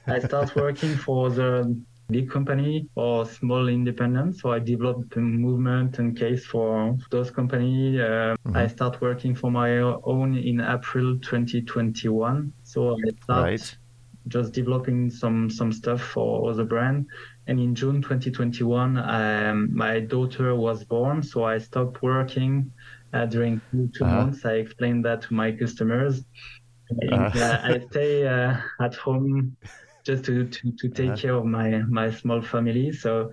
I 0.08 0.18
start 0.18 0.56
working 0.56 0.96
for 0.96 1.30
the 1.30 1.80
big 2.11 2.30
company 2.30 2.88
or 2.94 3.24
small 3.24 3.68
independent. 3.68 4.38
So 4.38 4.52
I 4.52 4.58
developed 4.58 5.14
the 5.14 5.20
movement 5.20 5.98
and 5.98 6.16
case 6.16 6.44
for 6.44 6.96
those 7.11 7.30
company. 7.30 8.00
Uh, 8.00 8.04
mm-hmm. 8.04 8.56
I 8.56 8.66
start 8.66 9.00
working 9.00 9.34
for 9.34 9.50
my 9.50 9.78
own 9.78 10.36
in 10.36 10.61
April 10.61 11.18
2021. 11.18 12.52
So 12.62 12.96
I 12.96 13.11
start 13.22 13.44
right 13.44 13.76
just 14.28 14.52
developing 14.52 15.11
some 15.11 15.50
some 15.50 15.72
stuff 15.72 16.00
for 16.00 16.54
the 16.54 16.64
brand. 16.64 17.06
And 17.46 17.58
in 17.58 17.74
June 17.74 18.00
2021, 18.02 18.98
um, 18.98 19.74
my 19.74 20.00
daughter 20.00 20.54
was 20.54 20.84
born, 20.84 21.22
so 21.22 21.44
I 21.44 21.58
stopped 21.58 22.02
working 22.02 22.70
uh, 23.12 23.26
during 23.26 23.61
two, 23.70 23.90
2 23.98 24.04
uh-huh. 24.04 24.16
months. 24.16 24.44
I 24.44 24.52
explained 24.54 25.04
that 25.04 25.22
to 25.22 25.34
my 25.34 25.50
customers. 25.52 26.24
And, 26.90 27.12
uh-huh. 27.12 27.38
uh, 27.38 27.61
I 27.64 27.80
stay 27.90 28.26
uh, 28.26 28.56
at 28.80 28.94
home 28.94 29.56
just 30.05 30.24
to, 30.24 30.46
to, 30.46 30.72
to 30.72 30.88
take 30.88 31.11
uh-huh. 31.11 31.16
care 31.16 31.34
of 31.34 31.44
my, 31.44 31.82
my 31.88 32.11
small 32.11 32.42
family. 32.42 32.92
So 32.92 33.30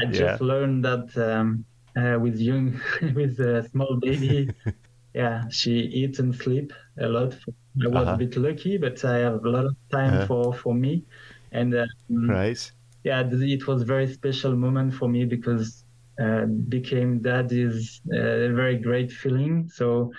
I 0.00 0.06
just 0.06 0.20
yeah. 0.20 0.46
learned 0.46 0.84
that 0.84 1.16
um, 1.16 1.64
uh, 1.96 2.18
with 2.18 2.38
young 2.38 2.80
with 3.14 3.38
a 3.40 3.68
small 3.70 3.96
baby, 4.00 4.50
yeah, 5.14 5.48
she 5.48 5.72
eats 5.72 6.18
and 6.18 6.34
sleep 6.34 6.72
a 7.00 7.06
lot. 7.06 7.36
I 7.82 7.88
was 7.88 8.08
uh-huh. 8.08 8.14
a 8.14 8.16
bit 8.16 8.36
lucky, 8.36 8.78
but 8.78 9.04
I 9.04 9.18
have 9.18 9.44
a 9.44 9.48
lot 9.48 9.66
of 9.66 9.76
time 9.90 10.14
uh-huh. 10.14 10.26
for 10.26 10.54
for 10.54 10.74
me, 10.74 11.04
and 11.52 11.74
um, 11.74 12.30
right. 12.30 12.72
Yeah, 13.04 13.24
it 13.28 13.66
was 13.66 13.82
a 13.82 13.84
very 13.84 14.06
special 14.12 14.54
moment 14.54 14.94
for 14.94 15.08
me 15.08 15.24
because 15.24 15.84
uh, 16.22 16.44
became 16.44 17.20
dad 17.20 17.50
is 17.50 18.00
a 18.12 18.48
very 18.52 18.78
great 18.78 19.10
feeling. 19.10 19.68
So 19.68 20.12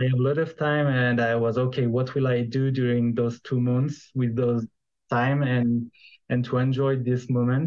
I 0.00 0.04
have 0.04 0.18
a 0.18 0.22
lot 0.22 0.38
of 0.38 0.56
time, 0.56 0.86
and 0.86 1.20
I 1.20 1.34
was 1.36 1.58
okay. 1.58 1.86
What 1.86 2.14
will 2.14 2.26
I 2.26 2.42
do 2.42 2.70
during 2.70 3.14
those 3.14 3.40
two 3.40 3.60
months 3.60 4.10
with 4.14 4.34
those 4.34 4.66
time 5.16 5.42
and 5.42 5.68
and 6.30 6.44
to 6.46 6.58
enjoy 6.58 6.92
this 6.96 7.22
moment 7.28 7.66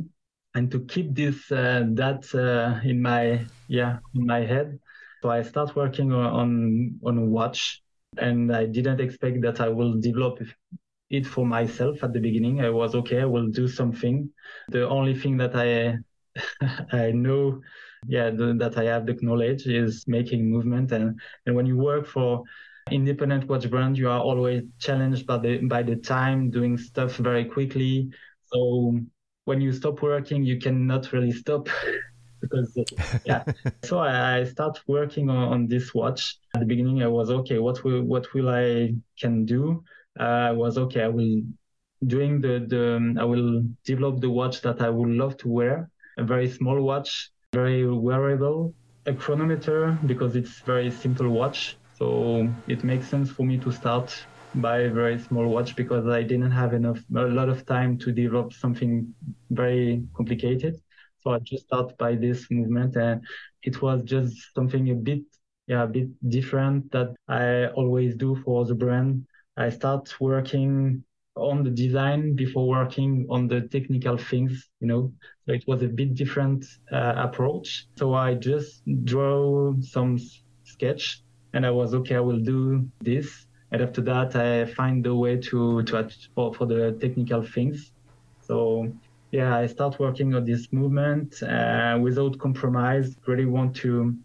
and 0.55 0.71
to 0.71 0.79
keep 0.91 1.07
this 1.21 1.37
uh, 1.51 1.83
that 2.01 2.21
uh, 2.33 2.79
in 2.91 2.97
my 3.01 3.45
yeah 3.67 3.93
in 4.17 4.25
my 4.25 4.41
head 4.53 4.79
so 5.25 5.31
I 5.31 5.41
start 5.41 5.75
working 5.75 6.13
on 6.13 6.99
on 7.03 7.17
a 7.17 7.25
watch, 7.25 7.81
and 8.17 8.55
I 8.55 8.67
didn't 8.67 9.01
expect 9.01 9.41
that 9.41 9.59
I 9.59 9.69
will 9.69 9.99
develop 9.99 10.39
it 11.09 11.25
for 11.25 11.45
myself 11.45 12.03
at 12.03 12.13
the 12.13 12.19
beginning. 12.19 12.61
I 12.61 12.69
was 12.69 12.93
okay, 12.93 13.21
I 13.21 13.25
will 13.25 13.47
do 13.47 13.67
something. 13.67 14.29
The 14.69 14.87
only 14.87 15.15
thing 15.15 15.37
that 15.37 15.55
I 15.55 15.97
I 16.91 17.11
know, 17.11 17.61
yeah, 18.07 18.29
the, 18.29 18.53
that 18.59 18.77
I 18.77 18.83
have 18.83 19.07
the 19.07 19.17
knowledge 19.21 19.65
is 19.65 20.05
making 20.07 20.51
movement, 20.51 20.91
and 20.91 21.19
and 21.47 21.55
when 21.55 21.65
you 21.65 21.77
work 21.77 22.05
for 22.05 22.43
independent 22.91 23.47
watch 23.49 23.69
brand, 23.69 23.97
you 23.97 24.09
are 24.09 24.19
always 24.19 24.63
challenged 24.79 25.25
by 25.25 25.37
the 25.37 25.57
by 25.67 25.83
the 25.83 25.95
time, 25.95 26.51
doing 26.51 26.77
stuff 26.77 27.15
very 27.17 27.45
quickly. 27.45 28.09
So 28.53 28.99
when 29.45 29.61
you 29.61 29.71
stop 29.71 30.01
working, 30.01 30.43
you 30.43 30.59
cannot 30.59 31.11
really 31.11 31.31
stop. 31.31 31.69
because 32.41 32.77
yeah. 33.25 33.43
so 33.83 33.99
I, 33.99 34.37
I 34.39 34.43
start 34.43 34.79
working 34.87 35.29
on, 35.29 35.53
on, 35.53 35.67
this 35.67 35.93
watch. 35.93 36.37
At 36.53 36.59
the 36.61 36.65
beginning, 36.65 37.01
I 37.03 37.07
was 37.07 37.29
okay. 37.29 37.59
What 37.59 37.83
will 37.83 38.03
what 38.03 38.33
will 38.33 38.49
I 38.49 38.93
can 39.19 39.45
do? 39.45 39.83
Uh, 40.19 40.49
I 40.49 40.51
was 40.51 40.77
okay. 40.77 41.03
I 41.03 41.07
will 41.07 41.41
doing 42.05 42.41
the 42.41 42.65
the 42.67 43.15
I 43.19 43.23
will 43.23 43.63
develop 43.83 44.21
the 44.21 44.29
watch 44.29 44.61
that 44.61 44.81
I 44.81 44.89
would 44.89 45.09
love 45.09 45.37
to 45.37 45.47
wear. 45.47 45.89
A 46.17 46.23
very 46.23 46.49
small 46.49 46.81
watch, 46.81 47.31
very 47.53 47.87
wearable. 47.87 48.73
A 49.07 49.13
chronometer 49.13 49.97
because 50.05 50.35
it's 50.35 50.59
very 50.61 50.89
simple 50.89 51.29
watch. 51.29 51.77
So 51.95 52.53
it 52.67 52.83
makes 52.83 53.09
sense 53.09 53.31
for 53.31 53.45
me 53.45 53.57
to 53.59 53.71
start 53.71 54.13
by 54.53 54.79
a 54.79 54.91
very 54.91 55.19
small 55.19 55.47
watch 55.47 55.75
because 55.75 56.07
I 56.07 56.23
didn't 56.23 56.51
have 56.51 56.73
enough 56.73 56.99
a 57.15 57.23
lot 57.23 57.49
of 57.49 57.65
time 57.65 57.97
to 57.99 58.11
develop 58.11 58.53
something 58.53 59.13
very 59.51 60.03
complicated. 60.15 60.75
So 61.21 61.31
I 61.31 61.39
just 61.39 61.65
started 61.65 61.97
by 61.97 62.15
this 62.15 62.47
movement 62.51 62.95
and 62.97 63.21
it 63.63 63.81
was 63.81 64.01
just 64.03 64.35
something 64.53 64.89
a 64.91 64.95
bit, 64.95 65.21
yeah, 65.67 65.83
a 65.83 65.87
bit 65.87 66.09
different 66.29 66.91
that 66.91 67.15
I 67.27 67.67
always 67.67 68.15
do 68.15 68.35
for 68.43 68.65
the 68.65 68.75
brand. 68.75 69.25
I 69.57 69.69
start 69.69 70.13
working 70.19 71.03
on 71.37 71.63
the 71.63 71.71
design 71.71 72.35
before 72.35 72.67
working 72.67 73.25
on 73.29 73.47
the 73.47 73.61
technical 73.61 74.17
things, 74.17 74.69
you 74.81 74.87
know. 74.87 75.13
So 75.45 75.53
it 75.53 75.63
was 75.67 75.81
a 75.83 75.87
bit 75.87 76.13
different 76.13 76.65
uh, 76.91 77.13
approach. 77.17 77.87
So 77.97 78.13
I 78.13 78.35
just 78.35 78.83
draw 79.05 79.73
some 79.81 80.17
sketch 80.63 81.24
and 81.55 81.65
I 81.65 81.71
was 81.71 81.95
okay, 81.95 82.15
I 82.15 82.21
will 82.21 82.39
do 82.39 82.87
this. 83.01 83.47
and 83.71 83.81
after 83.81 84.01
that 84.01 84.35
I 84.35 84.65
find 84.65 85.03
the 85.03 85.15
way 85.15 85.37
to 85.49 85.83
to 85.83 86.09
for, 86.35 86.53
for 86.53 86.65
the 86.67 86.97
technical 87.01 87.41
things. 87.43 87.91
So 88.47 88.57
yeah, 89.31 89.57
I 89.57 89.67
start 89.67 89.99
working 89.99 90.35
on 90.35 90.45
this 90.45 90.71
movement 90.71 91.41
uh, 91.43 91.97
without 92.01 92.37
compromise. 92.39 93.17
Really 93.27 93.45
want 93.45 93.75
to 93.77 94.15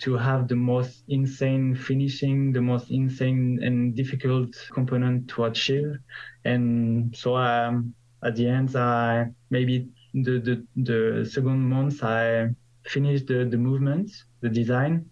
to 0.00 0.16
have 0.16 0.48
the 0.48 0.56
most 0.56 1.04
insane 1.08 1.74
finishing, 1.76 2.52
the 2.52 2.60
most 2.60 2.90
insane 2.90 3.60
and 3.62 3.94
difficult 3.94 4.50
component 4.72 5.28
to 5.28 5.44
achieve. 5.44 5.98
And 6.44 7.16
so 7.16 7.36
um, 7.36 7.94
at 8.24 8.34
the 8.36 8.48
end, 8.48 8.74
I 8.76 9.26
maybe 9.50 9.88
the, 10.14 10.40
the, 10.40 10.66
the 10.76 11.24
second 11.24 11.60
month, 11.68 12.02
I 12.02 12.50
finished 12.84 13.28
the, 13.28 13.44
the 13.44 13.56
movement, 13.56 14.10
the 14.40 14.48
design, 14.48 15.08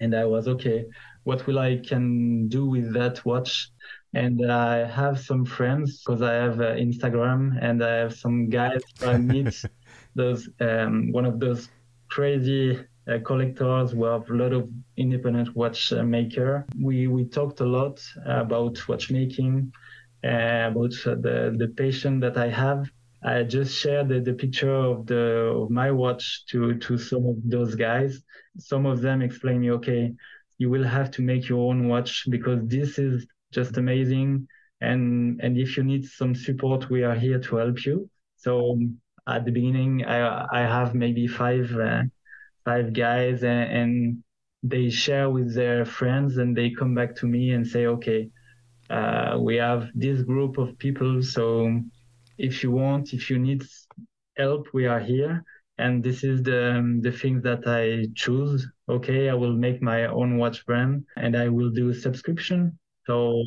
and 0.00 0.14
I 0.14 0.24
was 0.24 0.48
okay. 0.48 0.86
What 1.24 1.46
will 1.46 1.58
I 1.58 1.78
can 1.78 2.48
do 2.48 2.66
with 2.66 2.92
that 2.94 3.24
watch? 3.24 3.70
And 4.14 4.50
I 4.50 4.86
have 4.86 5.18
some 5.20 5.44
friends 5.44 6.02
because 6.02 6.22
I 6.22 6.32
have 6.34 6.60
uh, 6.60 6.74
Instagram 6.74 7.58
and 7.60 7.82
I 7.82 7.94
have 7.96 8.14
some 8.14 8.48
guys 8.48 8.82
I 9.02 9.18
meet 9.18 9.64
those 10.14 10.48
um, 10.60 11.12
one 11.12 11.26
of 11.26 11.38
those 11.40 11.68
crazy 12.08 12.78
uh, 13.08 13.18
collectors 13.24 13.92
who 13.92 14.04
have 14.04 14.28
a 14.30 14.34
lot 14.34 14.52
of 14.52 14.68
independent 14.96 15.54
watchmaker. 15.54 16.66
We 16.80 17.06
we 17.06 17.24
talked 17.24 17.60
a 17.60 17.66
lot 17.66 18.02
about 18.24 18.88
watchmaking, 18.88 19.72
uh, 20.24 20.68
about 20.70 20.94
the 21.04 21.54
the 21.56 21.72
passion 21.76 22.20
that 22.20 22.36
I 22.36 22.48
have. 22.48 22.90
I 23.26 23.42
just 23.42 23.76
shared 23.76 24.08
the, 24.08 24.20
the 24.20 24.34
picture 24.34 24.72
of 24.72 25.06
the 25.06 25.24
of 25.62 25.68
my 25.68 25.90
watch 25.90 26.44
to 26.50 26.78
to 26.78 26.96
some 26.96 27.26
of 27.26 27.36
those 27.44 27.74
guys. 27.74 28.22
Some 28.58 28.86
of 28.86 29.00
them 29.00 29.20
explain 29.20 29.60
me, 29.60 29.72
okay, 29.72 30.14
you 30.58 30.70
will 30.70 30.84
have 30.84 31.10
to 31.12 31.22
make 31.22 31.48
your 31.48 31.68
own 31.70 31.88
watch 31.88 32.24
because 32.30 32.60
this 32.66 32.98
is 32.98 33.26
just 33.52 33.76
amazing. 33.78 34.46
And 34.80 35.40
and 35.42 35.58
if 35.58 35.76
you 35.76 35.82
need 35.82 36.04
some 36.04 36.34
support, 36.36 36.88
we 36.88 37.02
are 37.02 37.16
here 37.16 37.40
to 37.40 37.56
help 37.56 37.84
you. 37.84 38.08
So 38.36 38.78
at 39.26 39.44
the 39.44 39.50
beginning, 39.50 40.04
I 40.04 40.46
I 40.60 40.60
have 40.60 40.94
maybe 40.94 41.26
five. 41.26 41.74
Uh, 41.74 42.02
five 42.66 42.92
guys 42.92 43.44
and, 43.44 43.64
and, 43.78 44.22
they 44.62 44.90
share 44.90 45.30
with 45.30 45.54
their 45.54 45.84
friends 45.84 46.38
and 46.38 46.56
they 46.56 46.70
come 46.70 46.92
back 46.92 47.14
to 47.14 47.26
me 47.26 47.52
and 47.52 47.64
say 47.64 47.86
okay 47.86 48.28
uh, 48.90 49.36
we 49.38 49.54
have 49.54 49.88
this 49.94 50.22
group 50.22 50.58
of 50.58 50.76
people 50.78 51.22
so 51.22 51.44
if 52.38 52.62
you 52.62 52.70
want 52.70 53.12
if 53.12 53.30
you 53.30 53.38
need 53.38 53.64
help 54.36 54.68
we 54.72 54.86
are 54.86 55.00
here. 55.00 55.44
And 55.78 56.02
this 56.02 56.24
is 56.24 56.42
the 56.42 56.76
um, 56.76 57.02
the 57.02 57.12
thing 57.12 57.42
that 57.42 57.66
i 57.66 58.06
choose. 58.14 58.66
Okay 58.88 59.28
i 59.28 59.34
will 59.34 59.52
make 59.54 59.82
my 59.82 60.06
own 60.06 60.38
watch 60.38 60.64
brand 60.66 61.04
and 61.16 61.36
i 61.36 61.48
will 61.48 61.70
do 61.70 61.92
subscription. 61.92 62.78
So 63.06 63.42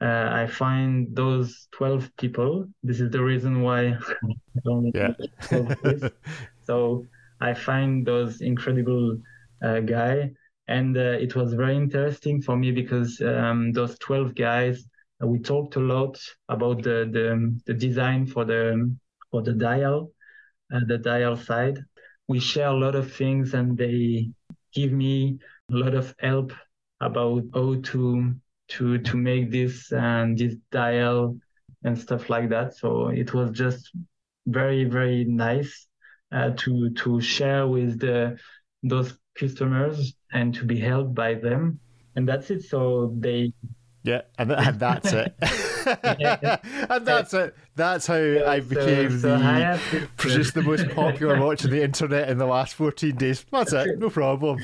uh, 0.00 0.28
i 0.32 0.46
find 0.46 1.14
those 1.14 1.68
12 1.72 2.10
people. 2.18 2.66
This 2.82 3.00
is 3.00 3.10
the 3.10 3.22
reason 3.22 3.62
why 3.62 3.98
yeah. 4.94 5.12
so 6.64 7.06
I 7.42 7.54
find 7.54 8.06
those 8.06 8.40
incredible 8.40 9.18
uh, 9.64 9.80
guy, 9.80 10.30
and 10.68 10.96
uh, 10.96 11.18
it 11.18 11.34
was 11.34 11.54
very 11.54 11.76
interesting 11.76 12.40
for 12.40 12.56
me 12.56 12.70
because 12.70 13.20
um, 13.20 13.72
those 13.72 13.98
twelve 13.98 14.36
guys 14.36 14.86
we 15.26 15.38
talked 15.38 15.76
a 15.76 15.80
lot 15.80 16.18
about 16.48 16.82
the 16.82 17.08
the, 17.10 17.60
the 17.66 17.74
design 17.74 18.26
for 18.26 18.44
the 18.44 18.96
for 19.30 19.42
the 19.42 19.52
dial, 19.52 20.10
uh, 20.72 20.80
the 20.86 20.98
dial 20.98 21.36
side. 21.36 21.78
We 22.28 22.40
share 22.40 22.68
a 22.68 22.78
lot 22.78 22.94
of 22.94 23.12
things, 23.12 23.54
and 23.54 23.76
they 23.76 24.30
give 24.72 24.92
me 24.92 25.38
a 25.70 25.74
lot 25.74 25.94
of 25.94 26.14
help 26.18 26.52
about 27.00 27.44
how 27.54 27.76
to 27.82 28.34
to 28.68 28.98
to 28.98 29.16
make 29.16 29.50
this 29.50 29.92
and 29.92 30.38
this 30.38 30.56
dial 30.70 31.36
and 31.84 31.98
stuff 31.98 32.30
like 32.30 32.48
that. 32.50 32.74
So 32.76 33.08
it 33.08 33.34
was 33.34 33.50
just 33.50 33.90
very 34.46 34.84
very 34.84 35.24
nice 35.24 35.86
uh, 36.32 36.50
to 36.56 36.90
to 36.90 37.20
share 37.20 37.66
with 37.66 38.00
the 38.00 38.38
those 38.82 39.16
customers 39.38 40.14
and 40.32 40.54
to 40.54 40.64
be 40.64 40.78
helped 40.78 41.14
by 41.14 41.34
them 41.34 41.78
and 42.16 42.28
that's 42.28 42.50
it 42.50 42.62
so 42.62 43.14
they 43.18 43.52
yeah 44.02 44.22
and, 44.38 44.52
and 44.52 44.80
that's 44.80 45.12
it. 45.12 45.34
And 46.90 47.06
that's 47.06 47.34
it. 47.34 47.54
That's 47.74 48.06
how 48.06 48.16
yeah, 48.16 48.50
i 48.50 48.60
became 48.60 49.10
so, 49.10 49.18
so 49.18 49.38
the 49.38 49.44
I 49.44 50.06
produced 50.16 50.54
the 50.54 50.62
most 50.62 50.88
popular 50.90 51.40
watch 51.40 51.64
on 51.64 51.70
the 51.70 51.82
internet 51.82 52.28
in 52.28 52.38
the 52.38 52.46
last 52.46 52.74
14 52.74 53.16
days. 53.16 53.44
That's 53.50 53.72
it. 53.72 53.98
No 53.98 54.10
problem. 54.10 54.58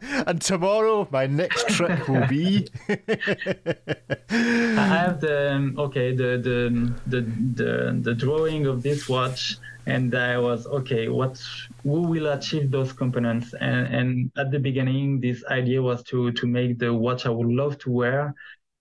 And 0.00 0.40
tomorrow 0.40 1.06
my 1.10 1.26
next 1.26 1.68
trick 1.68 2.08
will 2.08 2.26
be 2.26 2.66
i 2.88 4.86
have 4.86 5.20
the 5.20 5.52
um, 5.52 5.74
okay 5.78 6.14
the, 6.14 6.38
the 6.38 6.92
the 7.06 7.20
the 7.54 7.98
the 8.00 8.14
drawing 8.14 8.66
of 8.66 8.82
this 8.82 9.08
watch 9.08 9.58
and 9.86 10.14
I 10.14 10.38
was 10.38 10.66
okay. 10.66 11.08
What 11.08 11.42
who 11.82 12.02
will 12.02 12.28
achieve 12.28 12.70
those 12.70 12.92
components? 12.92 13.54
And 13.54 13.86
and 13.94 14.30
at 14.36 14.50
the 14.50 14.58
beginning, 14.58 15.20
this 15.20 15.44
idea 15.46 15.82
was 15.82 16.02
to 16.04 16.32
to 16.32 16.46
make 16.46 16.78
the 16.78 16.92
watch 16.94 17.26
I 17.26 17.30
would 17.30 17.48
love 17.48 17.78
to 17.80 17.90
wear. 17.90 18.34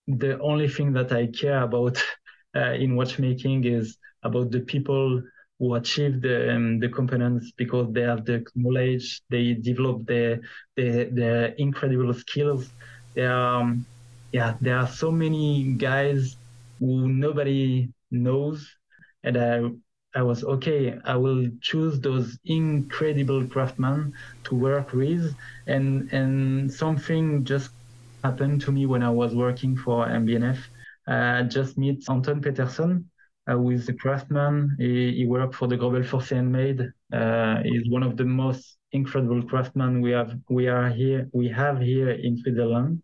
The 0.08 0.39
only 0.39 0.68
thing 0.68 0.93
that 0.93 1.12
I 1.12 1.28
care 1.28 1.64
about 1.64 1.97
uh, 2.56 2.74
in 2.74 2.95
watchmaking 2.95 3.66
is 3.66 3.97
about 4.24 4.52
the 4.52 4.62
people 4.62 5.22
who 5.60 5.76
achieve 5.76 6.22
the 6.22 6.56
um, 6.56 6.80
the 6.80 6.89
components 6.89 7.52
because 7.58 7.91
they 7.93 8.02
have 8.02 8.26
the 8.26 8.43
knowledge, 8.56 9.22
they 9.30 9.54
develop 9.54 10.06
their 10.06 10.41
their, 10.76 11.06
their 11.06 11.45
incredible 11.58 12.14
skills. 12.14 12.74
There 13.16 13.32
um, 13.32 13.88
yeah, 14.32 14.56
there 14.62 14.78
are 14.78 14.88
so 14.88 15.12
many 15.12 15.74
guys 15.78 16.38
who 16.80 17.08
nobody 17.10 17.91
knows, 18.12 18.68
and 19.24 19.38
I 19.38 19.70
I 20.14 20.22
was 20.24 20.43
okay. 20.43 20.97
I 21.05 21.16
will 21.16 21.47
choose 21.62 21.99
those 21.99 22.38
incredible 22.45 23.45
craftsmen 23.47 24.14
to 24.43 24.55
work 24.55 24.91
with, 24.91 25.34
and 25.68 26.12
and 26.12 26.72
something 26.72 27.45
just 27.45 27.72
happened 28.24 28.62
to 28.62 28.72
me 28.72 28.86
when 28.86 29.03
I 29.03 29.09
was 29.09 29.34
working 29.34 29.78
for 29.78 30.05
MB&F. 30.05 30.70
I 31.07 31.43
just 31.43 31.78
meet 31.78 32.09
Anton 32.09 32.41
Peterson, 32.41 33.09
uh, 33.47 33.53
who 33.53 33.72
is 33.72 33.89
a 33.89 33.93
craftsman. 33.93 34.76
He, 34.78 35.14
he 35.14 35.26
worked 35.26 35.55
for 35.55 35.68
the 35.68 35.78
Greubel 35.78 36.03
Forsey 36.03 36.36
Handmade. 36.36 36.91
Uh, 37.12 37.64
he's 37.64 37.89
one 37.89 38.03
of 38.03 38.18
the 38.18 38.26
most 38.26 38.78
incredible 38.91 39.41
craftsmen 39.43 40.01
we 40.01 40.12
have. 40.12 40.38
We 40.49 40.68
are 40.68 40.89
here. 40.89 41.30
We 41.34 41.47
have 41.49 41.80
here 41.80 42.12
in 42.12 42.38
Switzerland, 42.38 43.01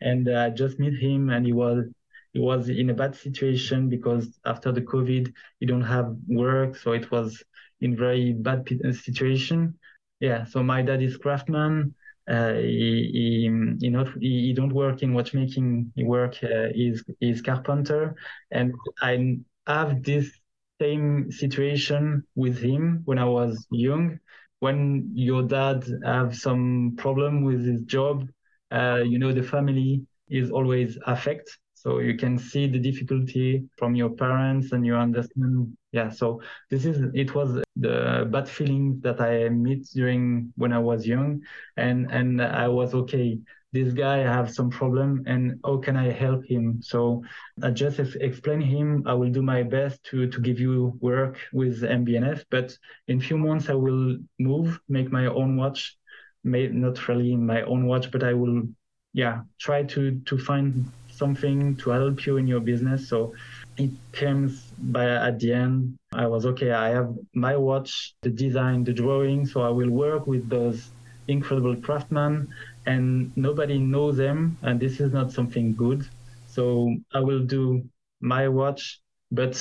and 0.00 0.28
I 0.28 0.48
uh, 0.48 0.50
just 0.50 0.78
meet 0.78 0.98
him, 1.00 1.30
and 1.30 1.44
he 1.46 1.52
was 1.52 1.86
he 2.32 2.38
was 2.40 2.68
in 2.68 2.90
a 2.90 2.94
bad 2.94 3.14
situation 3.16 3.88
because 3.88 4.38
after 4.44 4.72
the 4.72 4.82
COVID, 4.82 5.32
he 5.58 5.66
don't 5.66 5.82
have 5.82 6.14
work, 6.28 6.76
so 6.76 6.92
it 6.92 7.10
was 7.10 7.42
in 7.80 7.96
very 7.96 8.32
bad 8.32 8.68
uh, 8.84 8.92
situation. 8.92 9.78
Yeah, 10.20 10.44
so 10.44 10.62
my 10.62 10.82
dad 10.82 11.02
is 11.02 11.16
craftsman. 11.16 11.94
Uh, 12.28 12.54
he, 12.54 13.10
he, 13.12 13.76
he 13.80 13.88
not 13.88 14.08
he, 14.20 14.46
he, 14.46 14.52
don't 14.52 14.72
work 14.72 15.02
in 15.02 15.14
watchmaking. 15.14 15.92
He 15.96 16.04
work 16.04 16.36
uh, 16.44 16.68
is 16.74 17.02
is 17.20 17.42
carpenter, 17.42 18.14
and 18.50 18.74
I 19.02 19.38
have 19.66 20.02
this 20.02 20.30
same 20.80 21.30
situation 21.32 22.22
with 22.34 22.58
him 22.58 23.02
when 23.04 23.18
I 23.18 23.24
was 23.24 23.66
young. 23.70 24.18
When 24.60 25.10
your 25.14 25.42
dad 25.42 25.84
have 26.04 26.36
some 26.36 26.94
problem 26.98 27.42
with 27.42 27.64
his 27.64 27.82
job, 27.82 28.28
uh, 28.70 29.02
you 29.04 29.18
know 29.18 29.32
the 29.32 29.42
family 29.42 30.02
is 30.28 30.50
always 30.50 30.98
affect 31.06 31.58
so 31.82 31.98
you 32.00 32.14
can 32.14 32.36
see 32.36 32.66
the 32.66 32.78
difficulty 32.78 33.64
from 33.78 33.94
your 33.94 34.10
parents 34.10 34.72
and 34.72 34.84
you 34.84 34.94
understand. 34.94 35.74
Yeah. 35.92 36.10
So 36.10 36.42
this 36.68 36.84
is, 36.84 37.10
it 37.14 37.34
was 37.34 37.62
the 37.74 38.28
bad 38.30 38.46
feeling 38.46 39.00
that 39.00 39.18
I 39.18 39.48
met 39.48 39.78
during 39.94 40.52
when 40.56 40.74
I 40.74 40.78
was 40.78 41.06
young 41.06 41.40
and, 41.78 42.10
and 42.10 42.42
I 42.42 42.68
was 42.68 42.92
okay. 42.92 43.38
This 43.72 43.94
guy 43.94 44.18
have 44.18 44.52
some 44.52 44.68
problem 44.68 45.24
and 45.26 45.58
how 45.64 45.78
can 45.78 45.96
I 45.96 46.10
help 46.10 46.44
him? 46.44 46.82
So 46.82 47.24
I 47.62 47.70
just 47.70 47.98
explain 47.98 48.60
him. 48.60 49.04
I 49.06 49.14
will 49.14 49.30
do 49.30 49.40
my 49.40 49.62
best 49.62 50.04
to, 50.10 50.26
to 50.26 50.38
give 50.38 50.60
you 50.60 50.98
work 51.00 51.38
with 51.50 51.80
MB&F, 51.80 52.44
but 52.50 52.76
in 53.08 53.22
few 53.22 53.38
months 53.38 53.70
I 53.70 53.74
will 53.74 54.18
move, 54.38 54.78
make 54.90 55.10
my 55.10 55.26
own 55.26 55.56
watch, 55.56 55.96
may, 56.44 56.68
not 56.68 57.08
really 57.08 57.36
my 57.36 57.62
own 57.62 57.86
watch, 57.86 58.10
but 58.10 58.22
I 58.22 58.34
will 58.34 58.64
yeah 59.12 59.40
try 59.58 59.82
to 59.82 60.20
to 60.20 60.38
find 60.38 60.88
something 61.22 61.58
to 61.80 61.86
help 61.98 62.16
you 62.26 62.32
in 62.40 62.46
your 62.52 62.62
business. 62.72 63.00
So 63.12 63.18
it 63.84 63.92
came 64.20 64.42
by 64.96 65.06
at 65.28 65.34
the 65.42 65.50
end. 65.64 65.74
I 66.24 66.26
was 66.34 66.42
okay. 66.50 66.72
I 66.86 66.88
have 66.98 67.10
my 67.46 67.54
watch, 67.68 67.90
the 68.26 68.32
design, 68.44 68.78
the 68.88 68.94
drawing. 69.02 69.40
So 69.52 69.56
I 69.70 69.72
will 69.78 69.92
work 70.06 70.22
with 70.32 70.44
those 70.56 70.78
incredible 71.28 71.76
craftsmen, 71.86 72.34
and 72.92 73.04
nobody 73.36 73.78
knows 73.78 74.14
them. 74.24 74.38
And 74.66 74.74
this 74.84 74.94
is 75.04 75.10
not 75.18 75.28
something 75.38 75.66
good. 75.84 76.00
So 76.56 76.62
I 77.18 77.20
will 77.28 77.44
do 77.58 77.64
my 78.34 78.44
watch, 78.60 78.82
but 79.30 79.54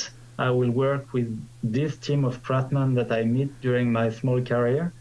I 0.47 0.49
will 0.59 0.73
work 0.87 1.03
with 1.17 1.29
this 1.77 1.97
team 2.05 2.21
of 2.29 2.41
craftsmen 2.47 2.89
that 2.95 3.11
I 3.19 3.21
meet 3.35 3.51
during 3.61 3.87
my 3.99 4.07
small 4.19 4.39
career, 4.41 4.93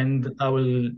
and 0.00 0.18
I 0.38 0.48
will 0.56 0.90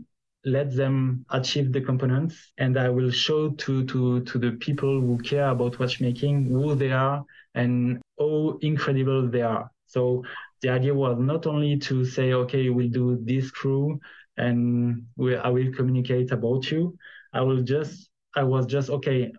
let 0.45 0.75
them 0.75 1.25
achieve 1.31 1.73
the 1.73 1.81
components 1.81 2.51
and 2.59 2.77
I 2.77 2.89
will 2.89 3.09
show 3.09 3.49
to, 3.49 3.83
to, 3.85 4.21
to 4.21 4.37
the 4.37 4.51
people 4.51 5.01
who 5.01 5.17
care 5.17 5.49
about 5.49 5.79
watchmaking 5.79 6.45
who 6.45 6.75
they 6.75 6.91
are 6.91 7.25
and 7.55 7.99
how 8.19 8.59
incredible 8.61 9.27
they 9.27 9.41
are. 9.41 9.71
So 9.87 10.23
the 10.61 10.69
idea 10.69 10.93
was 10.93 11.17
not 11.19 11.47
only 11.47 11.77
to 11.79 12.05
say, 12.05 12.33
okay, 12.33 12.69
we'll 12.69 12.89
do 12.89 13.17
this 13.23 13.49
crew 13.49 13.99
and 14.37 15.05
we, 15.17 15.35
I 15.35 15.49
will 15.49 15.73
communicate 15.73 16.31
about 16.31 16.69
you. 16.69 16.95
I 17.33 17.41
will 17.41 17.63
just, 17.63 18.09
I 18.35 18.43
was 18.43 18.67
just, 18.67 18.89
okay, 18.91 19.31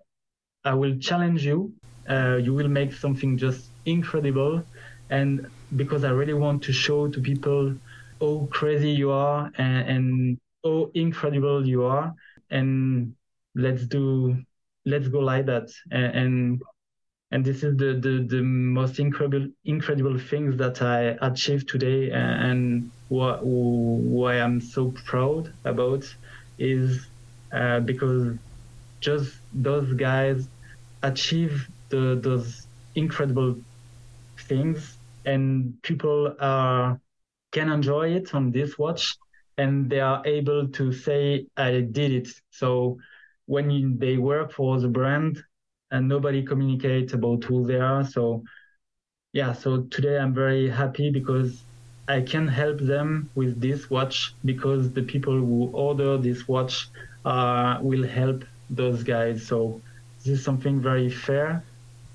I 0.64 0.74
will 0.74 0.98
challenge 0.98 1.44
you. 1.44 1.72
Uh, 2.08 2.36
you 2.42 2.52
will 2.52 2.68
make 2.68 2.92
something 2.92 3.38
just 3.38 3.68
incredible. 3.84 4.62
And 5.10 5.46
because 5.76 6.02
I 6.02 6.10
really 6.10 6.34
want 6.34 6.62
to 6.64 6.72
show 6.72 7.06
to 7.06 7.20
people 7.20 7.74
how 8.20 8.48
crazy 8.50 8.90
you 8.90 9.12
are 9.12 9.52
and, 9.56 9.88
and 9.88 10.38
how 10.66 10.90
incredible 10.94 11.66
you 11.66 11.84
are. 11.84 12.14
And 12.50 13.14
let's 13.54 13.86
do, 13.86 14.36
let's 14.84 15.08
go 15.08 15.20
like 15.20 15.46
that. 15.46 15.68
And, 15.90 16.16
and 16.16 16.62
and 17.32 17.44
this 17.44 17.64
is 17.64 17.76
the, 17.76 17.94
the, 18.00 18.26
the 18.28 18.42
most 18.42 18.98
incredible 19.00 19.48
incredible 19.64 20.18
things 20.18 20.56
that 20.58 20.82
I 20.82 21.16
achieved 21.22 21.68
today 21.68 22.10
and 22.12 22.92
what 23.08 23.40
why 23.44 24.40
I'm 24.40 24.60
so 24.60 24.92
proud 25.04 25.52
about 25.64 26.04
is 26.58 27.10
uh, 27.52 27.80
because 27.80 28.38
just 29.00 29.40
those 29.52 29.92
guys 29.94 30.48
achieve 31.02 31.68
the, 31.90 32.20
those 32.22 32.66
incredible 32.94 33.56
things 34.48 34.98
and 35.24 35.74
people 35.82 36.34
are 36.40 37.00
can 37.52 37.70
enjoy 37.70 38.10
it 38.14 38.34
on 38.34 38.52
this 38.52 38.78
watch 38.78 39.16
and 39.58 39.90
they 39.90 40.00
are 40.00 40.22
able 40.26 40.68
to 40.68 40.92
say 40.92 41.46
I 41.56 41.80
did 41.80 42.12
it 42.12 42.28
so 42.50 42.98
when 43.46 43.70
you, 43.70 43.96
they 43.96 44.16
work 44.18 44.52
for 44.52 44.80
the 44.80 44.88
brand 44.88 45.42
and 45.90 46.08
nobody 46.08 46.44
communicates 46.44 47.12
about 47.14 47.44
who 47.44 47.66
they 47.66 47.78
are. 47.78 48.04
So 48.04 48.42
yeah, 49.32 49.52
so 49.52 49.82
today 49.90 50.18
I'm 50.18 50.34
very 50.34 50.68
happy 50.68 51.10
because 51.10 51.64
I 52.08 52.22
can 52.22 52.48
help 52.48 52.78
them 52.80 53.30
with 53.34 53.60
this 53.60 53.90
watch 53.90 54.34
because 54.44 54.92
the 54.92 55.02
people 55.02 55.34
who 55.34 55.70
order 55.72 56.18
this 56.18 56.48
watch 56.48 56.88
uh, 57.24 57.78
will 57.82 58.06
help 58.06 58.44
those 58.70 59.02
guys. 59.02 59.46
So 59.46 59.82
this 60.24 60.38
is 60.38 60.44
something 60.44 60.80
very 60.80 61.10
fair, 61.10 61.66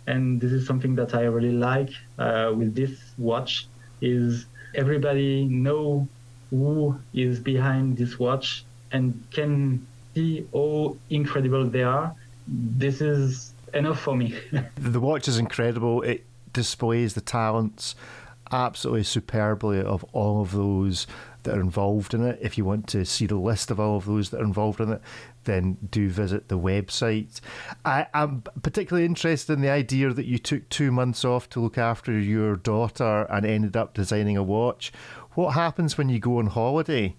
and 0.07 0.41
this 0.41 0.51
is 0.51 0.65
something 0.65 0.95
that 0.95 1.13
I 1.13 1.23
really 1.23 1.51
like 1.53 1.91
uh, 2.17 2.51
with 2.55 2.75
this 2.75 3.13
watch. 3.17 3.67
Is 4.01 4.47
everybody 4.73 5.47
know 5.47 6.09
who 6.51 6.99
is 7.13 7.39
behind 7.39 7.97
this 7.97 8.19
watch 8.19 8.63
and 8.91 9.23
can 9.31 9.85
see 10.13 10.45
how 10.53 10.95
incredible 11.09 11.65
they 11.65 11.83
are. 11.83 12.13
This 12.47 13.01
is 13.01 13.53
enough 13.73 13.99
for 13.99 14.15
me. 14.15 14.37
the 14.75 14.99
watch 14.99 15.27
is 15.27 15.39
incredible. 15.39 16.01
It 16.03 16.25
displays 16.53 17.13
the 17.13 17.21
talents 17.21 17.95
absolutely 18.51 19.03
superbly 19.03 19.81
of 19.81 20.03
all 20.11 20.41
of 20.41 20.51
those 20.51 21.07
that 21.43 21.57
are 21.57 21.61
involved 21.61 22.13
in 22.13 22.23
it. 22.23 22.37
If 22.41 22.57
you 22.57 22.65
want 22.65 22.87
to 22.87 23.05
see 23.05 23.25
the 23.25 23.35
list 23.35 23.71
of 23.71 23.79
all 23.79 23.97
of 23.97 24.05
those 24.05 24.29
that 24.29 24.41
are 24.41 24.45
involved 24.45 24.79
in 24.79 24.91
it, 24.91 25.01
then 25.45 25.77
do 25.89 26.09
visit 26.09 26.49
the 26.49 26.57
website. 26.57 27.39
I 27.83 28.07
am 28.13 28.43
particularly 28.61 29.05
interested 29.05 29.53
in 29.53 29.61
the 29.61 29.69
idea 29.69 30.13
that 30.13 30.25
you 30.25 30.37
took 30.37 30.69
two 30.69 30.91
months 30.91 31.25
off 31.25 31.49
to 31.51 31.59
look 31.59 31.77
after 31.77 32.11
your 32.19 32.57
daughter 32.57 33.25
and 33.29 33.45
ended 33.45 33.75
up 33.75 33.93
designing 33.93 34.37
a 34.37 34.43
watch. 34.43 34.91
What 35.33 35.51
happens 35.51 35.97
when 35.97 36.09
you 36.09 36.19
go 36.19 36.37
on 36.39 36.47
holiday? 36.47 37.15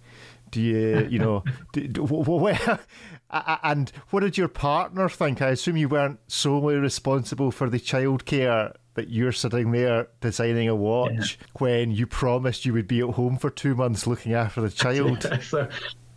Do 0.51 0.61
you, 0.61 1.09
you 1.11 1.19
know, 1.19 1.45
do, 1.73 1.89
do, 1.89 2.03
where, 2.05 2.79
and 3.31 3.91
what 4.11 4.21
did 4.21 4.37
your 4.37 4.49
partner 4.49 5.09
think? 5.09 5.41
I 5.41 5.49
assume 5.49 5.79
you 5.79 5.89
weren't 5.89 6.21
solely 6.27 6.77
responsible 6.77 7.51
for 7.51 7.71
the 7.71 7.81
childcare 7.81 8.75
that 8.95 9.09
you're 9.09 9.33
sitting 9.33 9.73
there 9.73 10.09
designing 10.21 10.69
a 10.69 10.75
watch 10.75 11.39
yeah. 11.41 11.47
when 11.55 11.91
you 11.91 12.07
promised 12.07 12.67
you 12.67 12.75
would 12.75 12.87
be 12.87 13.01
at 13.01 13.15
home 13.15 13.39
for 13.39 13.49
two 13.49 13.75
months 13.75 14.07
looking 14.07 14.35
after 14.35 14.61
the 14.61 14.71
child. 14.71 15.23
so, 15.43 15.67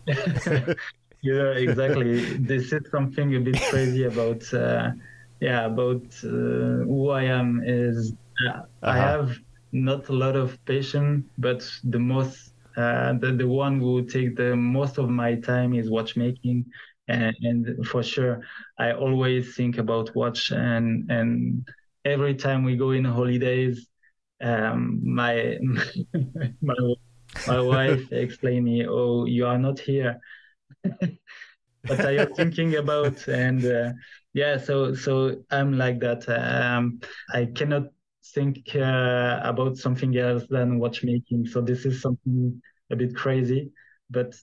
yeah, 1.22 1.52
exactly. 1.52 2.38
this 2.38 2.74
is 2.74 2.82
something 2.92 3.36
a 3.36 3.40
bit 3.40 3.62
crazy 3.70 4.04
about, 4.04 4.54
uh, 4.54 4.92
yeah, 5.40 5.66
about 5.66 6.04
uh, 6.24 6.84
who 6.84 7.10
I 7.10 7.24
am. 7.24 7.62
Is 7.66 8.14
uh, 8.46 8.50
uh-huh. 8.50 8.66
I 8.82 8.98
have 8.98 9.40
not 9.76 10.10
a 10.10 10.14
lot 10.14 10.36
of 10.36 10.64
patience, 10.66 11.26
but 11.38 11.70
the 11.84 12.00
most 12.00 12.54
uh, 12.78 13.14
the, 13.14 13.32
the 13.32 13.48
one 13.48 13.80
who 13.80 14.04
take 14.06 14.36
the 14.36 14.56
most 14.56 14.98
of 14.98 15.10
my 15.10 15.36
time 15.36 15.74
is 15.74 15.90
watchmaking. 15.90 16.66
And, 17.08 17.36
and, 17.44 17.88
for 17.88 18.02
sure 18.02 18.42
i 18.80 18.92
always 18.92 19.56
think 19.56 19.78
about 19.78 20.16
watch 20.16 20.50
and 20.50 21.06
and 21.12 21.70
every 22.04 22.34
time 22.34 22.64
we 22.64 22.76
go 22.76 22.90
in 22.98 23.06
holidays 23.06 23.88
um, 24.42 25.02
my 25.04 25.60
my 26.64 26.76
my 27.48 27.62
wife 27.62 28.12
explain 28.12 28.64
me 28.64 28.88
oh 28.88 29.26
you 29.26 29.46
are 29.46 29.58
not 29.58 29.80
here. 29.80 30.20
What 31.88 32.00
are 32.00 32.12
you 32.12 32.26
thinking 32.36 32.76
about? 32.78 33.28
And 33.28 33.64
uh, 33.64 33.92
yeah 34.34 34.58
so 34.58 34.96
so 34.96 35.44
i'm 35.52 35.78
like 35.78 36.00
that. 36.00 36.28
Um, 36.28 37.00
i 37.34 37.46
cannot 37.46 37.95
think 38.36 38.76
uh, 38.76 39.40
about 39.44 39.78
something 39.78 40.16
else 40.18 40.44
than 40.50 40.80
watchmaking. 40.80 41.48
So 41.48 41.62
this 41.62 41.86
is 41.86 42.02
something 42.02 42.62
a 42.92 42.96
bit 42.96 43.16
crazy, 43.16 43.72
but 44.10 44.36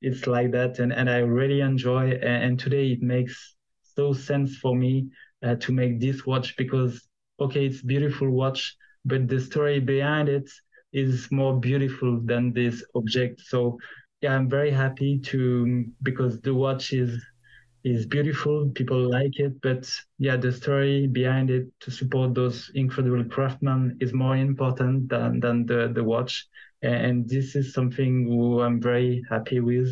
it's 0.00 0.26
like 0.26 0.52
that, 0.52 0.78
and 0.78 0.92
and 0.92 1.10
I 1.10 1.18
really 1.18 1.60
enjoy. 1.60 2.12
And, 2.12 2.44
and 2.44 2.60
today 2.60 2.92
it 2.92 3.02
makes 3.02 3.56
so 3.96 4.12
sense 4.12 4.56
for 4.58 4.76
me 4.76 5.08
uh, 5.42 5.56
to 5.56 5.72
make 5.72 5.98
this 6.00 6.26
watch 6.26 6.56
because 6.56 7.08
okay, 7.40 7.66
it's 7.66 7.82
beautiful 7.82 8.30
watch, 8.30 8.76
but 9.04 9.26
the 9.28 9.40
story 9.40 9.80
behind 9.80 10.28
it 10.28 10.48
is 10.92 11.30
more 11.30 11.58
beautiful 11.58 12.20
than 12.24 12.52
this 12.52 12.84
object. 12.94 13.40
So 13.40 13.78
yeah, 14.20 14.34
I'm 14.34 14.48
very 14.48 14.70
happy 14.70 15.18
to 15.30 15.84
because 16.02 16.40
the 16.40 16.54
watch 16.54 16.92
is 16.92 17.10
is 17.90 18.06
beautiful. 18.06 18.70
People 18.74 19.10
like 19.10 19.38
it, 19.38 19.60
but 19.62 19.90
yeah, 20.18 20.36
the 20.36 20.52
story 20.52 21.06
behind 21.06 21.50
it 21.50 21.68
to 21.80 21.90
support 21.90 22.34
those 22.34 22.70
incredible 22.74 23.24
craftsmen 23.24 23.96
is 24.00 24.12
more 24.12 24.36
important 24.36 25.08
than 25.08 25.40
than 25.40 25.66
the 25.66 25.90
the 25.94 26.04
watch. 26.04 26.46
And 26.82 27.28
this 27.28 27.56
is 27.56 27.72
something 27.72 28.24
who 28.26 28.60
I'm 28.62 28.80
very 28.80 29.22
happy 29.30 29.60
with. 29.60 29.88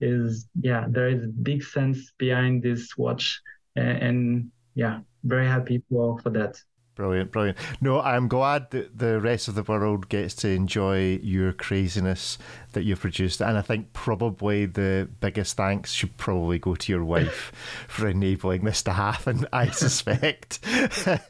Is 0.00 0.48
yeah, 0.60 0.86
there 0.88 1.08
is 1.08 1.26
big 1.42 1.62
sense 1.64 2.12
behind 2.18 2.62
this 2.62 2.96
watch, 2.96 3.40
and, 3.76 3.98
and 4.02 4.52
yeah, 4.74 5.00
very 5.24 5.46
happy 5.46 5.82
for 5.88 6.18
for 6.20 6.30
that. 6.30 6.56
Brilliant, 6.98 7.30
brilliant. 7.30 7.58
No, 7.80 8.00
I'm 8.00 8.26
glad 8.26 8.72
that 8.72 8.98
the 8.98 9.20
rest 9.20 9.46
of 9.46 9.54
the 9.54 9.62
world 9.62 10.08
gets 10.08 10.34
to 10.34 10.48
enjoy 10.48 11.20
your 11.22 11.52
craziness 11.52 12.38
that 12.72 12.82
you've 12.82 13.00
produced. 13.00 13.40
And 13.40 13.56
I 13.56 13.62
think 13.62 13.92
probably 13.92 14.66
the 14.66 15.08
biggest 15.20 15.56
thanks 15.56 15.92
should 15.92 16.16
probably 16.16 16.58
go 16.58 16.74
to 16.74 16.92
your 16.92 17.04
wife 17.04 17.52
for 17.88 18.08
enabling 18.08 18.64
this 18.64 18.82
to 18.82 18.92
happen, 18.92 19.46
I 19.52 19.68
suspect. 19.70 20.58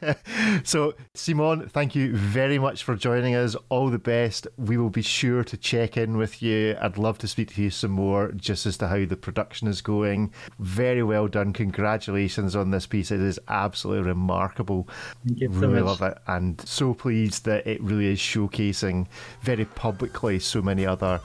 so, 0.63 0.95
Simon, 1.13 1.69
thank 1.69 1.93
you 1.93 2.15
very 2.15 2.57
much 2.57 2.83
for 2.83 2.95
joining 2.95 3.35
us. 3.35 3.55
All 3.69 3.91
the 3.91 3.99
best. 3.99 4.47
We 4.57 4.75
will 4.77 4.89
be 4.89 5.03
sure 5.03 5.43
to 5.43 5.55
check 5.55 5.97
in 5.97 6.17
with 6.17 6.41
you. 6.41 6.77
I'd 6.81 6.97
love 6.97 7.19
to 7.19 7.27
speak 7.27 7.53
to 7.53 7.61
you 7.61 7.69
some 7.69 7.91
more 7.91 8.31
just 8.31 8.65
as 8.65 8.75
to 8.77 8.87
how 8.87 9.05
the 9.05 9.15
production 9.15 9.67
is 9.67 9.81
going. 9.81 10.33
Very 10.57 11.03
well 11.03 11.27
done. 11.27 11.53
Congratulations 11.53 12.55
on 12.55 12.71
this 12.71 12.87
piece. 12.87 13.11
It 13.11 13.21
is 13.21 13.39
absolutely 13.47 14.07
remarkable 14.07 14.87
really 15.67 15.81
love 15.81 16.01
it, 16.01 16.17
and 16.27 16.59
so 16.61 16.93
pleased 16.93 17.45
that 17.45 17.67
it 17.67 17.81
really 17.81 18.07
is 18.07 18.19
showcasing 18.19 19.07
very 19.41 19.65
publicly 19.65 20.39
so 20.39 20.61
many 20.61 20.85
other 20.85 21.19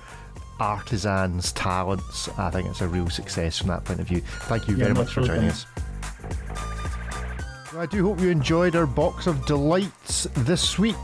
artisans' 0.60 1.52
talents. 1.52 2.28
I 2.38 2.50
think 2.50 2.68
it's 2.68 2.80
a 2.80 2.88
real 2.88 3.10
success 3.10 3.58
from 3.58 3.68
that 3.68 3.84
point 3.84 4.00
of 4.00 4.06
view. 4.06 4.20
Thank 4.20 4.68
you 4.68 4.76
yeah, 4.76 4.84
very 4.84 4.94
much 4.94 5.12
for 5.12 5.22
joining 5.22 5.50
us. 5.50 5.66
I 7.76 7.86
do 7.86 8.04
hope 8.04 8.20
you 8.20 8.30
enjoyed 8.30 8.76
our 8.76 8.86
box 8.86 9.26
of 9.26 9.44
delights 9.46 10.28
this 10.34 10.78
week. 10.78 10.94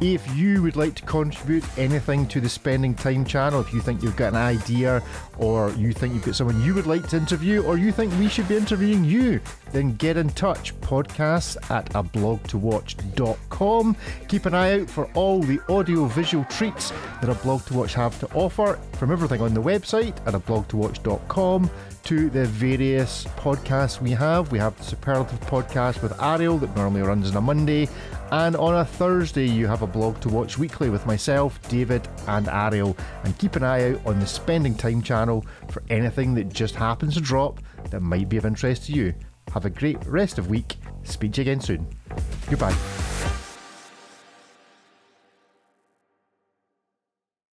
If 0.00 0.36
you 0.36 0.62
would 0.62 0.76
like 0.76 0.96
to 0.96 1.02
contribute 1.04 1.64
anything 1.78 2.26
to 2.28 2.40
the 2.40 2.48
Spending 2.48 2.94
Time 2.94 3.24
channel, 3.24 3.60
if 3.60 3.72
you 3.72 3.80
think 3.80 4.02
you've 4.02 4.16
got 4.16 4.34
an 4.34 4.38
idea, 4.38 5.02
or 5.38 5.70
you 5.70 5.92
think 5.92 6.12
you've 6.12 6.24
got 6.24 6.34
someone 6.34 6.60
you 6.62 6.74
would 6.74 6.86
like 6.86 7.08
to 7.08 7.16
interview, 7.16 7.62
or 7.62 7.78
you 7.78 7.90
think 7.90 8.12
we 8.18 8.28
should 8.28 8.48
be 8.48 8.56
interviewing 8.56 9.04
you, 9.04 9.40
then 9.74 9.96
get 9.96 10.16
in 10.16 10.30
touch. 10.30 10.74
Podcast 10.80 11.70
at 11.70 11.90
aBlogtoWatch.com. 11.90 13.96
Keep 14.28 14.46
an 14.46 14.54
eye 14.54 14.80
out 14.80 14.88
for 14.88 15.10
all 15.14 15.42
the 15.42 15.60
audio 15.68 16.06
visual 16.06 16.44
treats 16.44 16.90
that 17.20 17.28
aBlogtoWatch 17.28 17.92
have 17.92 18.18
to 18.20 18.32
offer, 18.34 18.78
from 18.92 19.12
everything 19.12 19.40
on 19.40 19.52
the 19.52 19.62
website 19.62 20.16
at 20.26 20.34
aBlogtoWatch.com 20.34 21.70
to 22.04 22.30
the 22.30 22.46
various 22.46 23.24
podcasts 23.36 24.00
we 24.00 24.10
have. 24.10 24.52
We 24.52 24.58
have 24.58 24.76
the 24.76 24.84
Superlative 24.84 25.40
podcast 25.40 26.02
with 26.02 26.20
Ariel 26.22 26.58
that 26.58 26.76
normally 26.76 27.02
runs 27.02 27.30
on 27.30 27.36
a 27.36 27.40
Monday, 27.40 27.88
and 28.30 28.56
on 28.56 28.76
a 28.76 28.84
Thursday, 28.84 29.46
you 29.46 29.66
have 29.66 29.80
aBlogtoWatch 29.80 30.58
weekly 30.58 30.90
with 30.90 31.06
myself, 31.06 31.60
David, 31.68 32.06
and 32.28 32.48
Ariel. 32.48 32.96
And 33.24 33.36
keep 33.38 33.56
an 33.56 33.64
eye 33.64 33.92
out 33.92 34.06
on 34.06 34.20
the 34.20 34.26
Spending 34.26 34.74
Time 34.74 35.02
channel 35.02 35.44
for 35.68 35.82
anything 35.88 36.34
that 36.34 36.52
just 36.52 36.74
happens 36.74 37.14
to 37.14 37.20
drop 37.20 37.60
that 37.90 38.00
might 38.00 38.28
be 38.28 38.36
of 38.36 38.44
interest 38.44 38.86
to 38.86 38.92
you. 38.92 39.14
Have 39.54 39.64
a 39.66 39.70
great 39.70 40.04
rest 40.06 40.38
of 40.38 40.50
week. 40.50 40.74
Speak 41.04 41.34
to 41.34 41.40
you 41.40 41.42
again 41.42 41.60
soon. 41.60 41.86
Goodbye. 42.50 42.74